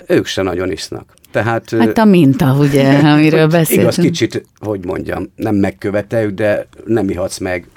ők 0.07 0.25
se 0.25 0.41
nagyon 0.41 0.71
isznak. 0.71 1.13
Tehát, 1.31 1.69
Hát 1.79 1.97
a 1.97 2.05
minta, 2.05 2.55
ugye, 2.59 2.97
amiről 3.13 3.47
beszéltünk. 3.47 3.81
Igaz, 3.81 3.95
kicsit, 3.95 4.45
hogy 4.59 4.85
mondjam, 4.85 5.31
nem 5.35 5.55
megköveteljük, 5.55 6.31
de 6.31 6.67
nem 6.85 7.09
ihatsz 7.09 7.37
meg 7.37 7.67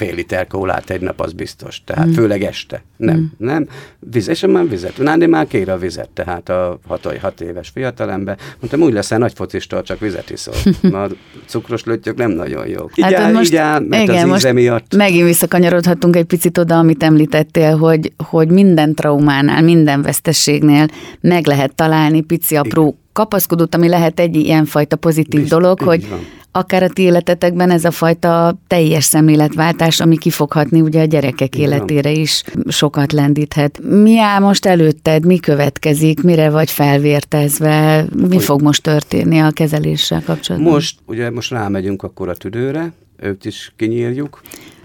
fél 0.00 0.14
liter 0.14 0.46
kólát 0.46 0.90
egy 0.90 1.00
nap, 1.00 1.20
az 1.20 1.32
biztos. 1.32 1.82
Tehát 1.84 2.06
mm. 2.06 2.12
főleg 2.12 2.42
este. 2.42 2.82
Nem, 2.96 3.16
mm. 3.16 3.46
nem. 3.46 3.68
Viz, 3.98 4.28
és 4.28 4.44
már 4.48 4.68
vizet. 4.68 4.98
Nándi 4.98 5.26
már 5.26 5.46
kér 5.46 5.70
a 5.70 5.78
vizet, 5.78 6.08
tehát 6.08 6.48
a 6.48 6.78
hat, 6.86 7.18
hat 7.20 7.40
éves 7.40 7.68
fiatalember. 7.68 8.38
Mondtam, 8.60 8.80
úgy 8.82 8.92
leszel 8.92 9.18
nagy 9.18 9.32
focista, 9.34 9.82
csak 9.82 9.98
vizet 9.98 10.30
iszol. 10.30 10.54
Mert 10.92 11.12
a 11.12 11.14
cukros 11.46 11.84
löttyök 11.84 12.16
nem 12.16 12.30
nagyon 12.30 12.66
jók. 12.66 12.90
Így, 12.94 13.04
hát 13.04 13.14
áll, 13.14 13.42
így 13.42 13.56
áll, 13.56 13.80
mert 13.80 14.02
igen, 14.02 14.16
az 14.16 14.28
most 14.28 14.40
íze 14.40 14.52
miatt. 14.52 14.96
megint 14.96 15.24
visszakanyarodhatunk 15.24 16.16
egy 16.16 16.24
picit 16.24 16.58
oda, 16.58 16.78
amit 16.78 17.02
említettél, 17.02 17.76
hogy, 17.76 18.12
hogy 18.28 18.48
minden 18.48 18.94
traumánál, 18.94 19.62
minden 19.62 20.02
vesztességnél 20.02 20.86
meg 21.20 21.46
lehet 21.46 21.74
találni 21.74 22.20
pici 22.20 22.56
apró 22.56 22.99
kapaszkodót, 23.12 23.74
ami 23.74 23.88
lehet 23.88 24.20
egy 24.20 24.36
ilyenfajta 24.36 24.96
pozitív 24.96 25.40
Biztos, 25.40 25.58
dolog, 25.58 25.80
így 25.80 25.86
hogy 25.86 26.08
van. 26.08 26.18
akár 26.52 26.82
a 26.82 26.88
ti 26.88 27.02
életetekben 27.02 27.70
ez 27.70 27.84
a 27.84 27.90
fajta 27.90 28.58
teljes 28.66 29.04
szemléletváltás, 29.04 30.00
ami 30.00 30.18
kifoghatni 30.18 30.80
ugye 30.80 31.00
a 31.00 31.04
gyerekek 31.04 31.56
Igen. 31.56 31.68
életére 31.68 32.10
is 32.10 32.42
sokat 32.68 33.12
lendíthet. 33.12 33.80
Mi 33.82 34.18
áll 34.18 34.40
most 34.40 34.66
előtted, 34.66 35.26
mi 35.26 35.38
következik, 35.38 36.22
mire 36.22 36.50
vagy 36.50 36.70
felvértezve, 36.70 38.04
mi 38.16 38.34
hogy 38.34 38.44
fog 38.44 38.62
most 38.62 38.82
történni 38.82 39.38
a 39.38 39.50
kezeléssel 39.50 40.22
kapcsolatban? 40.22 40.72
Most, 40.72 40.98
ugye 41.06 41.30
most 41.30 41.50
rámegyünk 41.50 42.02
akkor 42.02 42.28
a 42.28 42.34
tüdőre, 42.34 42.92
őt 43.22 43.44
is 43.44 43.72
kinyírjuk, 43.76 44.40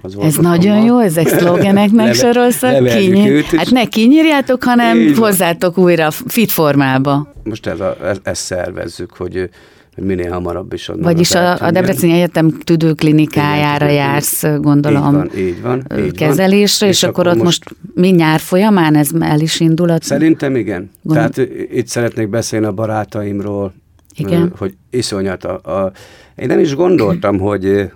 az 0.06 0.18
Ez 0.22 0.36
nagyon 0.36 0.84
jó, 0.84 1.00
ezek 1.00 1.28
szlogeneknek 1.28 2.14
sorolszak. 2.14 2.86
Kinyír... 2.86 3.44
Hát 3.44 3.70
ne 3.70 3.86
kinyírjátok, 3.86 4.64
hanem 4.64 5.00
Így 5.00 5.18
hozzátok 5.18 5.78
újra 5.78 6.12
fit 6.12 6.52
formába. 6.52 7.34
Most 7.44 7.68
ez 7.68 7.80
a, 7.80 7.98
ez, 8.04 8.18
ezt 8.24 8.42
szervezzük, 8.42 9.14
hogy 9.18 9.50
minél 9.96 10.32
hamarabb 10.32 10.74
is 10.74 10.90
onnan 10.90 11.04
Vagyis 11.04 11.36
a, 11.36 11.60
a 11.60 11.72
Debreceni 11.72 12.14
Egyetem 12.14 12.60
tüdőklinikájára 12.64 13.86
Igen, 13.86 13.98
jársz, 13.98 14.44
gondolom, 14.58 15.06
így 15.06 15.12
van, 15.14 15.30
így 15.38 15.62
van, 15.62 16.06
így 16.06 16.12
kezelésre, 16.12 16.88
és, 16.88 16.96
és 16.96 17.04
akkor 17.04 17.28
ott 17.28 17.44
most, 17.44 17.64
mi 17.94 18.10
nyár 18.10 18.40
folyamán 18.40 18.96
ez 18.96 19.10
el 19.20 19.40
is 19.40 19.60
indul? 19.60 19.98
Szerintem 20.00 20.56
igen. 20.56 20.92
Gond... 21.02 21.20
Tehát 21.20 21.52
itt 21.72 21.88
szeretnék 21.88 22.30
beszélni 22.30 22.66
a 22.66 22.72
barátaimról, 22.72 23.74
igen. 24.16 24.54
hogy 24.58 24.74
iszonyat. 24.90 25.44
A, 25.44 25.84
a, 25.84 25.92
én 26.36 26.48
nem 26.48 26.60
is 26.60 26.76
gondoltam, 26.76 27.40
hogy 27.40 27.92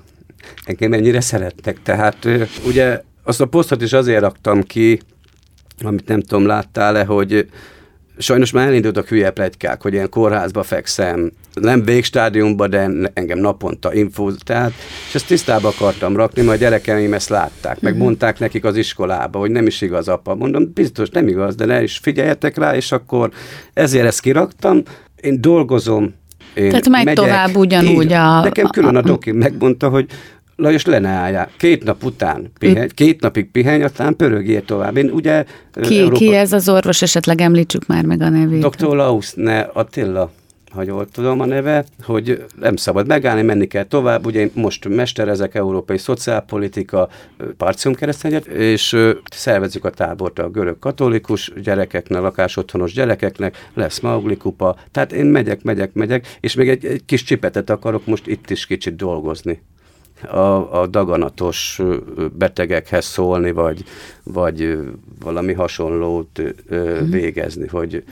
engem 0.64 0.94
ennyire 0.94 1.22
szerettek. 1.22 1.82
Tehát 1.84 2.28
ugye 2.66 3.02
azt 3.24 3.42
a 3.42 3.46
posztot 3.46 3.82
is 3.82 3.94
azért 3.94 4.22
raktam 4.22 4.64
ki, 4.64 5.00
amit 5.84 6.08
nem 6.08 6.22
tudom, 6.22 6.46
láttál-e, 6.46 7.06
hogy 7.06 7.50
sajnos 8.18 8.52
már 8.52 8.68
elindultak 8.68 9.08
hülye 9.08 9.30
plegykák, 9.32 9.82
hogy 9.82 9.94
ilyen 9.94 10.10
kórházba 10.10 10.64
fekszem, 10.64 11.32
nem 11.54 11.84
végstádiumban, 11.84 12.70
de 12.70 12.90
engem 13.14 13.40
naponta 13.40 13.94
infóz, 13.94 14.38
tehát, 14.44 14.72
és 15.08 15.16
ezt 15.16 15.28
tisztába 15.28 15.68
akartam 15.68 16.16
rakni, 16.16 16.42
majd 16.42 16.60
a 16.60 16.64
gyerekeim 16.64 17.14
ezt 17.14 17.30
látták, 17.30 17.80
meg 17.82 17.94
mhm. 17.94 18.02
mondták 18.02 18.40
nekik 18.40 18.64
az 18.66 18.76
iskolába, 18.76 19.40
hogy 19.40 19.52
nem 19.52 19.68
is 19.68 19.82
igaz 19.82 20.08
apa. 20.08 20.36
Mondom, 20.36 20.72
biztos 20.74 21.10
nem 21.10 21.28
igaz, 21.28 21.56
de 21.56 21.66
ne 21.66 21.84
is 21.84 21.98
figyeljetek 21.98 22.58
rá, 22.58 22.76
és 22.76 22.92
akkor 22.92 23.32
ezért 23.74 24.06
ezt 24.06 24.22
kiraktam, 24.22 24.82
én 25.22 25.42
dolgozom, 25.42 26.14
én 26.54 26.70
Tehát 26.70 26.90
megy 26.90 27.06
megyek, 27.06 27.24
tovább 27.24 27.56
ugyanúgy 27.56 28.04
így, 28.04 28.12
a... 28.12 28.42
Nekem 28.42 28.68
külön 28.68 28.96
a 28.96 29.02
doki 29.02 29.32
megmondta, 29.32 29.90
hogy 29.90 30.06
Lajos 30.60 30.86
le 30.86 31.00
ne 31.00 31.10
álljál. 31.10 31.50
Két 31.58 31.84
nap 31.84 32.04
után 32.04 32.52
pihenj, 32.60 32.88
két 32.88 33.22
napig 33.22 33.52
pihenj, 33.52 33.84
aztán 33.84 34.15
pörögjél 34.15 34.65
tovább. 34.65 34.98
Én 34.98 35.10
ugye... 35.10 35.45
Ki, 35.82 35.98
Európa... 35.98 36.17
ki 36.17 36.36
ez 36.36 36.54
az 36.54 36.69
orvos? 36.69 37.02
Esetleg 37.02 37.41
említsük 37.41 37.88
már 37.88 38.06
meg 38.06 38.22
a 38.22 38.30
nevét. 38.30 38.67
Dr. 38.67 38.95
Lausne 38.95 39.60
Attila 39.74 40.32
ha 40.72 40.84
jól 40.84 41.10
tudom 41.10 41.39
a 41.39 41.45
neve, 41.45 41.86
hogy 42.04 42.43
nem 42.60 42.76
szabad 42.76 43.08
megállni, 43.08 43.41
menni 43.41 43.67
kell 43.67 43.84
tovább. 43.84 44.26
Ugye 44.26 44.39
én 44.39 44.52
most 44.54 44.88
mesterezek 44.88 45.56
európai 45.56 45.98
szociálpolitika, 45.98 47.10
Parcium 47.58 47.93
keresztényet, 47.93 48.45
és 48.45 48.98
szervezzük 49.36 49.86
a 49.86 49.89
tábort 49.89 50.39
a 50.39 50.50
görög 50.50 50.80
katolikus 50.80 51.52
gyerekeknek, 51.63 52.22
lakásotthonos 52.22 52.93
gyerekeknek, 52.93 53.69
lesz 53.74 54.00
Maugli 54.00 54.38
kupa, 54.38 54.76
tehát 54.91 55.12
én 55.12 55.26
megyek, 55.26 55.63
megyek, 55.63 55.93
megyek, 55.93 56.38
és 56.39 56.54
még 56.54 56.69
egy, 56.69 56.86
egy 56.86 57.06
kis 57.06 57.24
csipetet 57.24 57.69
akarok 57.69 58.06
most 58.06 58.28
itt 58.28 58.50
is 58.50 58.65
kicsit 58.65 58.95
dolgozni 58.95 59.62
a, 60.28 60.82
a 60.82 60.88
daganatos 60.88 61.82
betegekhez 62.38 63.06
szólni, 63.06 63.52
vagy, 63.52 63.84
vagy 64.24 64.78
valami 65.20 65.54
hasonlót 65.54 66.42
mm. 66.74 67.10
végezni, 67.10 67.68
hogy 67.68 68.04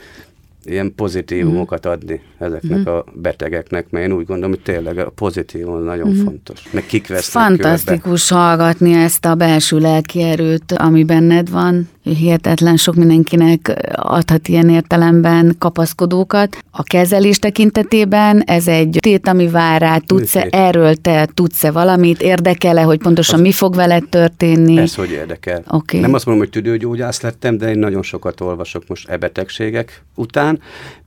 ilyen 0.66 0.94
pozitívumokat 0.96 1.88
mm. 1.88 1.92
adni 1.92 2.22
ezeknek 2.38 2.80
mm. 2.80 2.86
a 2.86 3.04
betegeknek, 3.14 3.90
mert 3.90 4.06
én 4.06 4.12
úgy 4.12 4.26
gondolom, 4.26 4.52
hogy 4.52 4.64
tényleg 4.64 4.98
a 4.98 5.10
pozitívum 5.10 5.84
nagyon 5.84 6.10
mm. 6.10 6.24
fontos. 6.24 6.64
Meg 6.72 6.86
kik 6.86 7.08
vesznek 7.08 7.44
Fantasztikus 7.44 8.28
körbe. 8.28 8.44
hallgatni 8.44 8.94
ezt 8.94 9.26
a 9.26 9.36
belső 9.36 9.78
lelki 9.78 10.22
erőt, 10.22 10.72
ami 10.72 11.04
benned 11.04 11.50
van, 11.50 11.90
hihetetlen 12.04 12.78
sok 12.78 12.96
mindenkinek 12.96 13.90
adhat 13.94 14.48
ilyen 14.48 14.70
értelemben 14.70 15.56
kapaszkodókat. 15.58 16.58
A 16.72 16.84
kezelés 16.84 17.40
tekintetében 17.40 18.42
ez 18.46 18.68
egy 18.68 18.98
tét, 19.02 19.28
ami 19.28 19.50
vár 19.50 19.82
rá, 19.82 19.98
tudsz-e 19.98 20.48
erről 20.50 20.96
te 20.96 21.28
tudsz-e 21.34 21.72
valamit, 21.72 22.22
érdekele, 22.22 22.82
hogy 22.82 22.98
pontosan 22.98 23.36
az, 23.36 23.42
mi 23.42 23.52
fog 23.52 23.76
veled 23.76 24.10
történni? 24.10 24.78
Ez 24.78 24.96
hogy 24.96 25.12
érdekel. 25.12 25.64
Okay. 25.68 26.00
Nem 26.00 26.14
azt 26.14 26.26
mondom, 26.26 26.44
hogy 26.44 26.54
tüdőgyógyász 26.54 27.22
lettem, 27.22 27.58
de 27.58 27.70
én 27.70 27.80
nagyon 27.80 28.04
sokat 28.04 28.42
olvasok 28.42 28.84
most 28.88 29.10
e 29.10 29.18
betegségek 29.18 30.04
után. 30.16 30.47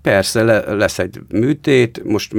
Persze 0.02 0.42
le, 0.42 0.74
lesz 0.74 0.98
egy 0.98 1.20
műtét, 1.28 2.02
most 2.04 2.34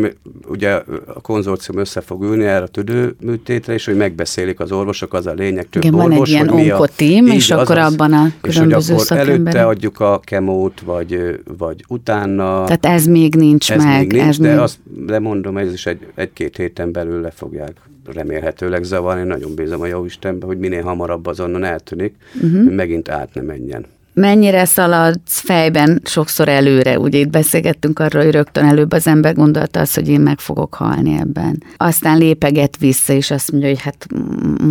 ugye 0.48 0.72
a 1.14 1.22
konzorcium 1.22 1.78
össze 1.78 2.02
fog 2.02 2.24
ülni 2.24 2.44
erre 2.44 2.64
a 2.64 2.68
tüdő 2.68 3.16
műtétre, 3.22 3.74
és 3.74 3.86
hogy 3.86 3.96
megbeszélik 3.96 4.60
az 4.60 4.72
orvosok, 4.72 5.14
az 5.14 5.28
a 5.28 5.34
lényeg, 5.34 5.70
több 5.70 5.84
Igen, 5.84 5.96
orvos, 5.96 6.18
van 6.18 6.22
egy 6.22 6.28
ilyen 6.28 6.50
onkotím, 6.50 7.26
és 7.26 7.52
akkor 7.52 7.78
az, 7.78 7.94
abban 7.94 8.14
a 8.14 8.28
és 8.44 8.58
hogy 8.58 8.74
akkor 8.74 9.18
előtte 9.18 9.66
adjuk 9.66 10.00
a 10.00 10.20
kemót, 10.24 10.80
vagy, 10.80 11.40
vagy 11.58 11.84
utána. 11.88 12.64
Tehát 12.64 12.86
ez 12.86 13.06
még 13.06 13.36
nincs 13.36 13.72
ez 13.72 13.84
meg. 13.84 14.00
Még 14.00 14.12
nincs, 14.12 14.28
ez 14.28 14.38
de 14.38 14.50
még... 14.50 14.58
azt 14.58 14.80
lemondom, 15.08 15.58
ez 15.58 15.74
is 15.74 15.86
egy, 15.86 16.08
egy-két 16.16 16.58
héten 16.58 16.92
belül 16.92 17.22
le 17.22 17.32
fogják 17.32 17.74
remélhetőleg 18.06 18.84
zavarni. 18.84 19.24
Nagyon 19.24 19.56
bízom 19.56 19.82
a 19.82 19.86
jó 19.86 20.06
Istenbe, 20.06 20.46
hogy 20.46 20.58
minél 20.58 20.84
hamarabb 20.84 21.26
azonnal 21.26 21.66
eltűnik, 21.66 22.16
uh-huh. 22.36 22.64
hogy 22.64 22.76
megint 22.76 23.10
át 23.10 23.34
ne 23.34 23.42
menjen. 23.42 23.86
Mennyire 24.14 24.66
szaladsz 24.66 25.40
fejben 25.40 26.02
sokszor 26.06 26.50
előre? 26.50 27.00
Ugye 27.00 27.18
itt 27.20 27.30
beszélgettünk 27.30 28.00
arról, 28.00 28.24
hogy 28.24 28.32
rögtön 28.32 28.66
előbb 28.66 28.92
az 28.92 29.08
ember 29.08 29.34
gondolta 29.34 29.80
azt, 29.80 29.96
hogy 29.96 30.08
én 30.08 30.22
meg 30.22 30.40
fogok 30.40 30.74
halni 30.74 31.18
ebben. 31.18 31.64
Aztán 31.78 32.18
lépeget 32.18 32.78
vissza, 32.78 33.14
és 33.14 33.32
azt 33.32 33.52
mondja, 33.52 33.70
hogy 33.70 33.82
hát 33.82 34.08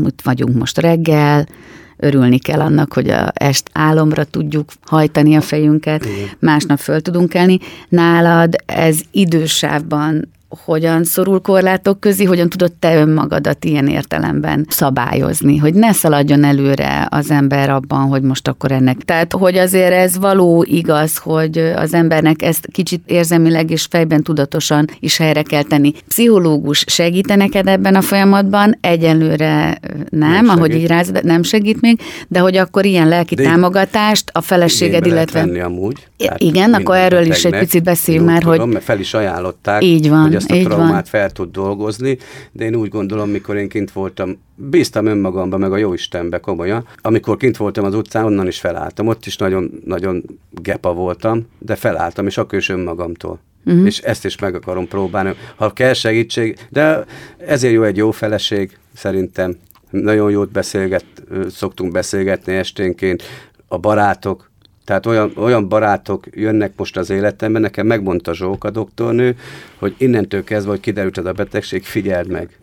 itt 0.06 0.20
vagyunk 0.22 0.56
most 0.56 0.78
reggel, 0.78 1.46
örülni 1.96 2.38
kell 2.38 2.60
annak, 2.60 2.92
hogy 2.92 3.10
a 3.10 3.30
est 3.34 3.70
álomra 3.72 4.24
tudjuk 4.24 4.70
hajtani 4.82 5.36
a 5.36 5.40
fejünket, 5.40 6.04
Igen. 6.04 6.28
másnap 6.38 6.78
föl 6.78 7.00
tudunk 7.00 7.28
kelni. 7.28 7.58
Nálad 7.88 8.56
ez 8.66 9.00
idősávban 9.10 10.28
hogyan 10.64 11.04
szorul 11.04 11.40
korlátok 11.40 12.00
közé, 12.00 12.24
hogyan 12.24 12.48
tudod 12.48 12.72
te 12.72 12.96
önmagadat 12.96 13.64
ilyen 13.64 13.88
értelemben 13.88 14.66
szabályozni, 14.68 15.56
hogy 15.56 15.74
ne 15.74 15.92
szaladjon 15.92 16.44
előre 16.44 17.06
az 17.10 17.30
ember 17.30 17.70
abban, 17.70 18.08
hogy 18.08 18.22
most 18.22 18.48
akkor 18.48 18.72
ennek. 18.72 18.96
Tehát, 18.96 19.32
hogy 19.32 19.58
azért 19.58 19.92
ez 19.92 20.18
való 20.18 20.64
igaz, 20.68 21.16
hogy 21.16 21.58
az 21.58 21.94
embernek 21.94 22.42
ezt 22.42 22.68
kicsit 22.72 23.02
érzelmileg 23.06 23.70
és 23.70 23.86
fejben 23.90 24.22
tudatosan 24.22 24.84
is 25.00 25.16
helyre 25.16 25.42
kell 25.42 25.62
tenni. 25.62 25.92
Pszichológus 26.08 26.84
segít 26.86 27.36
neked 27.36 27.66
ebben 27.66 27.94
a 27.94 28.00
folyamatban? 28.00 28.78
Egyelőre 28.80 29.78
nem, 30.10 30.30
nem 30.30 30.48
ahogy 30.48 30.74
így 30.74 30.86
ráz, 30.86 31.12
nem 31.22 31.42
segít 31.42 31.80
még, 31.80 32.00
de 32.28 32.38
hogy 32.38 32.56
akkor 32.56 32.84
ilyen 32.84 33.08
lelki 33.08 33.34
de 33.34 33.42
támogatást 33.42 34.30
a 34.32 34.40
feleséged, 34.40 35.06
illetve... 35.06 35.64
amúgy. 35.64 36.08
Igen, 36.36 36.74
akkor 36.74 36.96
erről 36.96 37.26
is 37.26 37.44
egy 37.44 37.58
picit 37.58 37.82
beszéljünk 37.82 38.26
már, 38.26 38.42
tudom, 38.42 38.72
hogy... 38.72 38.82
Fel 38.82 38.98
is 38.98 39.14
ajánlották, 39.14 39.84
így 39.84 40.08
van, 40.08 40.22
hogy 40.22 40.39
ezt 40.40 40.66
a 40.66 40.68
traumát 40.68 40.92
van. 40.92 41.04
fel 41.04 41.30
tud 41.30 41.50
dolgozni, 41.50 42.18
de 42.52 42.64
én 42.64 42.74
úgy 42.74 42.88
gondolom, 42.88 43.30
mikor 43.30 43.56
én 43.56 43.68
kint 43.68 43.92
voltam, 43.92 44.38
bíztam 44.54 45.06
önmagamba, 45.06 45.56
meg 45.56 45.72
a 45.72 45.76
jó 45.76 45.92
Istenbe 45.92 46.38
komolyan. 46.38 46.86
Amikor 47.02 47.36
kint 47.36 47.56
voltam 47.56 47.84
az 47.84 47.94
utcán, 47.94 48.24
onnan 48.24 48.46
is 48.46 48.58
felálltam. 48.58 49.06
Ott 49.06 49.26
is 49.26 49.36
nagyon, 49.36 49.80
nagyon 49.84 50.22
gepa 50.50 50.92
voltam, 50.92 51.46
de 51.58 51.74
felálltam, 51.74 52.26
és 52.26 52.38
akkor 52.38 52.58
is 52.58 52.68
önmagamtól. 52.68 53.40
Uh-huh. 53.64 53.86
És 53.86 53.98
ezt 53.98 54.24
is 54.24 54.38
meg 54.38 54.54
akarom 54.54 54.88
próbálni. 54.88 55.34
Ha 55.56 55.72
kell 55.72 55.92
segítség, 55.92 56.58
de 56.68 57.04
ezért 57.46 57.74
jó 57.74 57.82
egy 57.82 57.96
jó 57.96 58.10
feleség, 58.10 58.78
szerintem. 58.94 59.56
Nagyon 59.90 60.30
jót 60.30 60.50
beszélget, 60.50 61.04
szoktunk 61.50 61.92
beszélgetni 61.92 62.54
esténként, 62.54 63.22
a 63.68 63.78
barátok, 63.78 64.49
tehát 64.90 65.06
olyan, 65.06 65.32
olyan 65.36 65.68
barátok 65.68 66.26
jönnek 66.30 66.72
most 66.76 66.96
az 66.96 67.10
életembe, 67.10 67.58
nekem 67.58 67.86
megmondta 67.86 68.34
Zsóka 68.34 68.70
doktornő, 68.70 69.36
hogy 69.78 69.94
innentől 69.98 70.44
kezdve, 70.44 70.70
hogy 70.70 70.80
kiderült 70.80 71.18
ez 71.18 71.24
a 71.24 71.32
betegség, 71.32 71.84
figyeld 71.84 72.28
meg, 72.28 72.58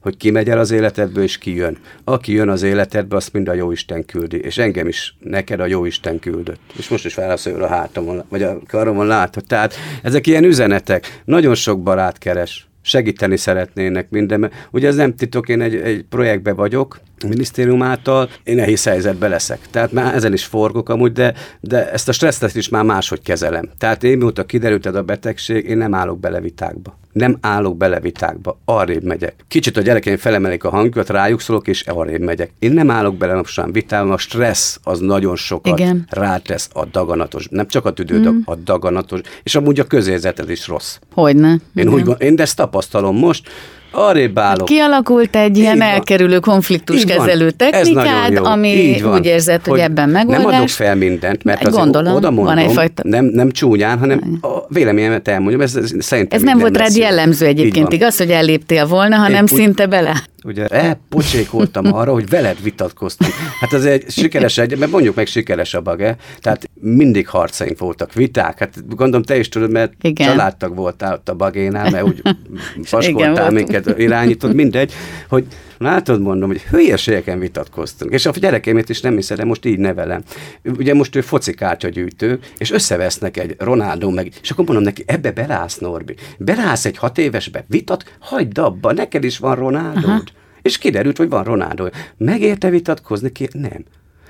hogy 0.00 0.16
ki 0.16 0.30
megy 0.30 0.48
el 0.48 0.58
az 0.58 0.70
életedből, 0.70 1.22
és 1.22 1.38
ki 1.38 1.54
jön. 1.54 1.78
Aki 2.04 2.32
jön 2.32 2.48
az 2.48 2.62
életedbe, 2.62 3.16
azt 3.16 3.32
mind 3.32 3.48
a 3.48 3.52
Jóisten 3.52 4.04
küldi, 4.04 4.36
és 4.40 4.58
engem 4.58 4.88
is 4.88 5.16
neked 5.20 5.60
a 5.60 5.66
Jóisten 5.66 6.18
küldött. 6.18 6.60
És 6.76 6.88
most 6.88 7.04
is 7.04 7.14
válaszol 7.14 7.62
a 7.62 7.68
hátamon, 7.68 8.24
vagy 8.28 8.42
a 8.42 8.58
karomon 8.66 9.06
látod. 9.06 9.44
Tehát 9.44 9.74
ezek 10.02 10.26
ilyen 10.26 10.44
üzenetek. 10.44 11.22
Nagyon 11.24 11.54
sok 11.54 11.82
barát 11.82 12.18
keres 12.18 12.67
segíteni 12.82 13.36
szeretnének 13.36 14.10
minden. 14.10 14.50
Ugye 14.70 14.88
ez 14.88 14.96
nem 14.96 15.14
titok, 15.14 15.48
én 15.48 15.60
egy, 15.60 15.74
egy 15.74 16.04
projektbe 16.08 16.52
vagyok, 16.52 17.00
a 17.20 17.26
minisztérium 17.26 17.82
által, 17.82 18.28
én 18.42 18.54
nehéz 18.54 18.84
helyzetbe 18.84 19.28
leszek. 19.28 19.58
Tehát 19.70 19.92
már 19.92 20.14
ezen 20.14 20.32
is 20.32 20.44
forgok 20.44 20.88
amúgy, 20.88 21.12
de, 21.12 21.34
de 21.60 21.92
ezt 21.92 22.08
a 22.08 22.12
stresszet 22.12 22.54
is 22.54 22.68
már 22.68 22.84
máshogy 22.84 23.22
kezelem. 23.22 23.70
Tehát 23.78 24.04
én 24.04 24.18
mióta 24.18 24.44
kiderült 24.44 24.86
ez 24.86 24.94
a 24.94 25.02
betegség, 25.02 25.68
én 25.68 25.76
nem 25.76 25.94
állok 25.94 26.20
bele 26.20 26.40
vitákba. 26.40 26.98
Nem 27.12 27.38
állok 27.40 27.76
bele 27.76 28.00
vitákba, 28.00 28.58
arrébb 28.64 29.02
megyek. 29.02 29.34
Kicsit 29.48 29.76
a 29.76 29.80
gyerekeim 29.80 30.16
felemelik 30.16 30.64
a 30.64 30.70
hangulat, 30.70 31.08
rájuk 31.10 31.40
szólok, 31.40 31.68
és 31.68 31.82
arrébb 31.82 32.20
megyek. 32.20 32.50
Én 32.58 32.72
nem 32.72 32.90
állok 32.90 33.16
bele 33.16 33.34
mostan 33.34 33.72
vitába, 33.72 34.12
a 34.12 34.18
stressz 34.18 34.78
az 34.82 34.98
nagyon 34.98 35.36
sokat 35.36 35.78
Igen. 35.78 36.06
rátesz 36.10 36.70
a 36.72 36.84
daganatos, 36.84 37.46
nem 37.50 37.66
csak 37.66 37.84
a 37.84 37.92
tüdődag, 37.92 38.34
mm. 38.34 38.40
a 38.44 38.54
daganatos, 38.54 39.20
és 39.42 39.54
amúgy 39.54 39.80
a 39.80 39.84
közérzeted 39.84 40.50
is 40.50 40.66
rossz. 40.66 40.98
Hogyne. 41.12 41.56
Én, 41.74 41.88
úgy, 41.88 42.14
én 42.18 42.40
ezt 42.40 42.56
tapasztalom 42.56 43.16
most, 43.16 43.48
arrébb 43.90 44.38
állok. 44.38 44.64
Kialakult 44.66 45.36
egy 45.36 45.50
Így 45.50 45.56
ilyen 45.56 45.78
van. 45.78 45.86
elkerülő 45.88 46.38
konfliktuskezelő 46.38 47.50
technikád, 47.50 48.36
ami 48.36 49.02
úgy 49.14 49.26
érzed, 49.26 49.66
hogy, 49.66 49.78
ebben 49.78 50.08
megoldás. 50.08 50.44
Nem 50.44 50.54
adok 50.54 50.68
fel 50.68 50.94
mindent, 50.94 51.44
mert 51.44 51.64
azért 51.64 51.82
Gondolom, 51.82 52.14
oda 52.14 52.30
mondom, 52.30 52.54
van 52.54 52.64
egyfajta... 52.64 53.02
nem, 53.06 53.24
nem 53.24 53.50
csúnyán, 53.50 53.98
hanem 53.98 54.38
a 54.40 54.48
véleményemet 54.68 55.28
elmondjam, 55.28 55.60
ez, 55.60 55.76
ez 55.76 55.92
szerintem 55.98 56.38
Ez 56.38 56.44
nem 56.44 56.58
volt 56.58 56.76
rád 56.76 56.96
jellemző 56.96 57.46
egyébként, 57.46 57.92
igaz, 57.92 58.16
hogy 58.16 58.30
elléptél 58.30 58.86
volna, 58.86 59.16
hanem 59.16 59.42
úgy- 59.42 59.48
szinte 59.48 59.86
bele. 59.86 60.22
Ugye 60.44 60.66
elpocsékoltam 60.66 61.92
arra, 61.98 62.12
hogy 62.12 62.28
veled 62.28 62.62
vitatkoztam. 62.62 63.28
Hát 63.60 63.72
ez 63.72 63.84
egy 63.84 64.10
sikeres 64.10 64.58
egy, 64.58 64.78
mert 64.78 64.90
mondjuk 64.90 65.14
meg 65.14 65.26
sikeres 65.26 65.74
a 65.74 65.80
bage. 65.80 66.16
Tehát 66.40 66.70
mindig 66.80 67.28
harcaink 67.28 67.78
voltak, 67.78 68.12
viták. 68.12 68.58
Hát 68.58 68.96
gondolom 68.96 69.22
te 69.22 69.38
is 69.38 69.48
tudod, 69.48 69.70
mert 69.70 69.92
Igen. 70.00 70.26
családtag 70.26 70.74
voltál 70.74 71.14
ott 71.14 71.28
a 71.28 71.34
bagénál, 71.34 71.90
mert 71.90 72.04
úgy 72.04 72.22
paskoltál 72.90 73.50
minket, 73.50 73.98
irányítod, 73.98 74.54
mindegy, 74.54 74.92
hogy 75.28 75.46
látod, 75.78 76.20
mondom, 76.20 76.48
hogy 76.48 76.62
hülyeségeken 76.62 77.38
vitatkoztunk. 77.38 78.12
És 78.12 78.26
a 78.26 78.30
gyerekeimét 78.30 78.88
is 78.88 79.00
nem 79.00 79.14
hiszem, 79.14 79.36
de 79.36 79.44
most 79.44 79.64
így 79.64 79.78
nevelem. 79.78 80.22
Ugye 80.64 80.94
most 80.94 81.16
ő 81.16 81.20
foci 81.20 81.54
kártyagyűjtő, 81.54 82.38
és 82.58 82.70
összevesznek 82.70 83.36
egy 83.36 83.54
Ronaldo 83.58 84.10
meg, 84.10 84.32
és 84.42 84.50
akkor 84.50 84.64
mondom 84.64 84.84
neki, 84.84 85.02
ebbe 85.06 85.30
belász, 85.30 85.78
Norbi. 85.78 86.14
Belász 86.38 86.84
egy 86.84 86.96
hat 86.96 87.18
évesbe, 87.18 87.64
vitat, 87.68 88.16
hagyd 88.18 88.58
abba, 88.58 88.92
neked 88.92 89.24
is 89.24 89.38
van 89.38 89.54
Ronaldód. 89.54 90.32
És 90.62 90.78
kiderült, 90.78 91.16
hogy 91.16 91.28
van 91.28 91.44
Ronaldo. 91.44 91.88
Megérte 92.16 92.70
vitatkozni 92.70 93.32
ki? 93.32 93.48
Nem. 93.52 93.84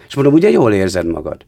És 0.08 0.14
mondom, 0.14 0.32
ugye 0.34 0.50
jól 0.50 0.72
érzed 0.72 1.06
magad? 1.06 1.46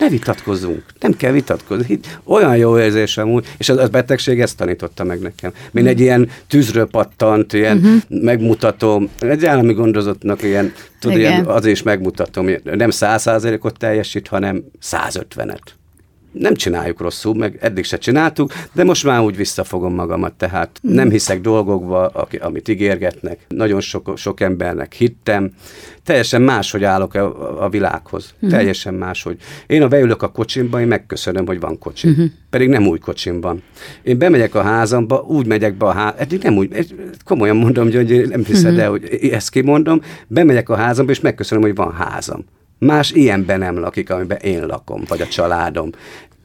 Ne 0.00 0.08
vitatkozzunk, 0.08 0.84
nem 1.00 1.16
kell 1.16 1.32
vitatkozni. 1.32 1.98
Olyan 2.24 2.56
jó 2.56 2.78
érzésem 2.78 3.30
úgy, 3.30 3.46
és 3.58 3.68
az, 3.68 3.76
az 3.76 3.88
betegség 3.88 4.40
ezt 4.40 4.56
tanította 4.56 5.04
meg 5.04 5.20
nekem. 5.20 5.52
Mint 5.70 5.86
egy 5.86 6.00
ilyen 6.00 6.28
tűzről 6.48 6.86
pattant, 6.86 7.52
ilyen 7.52 7.76
uh-huh. 7.76 8.00
megmutatom, 8.08 9.08
egy 9.18 9.46
állami 9.46 9.72
gondozottnak 9.72 10.42
ilyen, 10.42 10.72
tudod, 11.00 11.18
ilyen, 11.18 11.44
az 11.44 11.66
is 11.66 11.82
megmutatom, 11.82 12.48
nem 12.62 12.90
száz 12.90 13.22
százalékot 13.22 13.78
teljesít, 13.78 14.28
hanem 14.28 14.64
150-et. 14.82 15.78
Nem 16.32 16.54
csináljuk 16.54 17.00
rosszul, 17.00 17.34
meg 17.34 17.58
eddig 17.60 17.84
se 17.84 17.98
csináltuk, 17.98 18.52
de 18.72 18.84
most 18.84 19.04
már 19.04 19.20
úgy 19.20 19.36
visszafogom 19.36 19.94
magamat, 19.94 20.32
tehát 20.32 20.78
nem 20.82 21.10
hiszek 21.10 21.40
dolgokba, 21.40 22.06
amit 22.40 22.68
ígérgetnek. 22.68 23.38
Nagyon 23.48 23.80
sok, 23.80 24.12
sok 24.16 24.40
embernek 24.40 24.92
hittem. 24.92 25.52
Teljesen 26.04 26.42
máshogy 26.42 26.84
állok 26.84 27.14
a, 27.14 27.64
a 27.64 27.68
világhoz. 27.68 28.34
Teljesen 28.48 28.94
máshogy. 28.94 29.36
Én, 29.66 29.80
ha 29.80 29.88
beülök 29.88 30.22
a 30.22 30.28
kocsimba, 30.28 30.80
én 30.80 30.86
megköszönöm, 30.86 31.46
hogy 31.46 31.60
van 31.60 31.78
kocsim. 31.78 32.10
Pedig 32.50 32.68
nem 32.68 32.86
új 32.86 32.98
kocsim 32.98 33.40
van. 33.40 33.62
Én 34.02 34.18
bemegyek 34.18 34.54
a 34.54 34.62
házamba, 34.62 35.24
úgy 35.28 35.46
megyek 35.46 35.76
be 35.76 35.86
a 35.86 35.92
ház, 35.92 36.14
eddig 36.16 36.42
nem 36.42 36.56
úgy, 36.56 36.94
komolyan 37.24 37.56
mondom, 37.56 37.92
hogy 37.92 38.28
nem 38.28 38.44
hiszed 38.44 38.78
el, 38.78 38.90
hogy 38.90 39.28
ezt 39.32 39.50
kimondom, 39.50 40.00
bemegyek 40.26 40.68
a 40.68 40.76
házamba, 40.76 41.12
és 41.12 41.20
megköszönöm, 41.20 41.64
hogy 41.64 41.74
van 41.74 41.92
házam. 41.92 42.44
Más 42.80 43.10
ilyenben 43.10 43.58
nem 43.58 43.78
lakik, 43.78 44.10
amiben 44.10 44.38
én 44.38 44.66
lakom, 44.66 45.02
vagy 45.08 45.20
a 45.20 45.26
családom. 45.28 45.90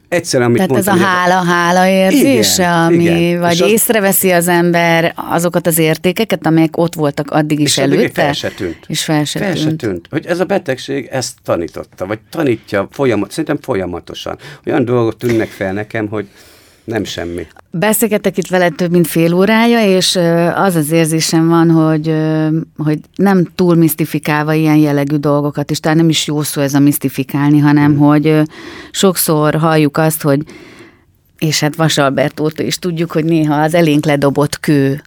Egyszerűen, 0.08 0.48
amit 0.48 0.62
Tehát 0.62 0.76
ez 0.76 0.86
a 0.86 0.90
mondtam, 0.94 1.10
hogy 1.10 1.16
hála, 1.30 1.44
hála 1.52 1.86
érzése, 1.88 2.62
Igen, 2.62 2.72
ami, 2.84 3.04
igen. 3.04 3.40
vagy 3.40 3.52
És 3.52 3.60
az- 3.60 3.70
észreveszi 3.70 4.30
az 4.30 4.48
ember 4.48 5.12
azokat 5.30 5.66
az 5.66 5.78
értékeket, 5.78 6.46
amelyek 6.46 6.76
ott 6.76 6.94
voltak 6.94 7.30
addig 7.30 7.60
is 7.60 7.70
És 7.70 7.78
előtte. 7.78 8.08
fel 8.22 8.32
se 8.32 8.48
tűnt. 8.50 8.78
És 8.86 9.04
fel 9.04 9.24
se 9.24 9.38
fel 9.38 9.54
se 9.56 9.64
tűnt. 9.64 9.76
tűnt. 9.80 10.06
Hogy 10.10 10.26
ez 10.26 10.40
a 10.40 10.44
betegség 10.44 11.08
ezt 11.10 11.34
tanította, 11.44 12.06
vagy 12.06 12.18
tanítja 12.30 12.88
folyamat, 12.90 13.30
szerintem 13.30 13.58
folyamatosan. 13.60 14.38
Olyan 14.66 14.84
dolgok 14.84 15.16
tűnnek 15.16 15.48
fel 15.48 15.72
nekem, 15.72 16.08
hogy 16.08 16.26
nem 16.86 17.04
semmi. 17.04 17.46
Beszélgetek 17.70 18.36
itt 18.38 18.46
veled 18.46 18.74
több 18.74 18.90
mint 18.90 19.06
fél 19.06 19.34
órája, 19.34 19.96
és 19.96 20.18
az 20.54 20.74
az 20.74 20.90
érzésem 20.90 21.48
van, 21.48 21.70
hogy, 21.70 22.14
hogy 22.76 22.98
nem 23.16 23.46
túl 23.54 23.74
misztifikálva 23.74 24.52
ilyen 24.52 24.76
jellegű 24.76 25.16
dolgokat, 25.16 25.70
és 25.70 25.80
talán 25.80 25.96
nem 25.96 26.08
is 26.08 26.26
jó 26.26 26.42
szó 26.42 26.62
ez 26.62 26.74
a 26.74 26.78
misztifikálni, 26.78 27.58
hanem 27.58 27.92
Mm. 27.92 27.96
hogy 27.96 28.42
sokszor 28.90 29.54
halljuk 29.54 29.96
azt, 29.96 30.22
hogy 30.22 30.40
és 31.38 31.60
hát 31.60 31.76
Vasalbert 31.76 32.40
óta 32.40 32.62
is 32.62 32.78
tudjuk, 32.78 33.12
hogy 33.12 33.24
néha 33.24 33.54
az 33.54 33.74
elénk 33.74 34.04
ledobott 34.04 34.60
kő 34.60 35.02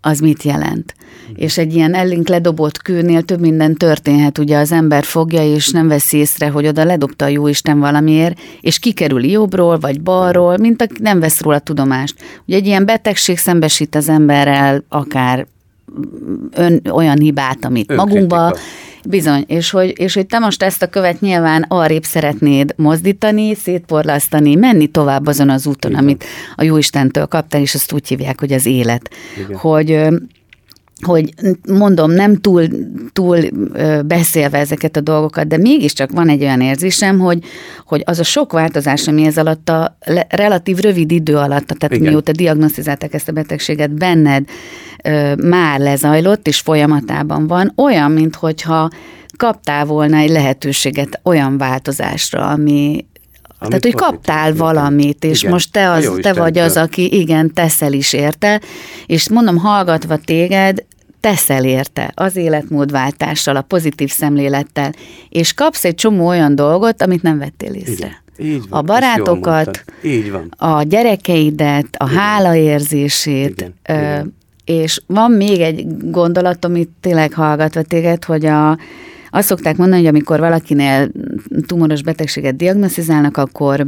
az 0.00 0.20
mit 0.20 0.42
jelent. 0.42 0.94
És 1.34 1.58
egy 1.58 1.74
ilyen 1.74 1.94
elénk 1.94 2.28
ledobott 2.28 2.82
kőnél 2.82 3.22
több 3.22 3.40
minden 3.40 3.74
történhet, 3.74 4.38
ugye 4.38 4.58
az 4.58 4.72
ember 4.72 5.04
fogja, 5.04 5.42
és 5.54 5.70
nem 5.70 5.88
veszi 5.88 6.16
észre, 6.16 6.48
hogy 6.48 6.66
oda 6.66 6.84
ledobta 6.84 7.24
a 7.24 7.28
jóisten 7.28 7.78
valamiért, 7.78 8.38
és 8.60 8.78
kikerül 8.78 9.24
jobbról 9.24 9.78
vagy 9.78 10.00
balról, 10.02 10.56
mint 10.56 10.82
aki 10.82 10.94
nem 11.00 11.20
vesz 11.20 11.40
róla 11.40 11.58
tudomást. 11.58 12.14
Ugye 12.46 12.56
egy 12.56 12.66
ilyen 12.66 12.84
betegség 12.84 13.38
szembesít 13.38 13.94
az 13.94 14.08
emberrel 14.08 14.84
akár 14.88 15.46
ön, 16.50 16.80
olyan 16.90 17.18
hibát, 17.18 17.64
amit 17.64 17.90
Önkritika. 17.90 18.14
magunkba 18.14 18.56
Bizony, 19.08 19.44
és 19.46 19.70
hogy, 19.70 19.92
és 19.96 20.14
hogy 20.14 20.26
te 20.26 20.38
most 20.38 20.62
ezt 20.62 20.82
a 20.82 20.86
követ 20.86 21.20
nyilván 21.20 21.64
arrébb 21.68 22.04
szeretnéd 22.04 22.74
mozdítani, 22.76 23.54
szétporlasztani, 23.54 24.54
menni 24.54 24.86
tovább 24.86 25.26
azon 25.26 25.50
az 25.50 25.66
úton, 25.66 25.90
Igen. 25.90 26.02
amit 26.02 26.24
a 26.56 26.62
Jóistentől 26.62 27.26
kaptál, 27.26 27.60
és 27.60 27.74
azt 27.74 27.92
úgy 27.92 28.08
hívják, 28.08 28.40
hogy 28.40 28.52
az 28.52 28.66
élet. 28.66 29.10
Igen. 29.44 29.56
Hogy 29.56 30.08
hogy 31.04 31.34
mondom, 31.68 32.10
nem 32.10 32.40
túl, 32.40 32.66
túl 33.12 33.38
beszélve 34.06 34.58
ezeket 34.58 34.96
a 34.96 35.00
dolgokat, 35.00 35.46
de 35.46 35.56
mégiscsak 35.56 36.10
van 36.10 36.28
egy 36.28 36.42
olyan 36.42 36.60
érzésem, 36.60 37.18
hogy, 37.18 37.44
hogy 37.84 38.02
az 38.04 38.18
a 38.18 38.22
sok 38.22 38.52
változás, 38.52 39.08
ami 39.08 39.24
ez 39.24 39.38
alatt 39.38 39.68
a 39.68 39.96
relatív 40.28 40.76
rövid 40.76 41.10
idő 41.10 41.36
alatt, 41.36 41.66
tehát 41.66 41.94
Igen. 41.94 42.08
mióta 42.08 42.32
diagnosztizálták 42.32 43.14
ezt 43.14 43.28
a 43.28 43.32
betegséget, 43.32 43.90
benned 43.90 44.48
már 45.42 45.80
lezajlott 45.80 46.46
és 46.46 46.60
folyamatában 46.60 47.46
van, 47.46 47.72
olyan, 47.76 48.10
minthogyha 48.10 48.90
kaptál 49.36 49.84
volna 49.84 50.16
egy 50.16 50.30
lehetőséget 50.30 51.20
olyan 51.22 51.58
változásra, 51.58 52.46
ami 52.48 53.06
Ami 53.58 53.68
tehát, 53.68 53.84
hogy 53.84 53.94
kaptál 53.94 54.46
igen. 54.46 54.56
valamit, 54.56 55.24
és 55.24 55.38
Igen, 55.40 55.52
most 55.52 55.72
te, 55.72 55.90
az, 55.90 56.12
te 56.20 56.32
vagy 56.32 56.58
az, 56.58 56.76
aki 56.76 57.18
igen, 57.18 57.52
teszel 57.54 57.92
is 57.92 58.12
érte, 58.12 58.60
és 59.06 59.28
mondom, 59.28 59.56
hallgatva 59.56 60.16
téged, 60.16 60.84
teszel 61.20 61.64
érte 61.64 62.12
az 62.14 62.36
életmódváltással, 62.36 63.56
a 63.56 63.62
pozitív 63.62 64.10
szemlélettel, 64.10 64.92
és 65.28 65.52
kapsz 65.52 65.84
egy 65.84 65.94
csomó 65.94 66.26
olyan 66.26 66.54
dolgot, 66.54 67.02
amit 67.02 67.22
nem 67.22 67.38
vettél 67.38 67.72
észre. 67.72 68.22
Igen, 68.36 68.52
így 68.52 68.68
van, 68.68 68.78
a 68.78 68.82
barátokat. 68.82 69.84
Így 70.02 70.30
van. 70.30 70.54
a 70.56 70.82
gyerekeidet, 70.82 71.88
a 71.96 72.08
hálaérzését, 72.08 73.50
Igen, 73.50 73.74
ö, 73.82 73.92
igen. 73.92 74.34
És 74.66 75.00
van 75.06 75.30
még 75.30 75.60
egy 75.60 75.86
gondolatom 76.10 76.76
itt 76.76 76.92
tényleg 77.00 77.32
hallgatva 77.32 77.82
téged, 77.82 78.24
hogy 78.24 78.46
a, 78.46 78.78
azt 79.30 79.48
szokták 79.48 79.76
mondani, 79.76 80.00
hogy 80.00 80.08
amikor 80.10 80.38
valakinél 80.40 81.08
tumoros 81.66 82.02
betegséget 82.02 82.56
diagnosztizálnak, 82.56 83.36
akkor 83.36 83.86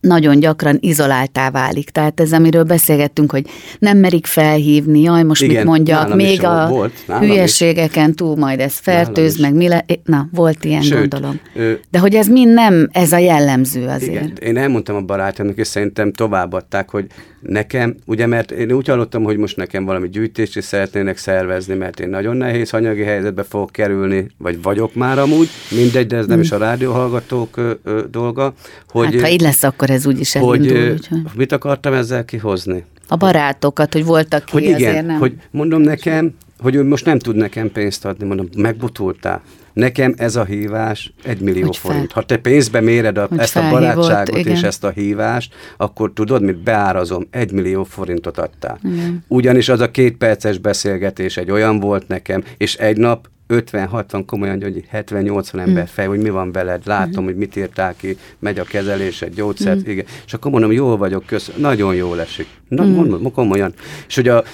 nagyon 0.00 0.38
gyakran 0.40 0.76
izoláltá 0.80 1.50
válik. 1.50 1.90
Tehát 1.90 2.20
ez, 2.20 2.32
amiről 2.32 2.62
beszélgettünk, 2.64 3.30
hogy 3.30 3.46
nem 3.78 3.98
merik 3.98 4.26
felhívni, 4.26 5.00
jaj, 5.00 5.22
most 5.22 5.42
Igen, 5.42 5.56
mit 5.56 5.64
mondjak, 5.64 6.14
még 6.14 6.44
a 6.44 6.66
volt, 6.68 6.92
nálam 7.06 7.22
is. 7.22 7.28
hülyeségeken 7.28 8.14
túl 8.14 8.36
majd 8.36 8.60
ez 8.60 8.78
fertőz, 8.78 9.40
meg 9.40 9.54
mi 9.54 9.68
le... 9.68 9.84
Na, 10.04 10.28
volt 10.32 10.64
ilyen 10.64 10.82
Sőt, 10.82 10.98
gondolom. 10.98 11.40
ö, 11.54 11.72
De 11.90 11.98
hogy 11.98 12.14
ez 12.14 12.26
mind 12.28 12.52
nem, 12.52 12.88
ez 12.92 13.12
a 13.12 13.18
jellemző 13.18 13.86
azért. 13.86 14.10
Igen, 14.10 14.32
én 14.42 14.56
elmondtam 14.56 14.96
a 14.96 15.00
barátomnak, 15.02 15.56
és 15.56 15.66
szerintem 15.66 16.12
továbbadták, 16.12 16.90
hogy 16.90 17.06
nekem, 17.46 17.94
ugye, 18.06 18.26
mert 18.26 18.50
én 18.50 18.72
úgy 18.72 18.88
hallottam, 18.88 19.22
hogy 19.22 19.36
most 19.36 19.56
nekem 19.56 19.84
valami 19.84 20.08
gyűjtést 20.08 20.56
is 20.56 20.64
szeretnének 20.64 21.16
szervezni, 21.16 21.74
mert 21.74 22.00
én 22.00 22.08
nagyon 22.08 22.36
nehéz 22.36 22.72
anyagi 22.72 23.02
helyzetbe 23.02 23.42
fogok 23.42 23.70
kerülni, 23.72 24.26
vagy 24.38 24.62
vagyok 24.62 24.94
már 24.94 25.18
amúgy, 25.18 25.48
mindegy, 25.70 26.06
de 26.06 26.16
ez 26.16 26.26
nem 26.26 26.40
is 26.40 26.50
a 26.52 26.58
rádióhallgatók 26.58 27.56
ö, 27.56 27.70
ö, 27.84 28.04
dolga, 28.10 28.54
hogy, 28.88 29.04
hát 29.04 29.20
ha 29.20 29.28
így 29.28 29.40
lesz, 29.40 29.62
akkor 29.62 29.90
ez 29.90 30.06
úgyis 30.06 30.32
hogy 30.32 30.58
elindul. 30.58 30.76
ö, 30.76 30.92
úgyhogy. 30.92 31.18
mit 31.36 31.52
akartam 31.52 31.92
ezzel 31.92 32.24
kihozni? 32.24 32.84
A 33.08 33.16
barátokat, 33.16 33.92
hogy 33.92 34.04
voltak 34.04 34.44
ki, 34.44 34.52
Hogy 34.52 34.64
azért 34.64 34.90
igen, 34.90 35.04
nem. 35.04 35.18
hogy 35.18 35.34
mondom 35.50 35.80
nekem, 35.80 36.34
hogy 36.58 36.74
ő 36.74 36.84
most 36.84 37.04
nem 37.04 37.18
tud 37.18 37.36
nekem 37.36 37.72
pénzt 37.72 38.04
adni, 38.04 38.26
mondom, 38.26 38.48
megbutultál. 38.56 39.42
Nekem 39.72 40.14
ez 40.16 40.36
a 40.36 40.44
hívás 40.44 41.12
egy 41.22 41.40
millió 41.40 41.66
Hogy 41.66 41.76
fel- 41.76 41.90
forint. 41.92 42.12
Ha 42.12 42.22
te 42.22 42.36
pénzbe 42.36 42.80
méred 42.80 43.18
a, 43.18 43.26
Hogy 43.28 43.38
ezt 43.38 43.56
a 43.56 43.68
barátságot 43.70 44.36
igen. 44.38 44.52
és 44.54 44.62
ezt 44.62 44.84
a 44.84 44.90
hívást, 44.90 45.54
akkor 45.76 46.12
tudod, 46.12 46.42
mit 46.42 46.56
beárazom, 46.62 47.26
egy 47.30 47.52
millió 47.52 47.84
forintot 47.84 48.38
adtál. 48.38 48.78
Igen. 48.84 49.24
Ugyanis 49.28 49.68
az 49.68 49.80
a 49.80 49.90
két 49.90 50.16
perces 50.16 50.58
beszélgetés 50.58 51.36
egy 51.36 51.50
olyan 51.50 51.80
volt 51.80 52.08
nekem, 52.08 52.44
és 52.56 52.74
egy 52.74 52.96
nap 52.96 53.28
50-60, 53.48 54.22
komolyan, 54.26 54.62
hogy 54.62 54.84
70-80 54.92 55.58
ember 55.58 55.88
fej, 55.88 56.06
hogy 56.06 56.18
mi 56.18 56.30
van 56.30 56.52
veled, 56.52 56.82
látom, 56.86 57.24
hogy 57.24 57.36
mit 57.36 57.56
írtál 57.56 57.94
ki, 57.96 58.16
megy 58.38 58.58
a 58.58 58.64
kezelésed, 58.64 59.34
gyógyszert, 59.34 59.88
igen. 59.88 60.04
És 60.26 60.32
akkor 60.34 60.50
mondom, 60.50 60.72
jól 60.72 60.96
vagyok, 60.96 61.26
köszönöm, 61.26 61.60
nagyon 61.60 61.94
jól 61.94 62.20
esik. 62.20 62.46
Na, 62.68 62.84
mondom, 62.84 63.32
komolyan. 63.32 63.74
És 64.08 64.14
hogy 64.14 64.28
a, 64.28 64.44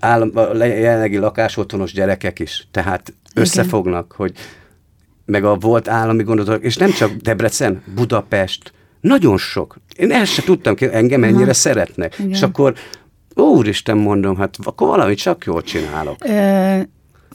állam, 0.00 0.30
jelenlegi 0.58 1.16
lakásotthonos 1.16 1.92
gyerekek 1.92 2.38
is, 2.38 2.68
tehát 2.70 3.14
összefognak, 3.34 4.12
hogy 4.16 4.32
meg 5.24 5.44
a 5.44 5.54
volt 5.54 5.88
állami 5.88 6.22
gondozók, 6.22 6.62
és 6.62 6.76
nem 6.76 6.90
csak 6.90 7.10
Debrecen, 7.10 7.82
Budapest, 7.94 8.72
nagyon 9.00 9.38
sok. 9.38 9.76
Én 9.96 10.12
ezt 10.12 10.32
se 10.32 10.42
tudtam, 10.42 10.74
ki, 10.74 10.92
engem 10.92 11.24
ennyire 11.24 11.52
szeretnek. 11.52 12.18
Igen. 12.18 12.30
És 12.30 12.42
akkor 12.42 12.74
úristen 13.34 13.96
mondom, 13.96 14.36
hát 14.36 14.56
akkor 14.62 14.88
valamit 14.88 15.18
csak 15.18 15.44
jól 15.44 15.62
csinálok. 15.62 16.16
Ö, 16.24 16.80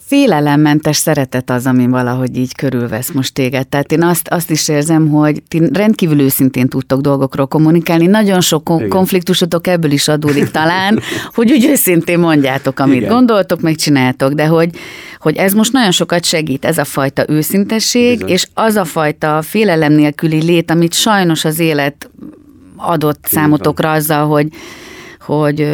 félelemmentes 0.02 0.96
szeretet 0.96 1.50
az, 1.50 1.66
ami 1.66 1.86
valahogy 1.86 2.36
így 2.36 2.54
körülvesz 2.54 3.10
most 3.10 3.34
téged. 3.34 3.68
Tehát 3.68 3.92
én 3.92 4.02
azt, 4.02 4.28
azt 4.28 4.50
is 4.50 4.68
érzem, 4.68 5.08
hogy 5.08 5.42
ti 5.48 5.62
rendkívül 5.72 6.20
őszintén 6.20 6.68
tudtok 6.68 7.00
dolgokról 7.00 7.46
kommunikálni. 7.46 8.06
Nagyon 8.06 8.40
sok 8.40 8.64
kon- 8.64 8.88
konfliktusotok 8.88 9.66
ebből 9.66 9.90
is 9.90 10.08
adódik 10.08 10.50
talán, 10.50 11.00
hogy 11.34 11.52
úgy 11.52 11.64
őszintén 11.64 12.18
mondjátok, 12.18 12.78
amit 12.78 12.96
Igen. 12.96 13.08
gondoltok, 13.08 13.60
megcsináltok, 13.60 14.32
de 14.32 14.46
hogy, 14.46 14.70
hogy 15.18 15.36
ez 15.36 15.52
most 15.52 15.72
nagyon 15.72 15.90
sokat 15.90 16.24
segít, 16.24 16.64
ez 16.64 16.78
a 16.78 16.84
fajta 16.84 17.24
őszintesség, 17.28 18.12
Bizony. 18.12 18.32
és 18.32 18.46
az 18.54 18.74
a 18.76 18.84
fajta 18.84 19.42
félelem 19.42 19.92
nélküli 19.92 20.42
lét, 20.42 20.70
amit 20.70 20.94
sajnos 20.94 21.44
az 21.44 21.58
élet 21.58 22.10
adott 22.76 23.24
számotokra 23.28 23.92
azzal, 23.92 24.26
hogy 24.26 24.48
hogy, 25.26 25.68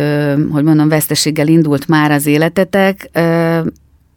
hogy 0.52 0.64
mondom, 0.64 0.88
veszteséggel 0.88 1.48
indult 1.48 1.88
már 1.88 2.10
az 2.10 2.26
életetek, 2.26 3.10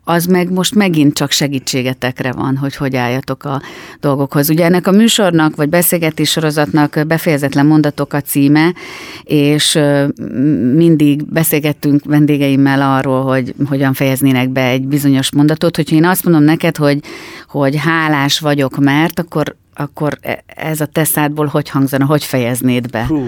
az 0.07 0.25
meg 0.25 0.51
most 0.51 0.75
megint 0.75 1.13
csak 1.13 1.31
segítségetekre 1.31 2.31
van, 2.31 2.57
hogy 2.57 2.75
hogy 2.75 2.95
álljatok 2.95 3.43
a 3.43 3.61
dolgokhoz. 3.99 4.49
Ugye 4.49 4.65
ennek 4.65 4.87
a 4.87 4.91
műsornak, 4.91 5.55
vagy 5.55 5.69
beszélgetés 5.69 6.29
sorozatnak 6.29 6.99
befejezetlen 7.07 7.65
mondatok 7.65 8.13
a 8.13 8.21
címe, 8.21 8.73
és 9.23 9.79
mindig 10.73 11.25
beszélgettünk 11.25 12.03
vendégeimmel 12.05 12.81
arról, 12.81 13.23
hogy 13.23 13.53
hogyan 13.67 13.93
fejeznének 13.93 14.49
be 14.49 14.67
egy 14.67 14.87
bizonyos 14.87 15.31
mondatot. 15.31 15.75
Hogyha 15.75 15.95
én 15.95 16.05
azt 16.05 16.23
mondom 16.23 16.43
neked, 16.43 16.77
hogy, 16.77 16.99
hogy 17.47 17.75
hálás 17.75 18.39
vagyok, 18.39 18.77
mert, 18.77 19.19
akkor, 19.19 19.55
akkor 19.73 20.17
e, 20.21 20.43
ez 20.45 20.81
a 20.81 20.85
teszádból 20.85 21.45
hogy 21.45 21.69
hangzana, 21.69 22.05
hogy 22.05 22.23
fejeznéd 22.23 22.89
be? 22.89 23.05
Hú, 23.05 23.25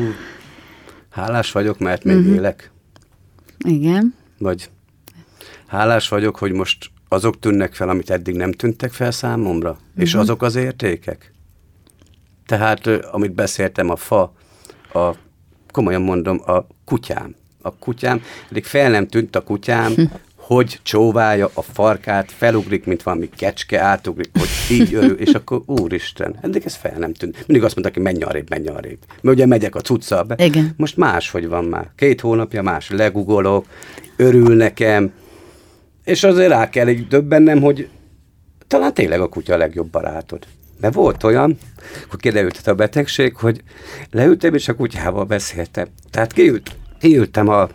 hálás 1.09 1.51
vagyok, 1.51 1.79
mert 1.79 2.03
még 2.03 2.15
uh-huh. 2.15 2.33
élek. 2.33 2.71
Igen. 3.65 4.13
Vagy 4.37 4.69
hálás 5.67 6.09
vagyok, 6.09 6.37
hogy 6.37 6.51
most 6.51 6.89
azok 7.09 7.39
tűnnek 7.39 7.73
fel, 7.73 7.89
amit 7.89 8.09
eddig 8.09 8.35
nem 8.35 8.51
tűntek 8.51 8.91
fel 8.91 9.11
számomra, 9.11 9.69
uh-huh. 9.69 9.85
és 9.95 10.11
mhm. 10.11 10.21
azok 10.21 10.41
az 10.41 10.55
értékek. 10.55 11.31
Tehát, 12.45 12.87
amit 12.87 13.31
beszéltem, 13.31 13.89
a 13.89 13.95
fa, 13.95 14.33
a, 14.93 15.11
komolyan 15.71 16.01
mondom, 16.01 16.41
a 16.45 16.67
kutyám. 16.85 17.35
A 17.61 17.75
kutyám, 17.75 18.21
eddig 18.49 18.65
fel 18.65 18.89
nem 18.89 19.07
tűnt 19.07 19.35
a 19.35 19.43
kutyám, 19.43 19.93
hm. 19.93 20.01
hogy 20.35 20.79
csóválja 20.83 21.49
a 21.53 21.61
farkát, 21.61 22.31
felugrik, 22.31 22.85
mint 22.85 23.03
valami 23.03 23.29
kecske, 23.29 23.79
átugrik, 23.79 24.29
hogy 24.33 24.77
így 24.77 24.93
örül, 24.93 25.17
és 25.17 25.33
akkor 25.33 25.61
úristen, 25.65 26.35
eddig 26.41 26.61
ez 26.65 26.75
fel 26.75 26.97
nem 26.97 27.13
tűnt. 27.13 27.47
Mindig 27.47 27.65
azt 27.65 27.75
mondták, 27.75 27.93
hogy 27.93 28.03
menj 28.03 28.23
arrébb, 28.23 28.49
menj 28.49 28.67
arrébb. 28.67 28.99
Mert 29.21 29.35
ugye 29.35 29.45
megyek 29.45 29.75
a 29.75 29.81
cuccal 29.81 30.23
be. 30.23 30.35
Igen. 30.37 30.73
Most 30.77 30.97
máshogy 30.97 31.47
van 31.47 31.65
már. 31.65 31.91
Két 31.95 32.21
hónapja 32.21 32.61
más, 32.61 32.89
legugolok, 32.89 33.65
örül 34.15 34.55
nekem, 34.55 35.11
és 36.07 36.23
azért 36.23 36.49
rá 36.49 36.69
kell 36.69 36.87
egy 36.87 37.07
döbbennem, 37.07 37.61
hogy 37.61 37.89
talán 38.67 38.93
tényleg 38.93 39.21
a 39.21 39.27
kutya 39.27 39.53
a 39.53 39.57
legjobb 39.57 39.89
barátod. 39.89 40.45
Mert 40.81 40.93
volt 40.93 41.23
olyan, 41.23 41.57
hogy 42.09 42.19
kiderült 42.19 42.67
a 42.67 42.75
betegség, 42.75 43.35
hogy 43.35 43.61
leültem 44.11 44.53
és 44.53 44.67
a 44.67 44.75
kutyával 44.75 45.25
beszéltem. 45.25 45.87
Tehát 46.11 46.33
kiült, 46.33 46.75
kiültem 46.99 47.47
a... 47.47 47.69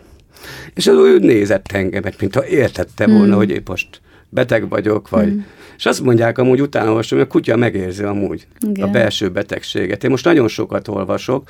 És 0.73 0.87
az 0.87 0.95
ő 0.95 1.19
nézett 1.19 1.71
engemet, 1.71 2.19
mintha 2.19 2.47
értette 2.47 3.07
volna, 3.07 3.35
mm. 3.35 3.37
hogy 3.37 3.49
épp 3.49 3.67
most 3.67 4.01
beteg 4.29 4.69
vagyok, 4.69 5.09
vagy... 5.09 5.27
Mm. 5.27 5.39
És 5.77 5.85
azt 5.85 6.01
mondják 6.01 6.37
amúgy 6.37 6.61
utána 6.61 6.89
olvasom, 6.89 7.17
hogy 7.17 7.27
a 7.27 7.31
kutya 7.31 7.55
megérzi 7.55 8.03
amúgy 8.03 8.47
Igen. 8.67 8.87
a 8.87 8.91
belső 8.91 9.29
betegséget. 9.29 10.03
Én 10.03 10.09
most 10.09 10.25
nagyon 10.25 10.47
sokat 10.47 10.87
olvasok, 10.87 11.49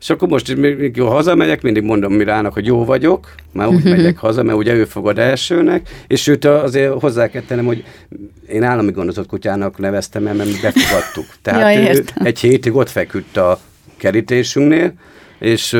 és 0.00 0.10
akkor 0.10 0.28
most, 0.28 0.56
mikor 0.56 1.08
hazamegyek, 1.08 1.62
mindig 1.62 1.82
mondom 1.82 2.12
Mirának, 2.12 2.52
hogy 2.52 2.66
jó 2.66 2.84
vagyok, 2.84 3.34
már 3.52 3.68
úgy 3.68 3.74
uh-huh. 3.74 3.90
megyek 3.90 4.18
haza, 4.18 4.42
mert 4.42 4.58
ugye 4.58 4.74
ő 4.74 4.84
fogad 4.84 5.18
elsőnek, 5.18 5.88
és 6.06 6.26
őt 6.26 6.44
azért 6.44 7.00
hozzá 7.00 7.28
kell 7.28 7.42
tennem, 7.42 7.64
hogy 7.64 7.84
én 8.48 8.62
állami 8.62 8.90
gondozott 8.90 9.26
kutyának 9.26 9.78
neveztem 9.78 10.22
mert 10.22 10.36
mi 10.36 10.52
befogadtuk. 10.62 11.26
Tehát 11.42 11.74
ja, 11.74 11.94
ő 11.94 12.04
egy 12.14 12.38
hétig 12.38 12.74
ott 12.74 12.88
feküdt 12.88 13.36
a 13.36 13.60
kerítésünknél, 13.96 14.92
és 15.38 15.76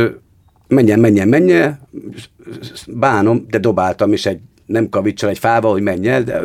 menjen, 0.68 0.98
menjen, 0.98 1.28
menjen, 1.28 1.80
bánom, 2.86 3.46
de 3.48 3.58
dobáltam 3.58 4.12
is 4.12 4.26
egy 4.26 4.38
nem 4.66 4.88
kavicsal 4.88 5.30
egy 5.30 5.38
fába, 5.38 5.70
hogy 5.70 5.82
menj 5.82 6.08
el, 6.08 6.22
de 6.22 6.40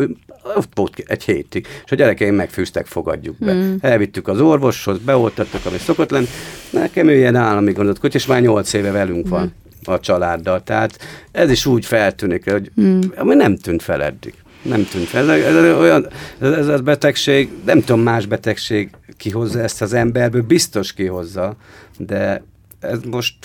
ott 0.55 1.03
egy 1.05 1.23
hétig. 1.23 1.67
És 1.85 1.91
a 1.91 1.95
gyerekeim 1.95 2.35
megfűztek, 2.35 2.85
fogadjuk 2.85 3.35
be. 3.39 3.53
Mm. 3.53 3.75
Elvittük 3.81 4.27
az 4.27 4.41
orvoshoz, 4.41 4.97
beoltattak, 4.97 5.65
ami 5.65 5.77
szokott 5.77 6.09
lenni. 6.09 6.27
Nekem 6.69 7.07
ő 7.07 7.15
ilyen 7.15 7.35
állami 7.35 7.71
gondot 7.71 8.15
és 8.15 8.25
már 8.25 8.41
nyolc 8.41 8.73
éve 8.73 8.91
velünk 8.91 9.27
van 9.27 9.53
a 9.83 9.99
családdal. 9.99 10.63
Tehát 10.63 10.99
ez 11.31 11.51
is 11.51 11.65
úgy 11.65 11.85
feltűnik, 11.85 12.51
hogy 12.51 12.71
mm. 12.81 12.99
ami 13.15 13.35
nem 13.35 13.57
tűnt 13.57 13.81
fel 13.81 14.03
eddig. 14.03 14.33
Nem 14.61 14.85
tűnt 14.85 15.07
fel. 15.07 15.31
Ez, 15.31 15.55
ez, 15.55 15.77
olyan, 15.77 16.07
ez, 16.39 16.51
ez 16.51 16.67
a 16.67 16.77
betegség, 16.77 17.49
nem 17.65 17.79
tudom, 17.79 18.01
más 18.01 18.25
betegség 18.25 18.89
kihozza 19.17 19.59
ezt 19.59 19.81
az 19.81 19.93
emberből, 19.93 20.41
biztos 20.41 20.93
kihozza, 20.93 21.55
de 21.97 22.43
ez 22.79 22.99
most, 23.09 23.35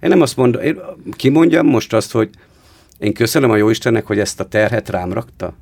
én 0.00 0.08
nem 0.08 0.20
azt 0.20 0.36
mondom, 0.36 0.62
én 0.62 0.80
kimondjam 1.12 1.66
most 1.66 1.92
azt, 1.92 2.12
hogy 2.12 2.30
én 2.98 3.12
köszönöm 3.12 3.50
a 3.50 3.56
Jóistennek, 3.56 4.06
hogy 4.06 4.18
ezt 4.18 4.40
a 4.40 4.44
terhet 4.44 4.88
rám 4.88 5.12
rakta, 5.12 5.54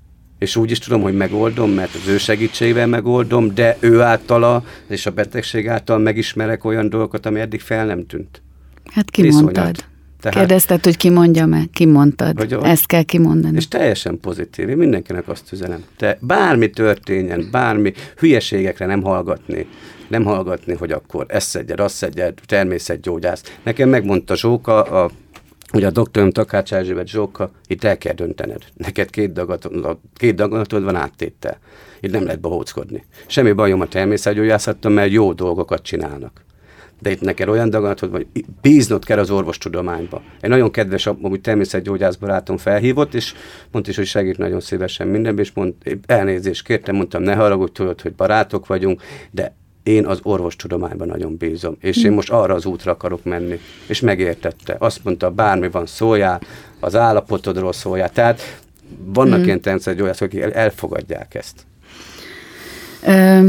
és 0.44 0.56
úgy 0.56 0.70
is 0.70 0.78
tudom, 0.78 1.02
hogy 1.02 1.16
megoldom, 1.16 1.70
mert 1.70 1.94
az 1.94 2.08
ő 2.08 2.18
segítségével 2.18 2.86
megoldom, 2.86 3.54
de 3.54 3.76
ő 3.80 4.00
általa 4.00 4.64
és 4.88 5.06
a 5.06 5.10
betegség 5.10 5.68
által 5.68 5.98
megismerek 5.98 6.64
olyan 6.64 6.88
dolgokat, 6.88 7.26
ami 7.26 7.40
eddig 7.40 7.60
fel 7.60 7.86
nem 7.86 8.06
tűnt. 8.06 8.42
Hát 8.84 9.10
ki 9.10 9.30
mondtad? 9.30 9.84
Tehát, 10.20 10.38
Kérdezted, 10.38 10.84
hogy 10.84 10.96
ki 10.96 11.10
mondja 11.10 11.46
meg? 11.46 11.70
Ki 11.72 11.86
mondtad? 11.86 12.38
Hogy, 12.38 12.52
Ezt 12.62 12.86
kell 12.86 13.02
kimondani. 13.02 13.56
És 13.56 13.68
teljesen 13.68 14.20
pozitív. 14.20 14.68
Én 14.68 14.76
mindenkinek 14.76 15.28
azt 15.28 15.52
üzenem. 15.52 15.84
Te 15.96 16.18
bármi 16.20 16.70
történjen, 16.70 17.48
bármi 17.50 17.92
hülyeségekre 18.16 18.86
nem 18.86 19.02
hallgatni. 19.02 19.66
Nem 20.08 20.24
hallgatni, 20.24 20.74
hogy 20.74 20.92
akkor 20.92 21.26
ezt 21.28 21.48
szedjed, 21.48 21.80
azt 21.80 21.94
szedjed, 21.94 22.38
természetgyógyász. 22.46 23.42
Nekem 23.62 23.88
megmondta 23.88 24.36
Zsóka, 24.36 24.82
a 24.82 25.10
Ugye 25.74 25.86
a 25.86 25.90
doktorom 25.90 26.30
Takács 26.30 26.72
Erzsébet 26.72 27.08
Zsóka, 27.08 27.50
itt 27.66 27.84
el 27.84 27.98
kell 27.98 28.14
döntened. 28.14 28.62
Neked 28.76 29.10
két, 29.10 29.32
dagatod, 29.32 29.98
két 30.14 30.34
dagatod 30.34 30.84
van 30.84 30.96
áttéttel. 30.96 31.58
Itt 32.00 32.12
nem 32.12 32.24
lehet 32.24 32.40
bohóckodni. 32.40 33.04
Semmi 33.26 33.52
bajom 33.52 33.80
a 33.80 33.86
természetgyógyászattal, 33.86 34.90
mert 34.90 35.10
jó 35.10 35.32
dolgokat 35.32 35.82
csinálnak. 35.82 36.44
De 37.00 37.10
itt 37.10 37.20
neked 37.20 37.48
olyan 37.48 37.70
daganatod 37.70 38.10
van, 38.10 38.26
hogy 38.32 38.44
bíznod 38.60 39.04
kell 39.04 39.18
az 39.18 39.30
orvostudományba. 39.30 40.22
Egy 40.40 40.50
nagyon 40.50 40.70
kedves, 40.70 41.06
amúgy 41.06 41.40
természetgyógyász 41.40 42.16
barátom 42.16 42.56
felhívott, 42.56 43.14
és 43.14 43.34
mondta 43.70 43.90
is, 43.90 43.96
hogy 43.96 44.06
segít 44.06 44.38
nagyon 44.38 44.60
szívesen 44.60 45.08
mindenben, 45.08 45.44
és 45.44 45.52
mond, 45.54 45.74
elnézést 46.06 46.64
kértem, 46.64 46.94
mondtam, 46.94 47.22
ne 47.22 47.34
haragudj, 47.34 47.72
tudod, 47.72 48.00
hogy 48.00 48.12
barátok 48.12 48.66
vagyunk, 48.66 49.02
de 49.30 49.54
én 49.84 50.06
az 50.06 50.20
orvostudományban 50.22 51.08
nagyon 51.08 51.36
bízom, 51.36 51.76
és 51.80 51.96
én 51.96 52.10
hm. 52.10 52.14
most 52.14 52.30
arra 52.30 52.54
az 52.54 52.64
útra 52.64 52.92
akarok 52.92 53.24
menni. 53.24 53.60
És 53.86 54.00
megértette. 54.00 54.76
Azt 54.78 55.04
mondta, 55.04 55.30
bármi 55.30 55.68
van, 55.70 55.86
szóljál, 55.86 56.40
az 56.80 56.94
állapotodról 56.94 57.72
szóljál. 57.72 58.10
Tehát 58.10 58.60
vannak 59.04 59.38
mm. 59.38 59.44
ilyen 59.44 59.60
természetgyógyászok, 59.60 60.26
akik 60.26 60.40
elfogadják 60.40 61.34
ezt. 61.34 61.54
Ö, 63.06 63.48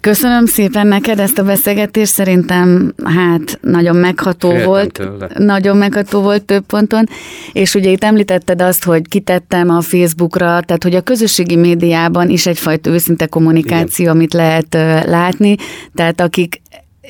Köszönöm 0.00 0.46
szépen 0.46 0.86
neked 0.86 1.18
ezt 1.18 1.38
a 1.38 1.44
beszélgetést, 1.44 2.12
szerintem 2.12 2.94
hát 3.04 3.58
nagyon 3.60 3.96
megható 3.96 4.48
Féltem 4.48 4.66
volt, 4.66 4.92
tőle. 4.92 5.28
nagyon 5.36 5.76
megható 5.76 6.20
volt 6.20 6.44
több 6.44 6.64
ponton, 6.66 7.04
és 7.52 7.74
ugye 7.74 7.90
itt 7.90 8.04
említetted 8.04 8.62
azt, 8.62 8.84
hogy 8.84 9.08
kitettem 9.08 9.70
a 9.70 9.80
Facebookra, 9.80 10.60
tehát 10.60 10.82
hogy 10.82 10.94
a 10.94 11.00
közösségi 11.00 11.56
médiában 11.56 12.28
is 12.28 12.46
egyfajta 12.46 12.90
őszinte 12.90 13.26
kommunikáció, 13.26 14.04
Igen. 14.04 14.16
amit 14.16 14.32
lehet 14.32 14.74
látni, 15.06 15.56
tehát 15.94 16.20
akik 16.20 16.60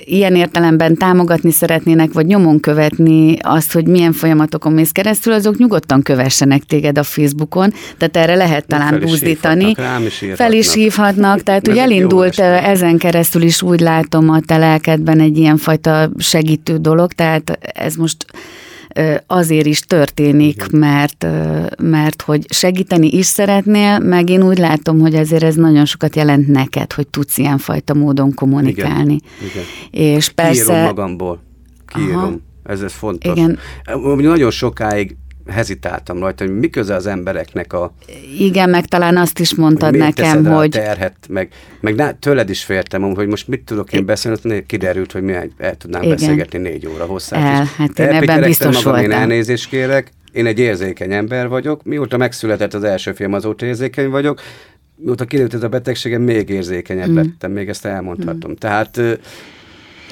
ilyen 0.04 0.34
értelemben 0.34 0.96
támogatni 0.96 1.50
szeretnének, 1.50 2.12
vagy 2.12 2.26
nyomon 2.26 2.60
követni 2.60 3.36
azt, 3.40 3.72
hogy 3.72 3.86
milyen 3.86 4.12
folyamatokon 4.12 4.72
mész 4.72 4.90
keresztül, 4.90 5.32
azok 5.32 5.58
nyugodtan 5.58 6.02
kövessenek 6.02 6.62
téged 6.62 6.98
a 6.98 7.02
Facebookon, 7.02 7.72
tehát 7.96 8.16
erre 8.16 8.34
lehet 8.34 8.66
talán 8.66 8.88
fel 8.88 8.98
buzdítani. 8.98 9.74
Is 10.10 10.24
fel 10.34 10.52
is 10.52 10.74
hívhatnak, 10.74 11.42
tehát 11.42 11.66
hogy 11.66 11.78
elindult 11.78 12.38
ezen 12.40 12.98
keresztül 12.98 13.42
is 13.42 13.62
úgy 13.62 13.80
látom 13.80 14.30
a 14.30 14.40
te 14.40 14.56
lelkedben 14.56 15.20
egy 15.20 15.38
ilyenfajta 15.38 16.10
segítő 16.18 16.76
dolog, 16.76 17.12
tehát 17.12 17.58
ez 17.60 17.94
most 17.94 18.26
azért 19.26 19.66
is 19.66 19.80
történik, 19.80 20.70
mert, 20.70 21.26
mert 21.82 22.22
hogy 22.22 22.44
segíteni 22.48 23.08
is 23.08 23.26
szeretnél, 23.26 23.98
meg 23.98 24.30
én 24.30 24.42
úgy 24.42 24.58
látom, 24.58 24.98
hogy 24.98 25.14
ezért 25.14 25.42
ez 25.42 25.54
nagyon 25.54 25.84
sokat 25.84 26.16
jelent 26.16 26.48
neked, 26.48 26.92
hogy 26.92 27.08
tudsz 27.08 27.38
ilyenfajta 27.38 27.94
módon 27.94 28.34
kommunikálni. 28.34 29.20
Igen, 29.40 29.64
igen. 29.90 30.14
És 30.16 30.28
persze... 30.28 30.64
Kiírom 30.64 30.82
magamból. 30.82 31.42
Kiírom. 31.86 32.16
Aha. 32.16 32.36
Ez, 32.64 32.80
ez 32.80 32.92
fontos. 32.92 33.36
Igen. 33.36 33.58
Nagyon 34.16 34.50
sokáig 34.50 35.16
hezitáltam 35.48 36.18
rajta, 36.18 36.44
hogy 36.44 36.58
mi 36.58 36.70
köze 36.70 36.94
az 36.94 37.06
embereknek 37.06 37.72
a... 37.72 37.94
Igen, 38.38 38.70
meg 38.70 38.86
talán 38.86 39.16
azt 39.16 39.38
is 39.38 39.54
mondtad 39.54 39.90
hogy 39.90 39.98
nekem, 39.98 40.44
hogy... 40.44 40.70
terhet, 40.70 41.16
meg, 41.28 41.48
meg 41.80 41.94
ná, 41.94 42.10
tőled 42.10 42.50
is 42.50 42.64
féltem, 42.64 43.02
hogy 43.02 43.26
most 43.26 43.48
mit 43.48 43.62
tudok 43.64 43.92
én 43.92 44.04
beszélni, 44.04 44.66
kiderült, 44.66 45.12
hogy 45.12 45.22
mi 45.22 45.32
el 45.58 45.76
tudnánk 45.76 46.04
Igen. 46.04 46.16
beszélgetni 46.16 46.58
négy 46.58 46.86
óra 46.86 47.04
hosszát. 47.04 47.42
El, 47.42 47.68
hát 47.76 47.98
én 47.98 48.06
ebben 48.06 48.40
biztos 48.40 48.76
magam, 48.76 48.92
voltam. 48.92 49.10
Én 49.10 49.16
elnézést 49.16 49.68
kérek, 49.68 50.10
én 50.32 50.46
egy 50.46 50.58
érzékeny 50.58 51.12
ember 51.12 51.48
vagyok, 51.48 51.84
mióta 51.84 52.16
megszületett 52.16 52.74
az 52.74 52.84
első 52.84 53.12
film, 53.12 53.32
azóta 53.32 53.66
érzékeny 53.66 54.08
vagyok, 54.08 54.40
mióta 54.96 55.24
kiderült 55.24 55.54
ez 55.54 55.62
a 55.62 55.68
betegségem, 55.68 56.22
még 56.22 56.48
érzékenyebb 56.48 57.08
mm. 57.08 57.14
lettem, 57.14 57.52
még 57.52 57.68
ezt 57.68 57.84
elmondhatom. 57.84 58.50
Mm. 58.50 58.54
Tehát 58.54 59.00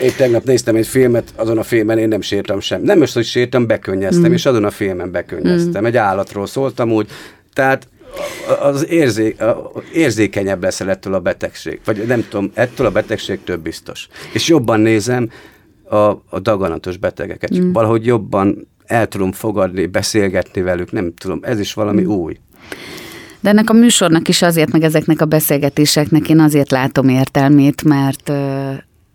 én 0.01 0.13
tegnap 0.17 0.45
néztem 0.45 0.77
egy 0.77 0.87
filmet, 0.87 1.33
azon 1.37 1.59
a 1.59 1.63
filmen 1.63 1.99
én 1.99 2.09
nem 2.09 2.21
sírtam 2.21 2.61
sem. 2.61 2.83
Nem 2.83 2.99
most, 2.99 3.15
hogy 3.15 3.25
sírtam, 3.25 3.67
bekönnyeztem, 3.67 4.31
mm. 4.31 4.35
és 4.35 4.47
azon 4.47 4.65
a 4.65 4.71
filmen 4.71 5.11
bekönnyeztem. 5.11 5.83
Mm. 5.83 5.87
Egy 5.87 5.97
állatról 5.97 6.47
szóltam 6.47 6.93
úgy, 6.93 7.09
tehát 7.53 7.89
az 8.61 8.89
érzé, 8.89 9.37
érzékenyebb 9.93 10.63
leszel 10.63 10.91
ettől 10.91 11.15
a 11.15 11.21
betegség. 11.21 11.81
Vagy 11.85 12.07
nem 12.07 12.27
tudom, 12.29 12.51
ettől 12.55 12.87
a 12.87 12.91
betegség 12.91 13.39
több 13.45 13.61
biztos. 13.61 14.09
És 14.33 14.49
jobban 14.49 14.81
nézem 14.81 15.31
a, 15.89 15.97
a 16.29 16.41
daganatos 16.43 16.97
betegeket. 16.97 17.59
Mm. 17.59 17.73
Valahogy 17.73 18.07
jobban 18.07 18.69
el 18.87 19.09
tudom 19.09 19.33
fogadni, 19.33 19.87
beszélgetni 19.87 20.63
velük, 20.63 20.93
nem 20.93 21.15
tudom, 21.15 21.39
ez 21.43 21.61
is 21.61 21.75
valami 21.75 22.03
mm. 22.03 22.07
új. 22.07 22.37
De 23.41 23.49
ennek 23.49 23.71
a 23.71 23.73
műsornak 23.73 24.29
is 24.29 24.43
azért, 24.43 24.73
meg 24.73 24.83
ezeknek 24.83 25.21
a 25.21 25.25
beszélgetéseknek 25.25 26.29
én 26.29 26.41
azért 26.41 26.71
látom 26.71 27.09
értelmét, 27.09 27.85
mert 27.85 28.33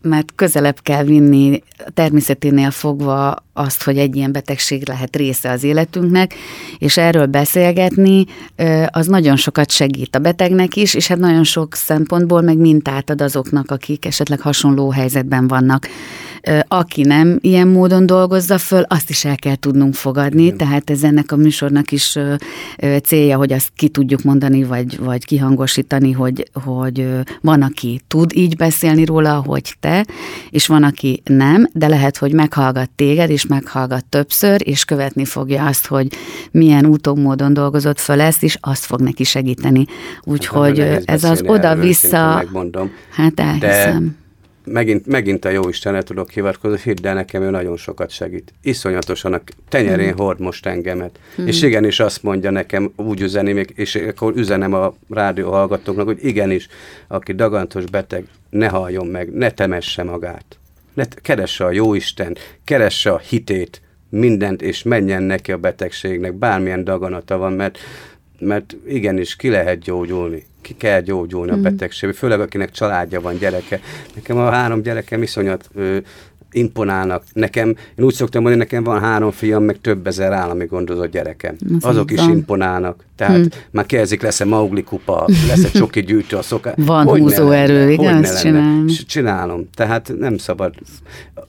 mert 0.02 0.32
közelebb 0.36 0.80
kell 0.82 1.04
vinni 1.04 1.64
természeténél 1.94 2.72
fogva 2.72 3.44
azt, 3.54 3.84
hogy 3.84 3.98
egy 3.98 4.16
ilyen 4.16 4.32
betegség 4.32 4.88
lehet 4.88 5.16
része 5.16 5.52
az 5.52 5.64
életünknek, 5.64 6.34
és 6.78 6.98
erről 6.98 7.26
beszélgetni, 7.26 8.26
az 8.88 9.08
nagyon 9.08 9.36
sokat 9.36 9.72
segít 9.72 10.16
a 10.16 10.20
betegnek 10.20 10.76
is, 10.76 10.94
és 10.94 11.08
hát 11.08 11.18
nagyon 11.18 11.44
sok 11.44 11.76
szempontból 11.76 12.42
meg 12.42 12.58
mintát 12.58 13.10
ad 13.10 13.22
azoknak, 13.22 13.72
akik 13.72 14.06
esetleg 14.06 14.40
hasonló 14.40 14.90
helyzetben 14.90 15.48
vannak. 15.48 15.88
Aki 16.68 17.02
nem 17.02 17.38
ilyen 17.42 17.68
módon 17.68 18.06
dolgozza 18.06 18.58
föl, 18.58 18.82
azt 18.82 19.10
is 19.10 19.26
el 19.26 19.36
kell 19.36 19.56
tudnunk 19.56 19.94
fogadni, 19.94 20.56
tehát 20.56 20.90
ez 20.90 21.04
ennek 21.04 21.32
a 21.32 21.36
műsornak 21.36 21.92
is 21.92 22.18
célja, 23.04 23.38
hogy 23.38 23.54
azt 23.54 23.70
ki 23.76 23.88
tudjuk 23.88 24.24
mondani, 24.24 24.64
vagy, 24.64 25.00
vagy 25.00 25.26
kihangosítani, 25.26 26.12
hogy, 26.12 26.50
hogy 26.64 27.08
van, 27.42 27.62
aki 27.62 28.02
tud 28.08 28.32
így 28.36 28.56
beszélni 28.56 29.06
róla, 29.06 29.44
hogy 29.46 29.76
te, 29.80 29.91
és 30.50 30.68
van, 30.68 30.84
aki 30.84 31.22
nem, 31.26 31.70
de 31.74 31.88
lehet, 31.88 32.18
hogy 32.18 32.34
meghallgat 32.34 32.90
téged, 32.90 33.30
és 33.30 33.46
meghallgat 33.46 34.06
többször, 34.06 34.62
és 34.64 34.86
követni 34.86 35.26
fogja 35.26 35.66
azt, 35.66 35.88
hogy 35.88 36.08
milyen 36.52 36.86
úton, 36.86 37.20
módon 37.20 37.54
dolgozott 37.54 38.00
föl 38.00 38.22
ezt, 38.22 38.44
és 38.44 38.58
azt 38.60 38.86
fog 38.86 39.02
neki 39.02 39.24
segíteni. 39.24 39.86
Úgyhogy 40.24 40.80
hát, 40.80 41.04
ez 41.06 41.24
az 41.24 41.42
oda-vissza... 41.46 42.44
Hát 43.10 43.40
elhiszem. 43.40 44.06
De 44.06 44.20
megint, 44.64 45.06
megint 45.06 45.46
a 45.46 45.50
jó 45.50 45.70
Istenre 45.70 46.02
tudok 46.02 46.30
hivatkozni, 46.30 46.80
hidd 46.84 47.08
el 47.08 47.14
nekem, 47.14 47.42
ő 47.42 47.50
nagyon 47.50 47.78
sokat 47.78 48.10
segít. 48.10 48.54
Iszonyatosan 48.62 49.34
a 49.34 49.42
tenyerén 49.70 50.14
mm. 50.14 50.18
hord 50.18 50.40
most 50.40 50.66
engemet. 50.66 51.20
Mm. 51.42 51.48
És 51.48 51.62
igenis 51.62 52.00
azt 52.00 52.24
mondja 52.24 52.52
nekem, 52.52 52.92
úgy 52.96 53.22
üzeni, 53.22 53.66
és 53.76 53.96
akkor 53.96 54.34
üzenem 54.36 54.74
a 54.74 54.94
rádió 55.10 55.52
hallgatóknak, 55.52 56.06
hogy 56.06 56.26
igenis, 56.26 56.68
aki 57.08 57.34
dagantos 57.34 57.86
beteg, 57.86 58.26
ne 58.52 58.68
halljon 58.68 59.08
meg, 59.08 59.34
ne 59.34 59.52
temesse 59.52 60.04
magát. 60.04 60.46
Ne, 60.94 61.06
keresse 61.08 61.66
a 61.66 61.72
jó 61.72 61.94
Isten, 61.94 62.38
keresse 62.64 63.12
a 63.12 63.18
hitét, 63.18 63.82
mindent, 64.10 64.62
és 64.62 64.84
menjen 64.84 65.24
neki 65.24 65.52
a 65.52 65.58
betegségnek, 65.58 66.34
bármilyen 66.34 66.84
daganata 66.84 67.38
van, 67.38 67.54
mert, 67.54 67.80
mert 68.40 68.76
igenis 68.88 69.36
ki 69.36 69.50
lehet 69.50 69.80
gyógyulni 69.80 70.50
ki 70.62 70.76
kell 70.78 71.02
gyógyulni 71.02 71.52
mm. 71.52 71.54
a 71.54 71.62
betegségből, 71.62 72.18
főleg 72.18 72.40
akinek 72.40 72.72
családja 72.72 73.22
van, 73.22 73.38
gyereke. 73.38 73.80
Nekem 74.16 74.38
a 74.38 74.50
három 74.50 74.82
gyerekem 74.82 75.22
iszonyat 75.22 75.70
ö, 75.74 75.98
imponálnak. 76.52 77.24
Nekem, 77.34 77.68
én 77.68 78.06
úgy 78.06 78.14
szoktam 78.14 78.42
mondani, 78.42 78.64
nekem 78.64 78.84
van 78.84 79.00
három 79.00 79.32
fiam, 79.32 79.64
meg 79.64 79.82
több 79.82 80.08
ezer 80.08 80.32
állami 80.32 80.66
gondozott 80.66 81.12
gyerekem. 81.12 81.56
Az 81.80 81.86
Azok 81.86 82.12
is 82.12 82.20
van. 82.20 82.30
imponálnak. 82.30 83.04
Tehát 83.16 83.36
hmm. 83.36 83.48
már 83.72 83.86
kezdik, 83.86 84.22
lesz-e 84.22 84.46
Maugli 84.46 84.84
kupa, 84.84 85.26
lesz-e 85.48 85.70
csoki 85.70 86.02
gyűjtő 86.02 86.38
a 86.38 86.42
szoká. 86.42 86.74
Van 86.78 87.06
hogy 87.06 87.20
húzóerő, 87.20 87.92
igen, 87.92 88.24
ezt 88.24 88.42
csinálom. 88.42 88.88
Csinálom. 89.08 89.70
Tehát 89.74 90.14
nem 90.20 90.38
szabad. 90.38 90.74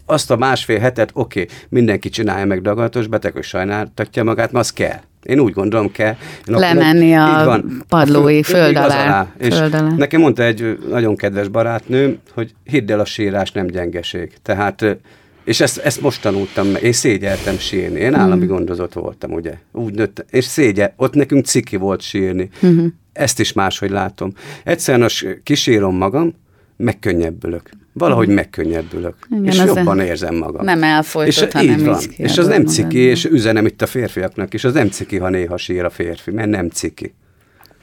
Azt 0.06 0.30
a 0.30 0.36
másfél 0.36 0.78
hetet, 0.78 1.10
oké, 1.12 1.40
okay, 1.40 1.54
mindenki 1.68 2.08
csinálja 2.08 2.46
meg 2.46 2.62
dagatos 2.62 3.06
beteg, 3.06 3.32
hogy 3.32 3.42
sajnáltatja 3.42 4.24
magát, 4.24 4.52
mert 4.52 4.64
az 4.64 4.72
kell. 4.72 5.00
Én 5.22 5.40
úgy 5.40 5.52
gondolom 5.52 5.92
kell. 5.92 6.16
Én 6.46 6.54
Lemenni 6.54 7.14
a 7.14 7.42
van, 7.44 7.82
padlói 7.88 8.38
a 8.38 8.42
föld, 8.42 8.62
föld 8.62 8.76
alá. 8.76 9.04
alá. 9.04 9.32
És 9.38 9.56
föld 9.56 9.74
alá. 9.74 9.90
Nekem 9.96 10.20
mondta 10.20 10.42
egy 10.42 10.78
nagyon 10.88 11.16
kedves 11.16 11.48
barátnő, 11.48 12.18
hogy 12.34 12.54
hidd 12.64 12.90
el, 12.90 13.00
a 13.00 13.04
sírás 13.04 13.52
nem 13.52 13.66
gyengeség. 13.66 14.32
Tehát 14.42 14.98
és 15.44 15.60
ezt, 15.60 15.78
ezt 15.78 16.00
most 16.00 16.22
tanultam 16.22 16.66
meg. 16.66 16.82
Én 16.82 16.92
szégyeltem 16.92 17.58
sírni. 17.58 18.00
Én 18.00 18.14
állami 18.14 18.44
mm. 18.44 18.48
gondozott 18.48 18.92
voltam, 18.92 19.32
ugye. 19.32 19.54
Úgy 19.72 19.94
nőtt. 19.94 20.24
És 20.30 20.44
szégye, 20.44 20.92
ott 20.96 21.14
nekünk 21.14 21.44
ciki 21.44 21.76
volt 21.76 22.00
sírni. 22.00 22.50
Mm-hmm. 22.66 22.86
Ezt 23.12 23.40
is 23.40 23.52
máshogy 23.52 23.90
látom. 23.90 24.32
Egyszerűen 24.64 25.10
kísérom 25.42 25.96
magam, 25.96 26.34
megkönnyebbülök. 26.76 27.70
Valahogy 27.92 28.28
megkönnyebbülök. 28.28 29.14
Igen, 29.30 29.44
és 29.44 29.62
jobban 29.66 30.00
érzem 30.00 30.34
magam. 30.34 30.64
Nem 30.64 30.82
elfolytott, 30.82 31.44
és 31.44 31.52
hanem 31.52 31.78
így 31.78 31.84
van. 31.84 32.00
És 32.16 32.38
az 32.38 32.46
nem 32.46 32.66
ciki, 32.66 32.98
és 32.98 33.24
üzenem 33.24 33.66
itt 33.66 33.82
a 33.82 33.86
férfiaknak 33.86 34.54
is, 34.54 34.64
az 34.64 34.72
nem 34.72 34.88
ciki, 34.88 35.18
ha 35.18 35.28
néha 35.28 35.56
sír 35.56 35.84
a 35.84 35.90
férfi, 35.90 36.30
mert 36.30 36.48
nem 36.48 36.68
ciki. 36.68 37.14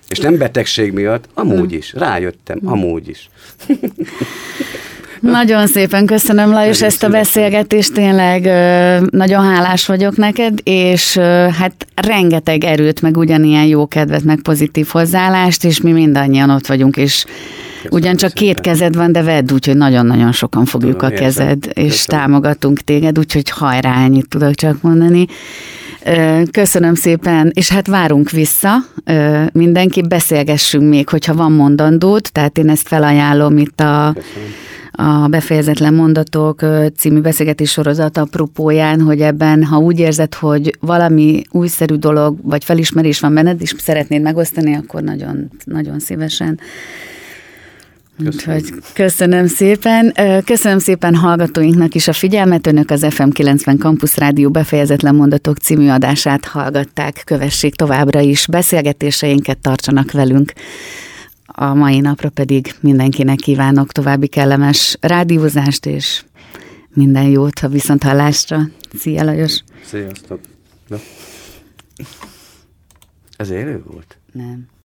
És 0.08 0.20
nem 0.20 0.38
betegség 0.38 0.94
miatt, 0.94 1.30
amúgy 1.34 1.74
is. 1.74 1.94
Rájöttem, 1.94 2.60
mm. 2.64 2.68
amúgy 2.68 3.10
is. 3.10 3.30
Nagyon 5.20 5.68
szépen 5.68 6.06
köszönöm, 6.06 6.52
Lajos, 6.52 6.80
nagyon 6.80 6.94
ezt 6.94 7.04
a 7.04 7.10
beszélgetést, 7.10 7.94
tényleg 7.94 8.42
nagyon 9.10 9.44
hálás 9.44 9.86
vagyok 9.86 10.16
neked, 10.16 10.60
és 10.64 11.18
hát 11.58 11.86
rengeteg 11.96 12.64
erőt, 12.64 13.02
meg 13.02 13.18
ugyanilyen 13.18 13.66
jó 13.66 13.88
kedvet, 13.88 14.24
meg 14.24 14.42
pozitív 14.42 14.88
hozzáállást, 14.88 15.64
és 15.64 15.82
mi 15.82 15.92
mindannyian 15.92 16.50
ott 16.50 16.68
vagyunk, 16.68 16.98
és 16.98 17.26
Ugyancsak 17.90 18.34
két 18.34 18.60
kezed 18.60 18.96
van, 18.96 19.12
de 19.12 19.24
vedd 19.24 19.52
úgy, 19.54 19.66
hogy 19.66 19.78
nagyon-nagyon 19.78 20.32
sokan 20.32 20.66
fogjuk 20.66 21.02
a 21.02 21.10
kezed, 21.10 21.66
és 21.74 21.74
Köszönöm. 21.74 22.22
támogatunk 22.22 22.80
téged, 22.80 23.20
úgyhogy 23.20 23.50
hajrá, 23.50 24.04
ennyit 24.04 24.28
tudok 24.28 24.54
csak 24.54 24.82
mondani. 24.82 25.26
Köszönöm 26.52 26.96
szépen, 26.96 27.52
és 27.54 27.70
hát 27.70 27.88
várunk 27.88 28.30
vissza, 28.30 28.76
mindenki 29.52 30.02
beszélgessünk 30.02 30.90
még, 30.90 31.10
hogyha 31.10 31.34
van 31.34 31.52
mondandód, 31.52 32.26
tehát 32.32 32.58
én 32.58 32.70
ezt 32.70 32.88
felajánlom 32.88 33.58
itt 33.58 33.80
a, 33.80 34.16
a 34.92 35.28
Befejezetlen 35.28 35.94
Mondatok 35.94 36.66
című 36.98 37.20
beszélgetés 37.20 37.72
sorozat 37.72 38.18
apropóján, 38.18 39.02
hogy 39.02 39.22
ebben, 39.22 39.64
ha 39.64 39.78
úgy 39.78 40.00
érzed, 40.00 40.34
hogy 40.34 40.78
valami 40.80 41.42
újszerű 41.52 41.96
dolog, 41.96 42.38
vagy 42.44 42.64
felismerés 42.64 43.20
van 43.20 43.34
benned, 43.34 43.62
és 43.62 43.76
szeretnéd 43.78 44.22
megosztani, 44.22 44.76
akkor 44.76 45.02
nagyon, 45.02 45.52
nagyon 45.66 46.00
szívesen 46.00 46.60
Köszönöm. 48.24 48.58
Úgyhogy 48.58 48.74
köszönöm 48.94 49.48
szépen. 49.48 50.14
Köszönöm 50.46 50.80
szépen 50.80 51.16
hallgatóinknak 51.16 51.96
is 51.96 52.08
a 52.08 52.14
figyelmet. 52.14 52.68
Önök 52.68 52.90
az 52.90 53.06
FM 53.10 53.30
90 53.30 53.78
Campus 53.78 54.18
Rádió 54.18 54.50
befejezetlen 54.50 55.16
mondatok 55.16 55.58
című 55.58 55.90
adását 55.90 56.46
hallgatták. 56.46 57.22
Kövessék 57.26 57.76
továbbra 57.76 58.20
is. 58.20 58.48
Beszélgetéseinket 58.48 59.58
tartsanak 59.58 60.12
velünk. 60.12 60.54
A 61.46 61.74
mai 61.74 62.00
napra 62.00 62.30
pedig 62.30 62.74
mindenkinek 62.80 63.38
kívánok 63.38 63.92
további 63.92 64.28
kellemes 64.28 64.98
rádiózást, 65.02 65.86
és 65.86 66.24
minden 66.94 67.28
jót 67.28 67.60
a 67.60 67.68
viszonthallásra. 67.68 68.62
Szia 68.98 69.24
Lajos! 69.24 69.64
Sziasztok! 69.86 70.40
Na. 70.88 70.98
Ez 73.38 73.50
élő 73.50 73.84
volt? 73.86 74.18
Nem. 74.32 74.68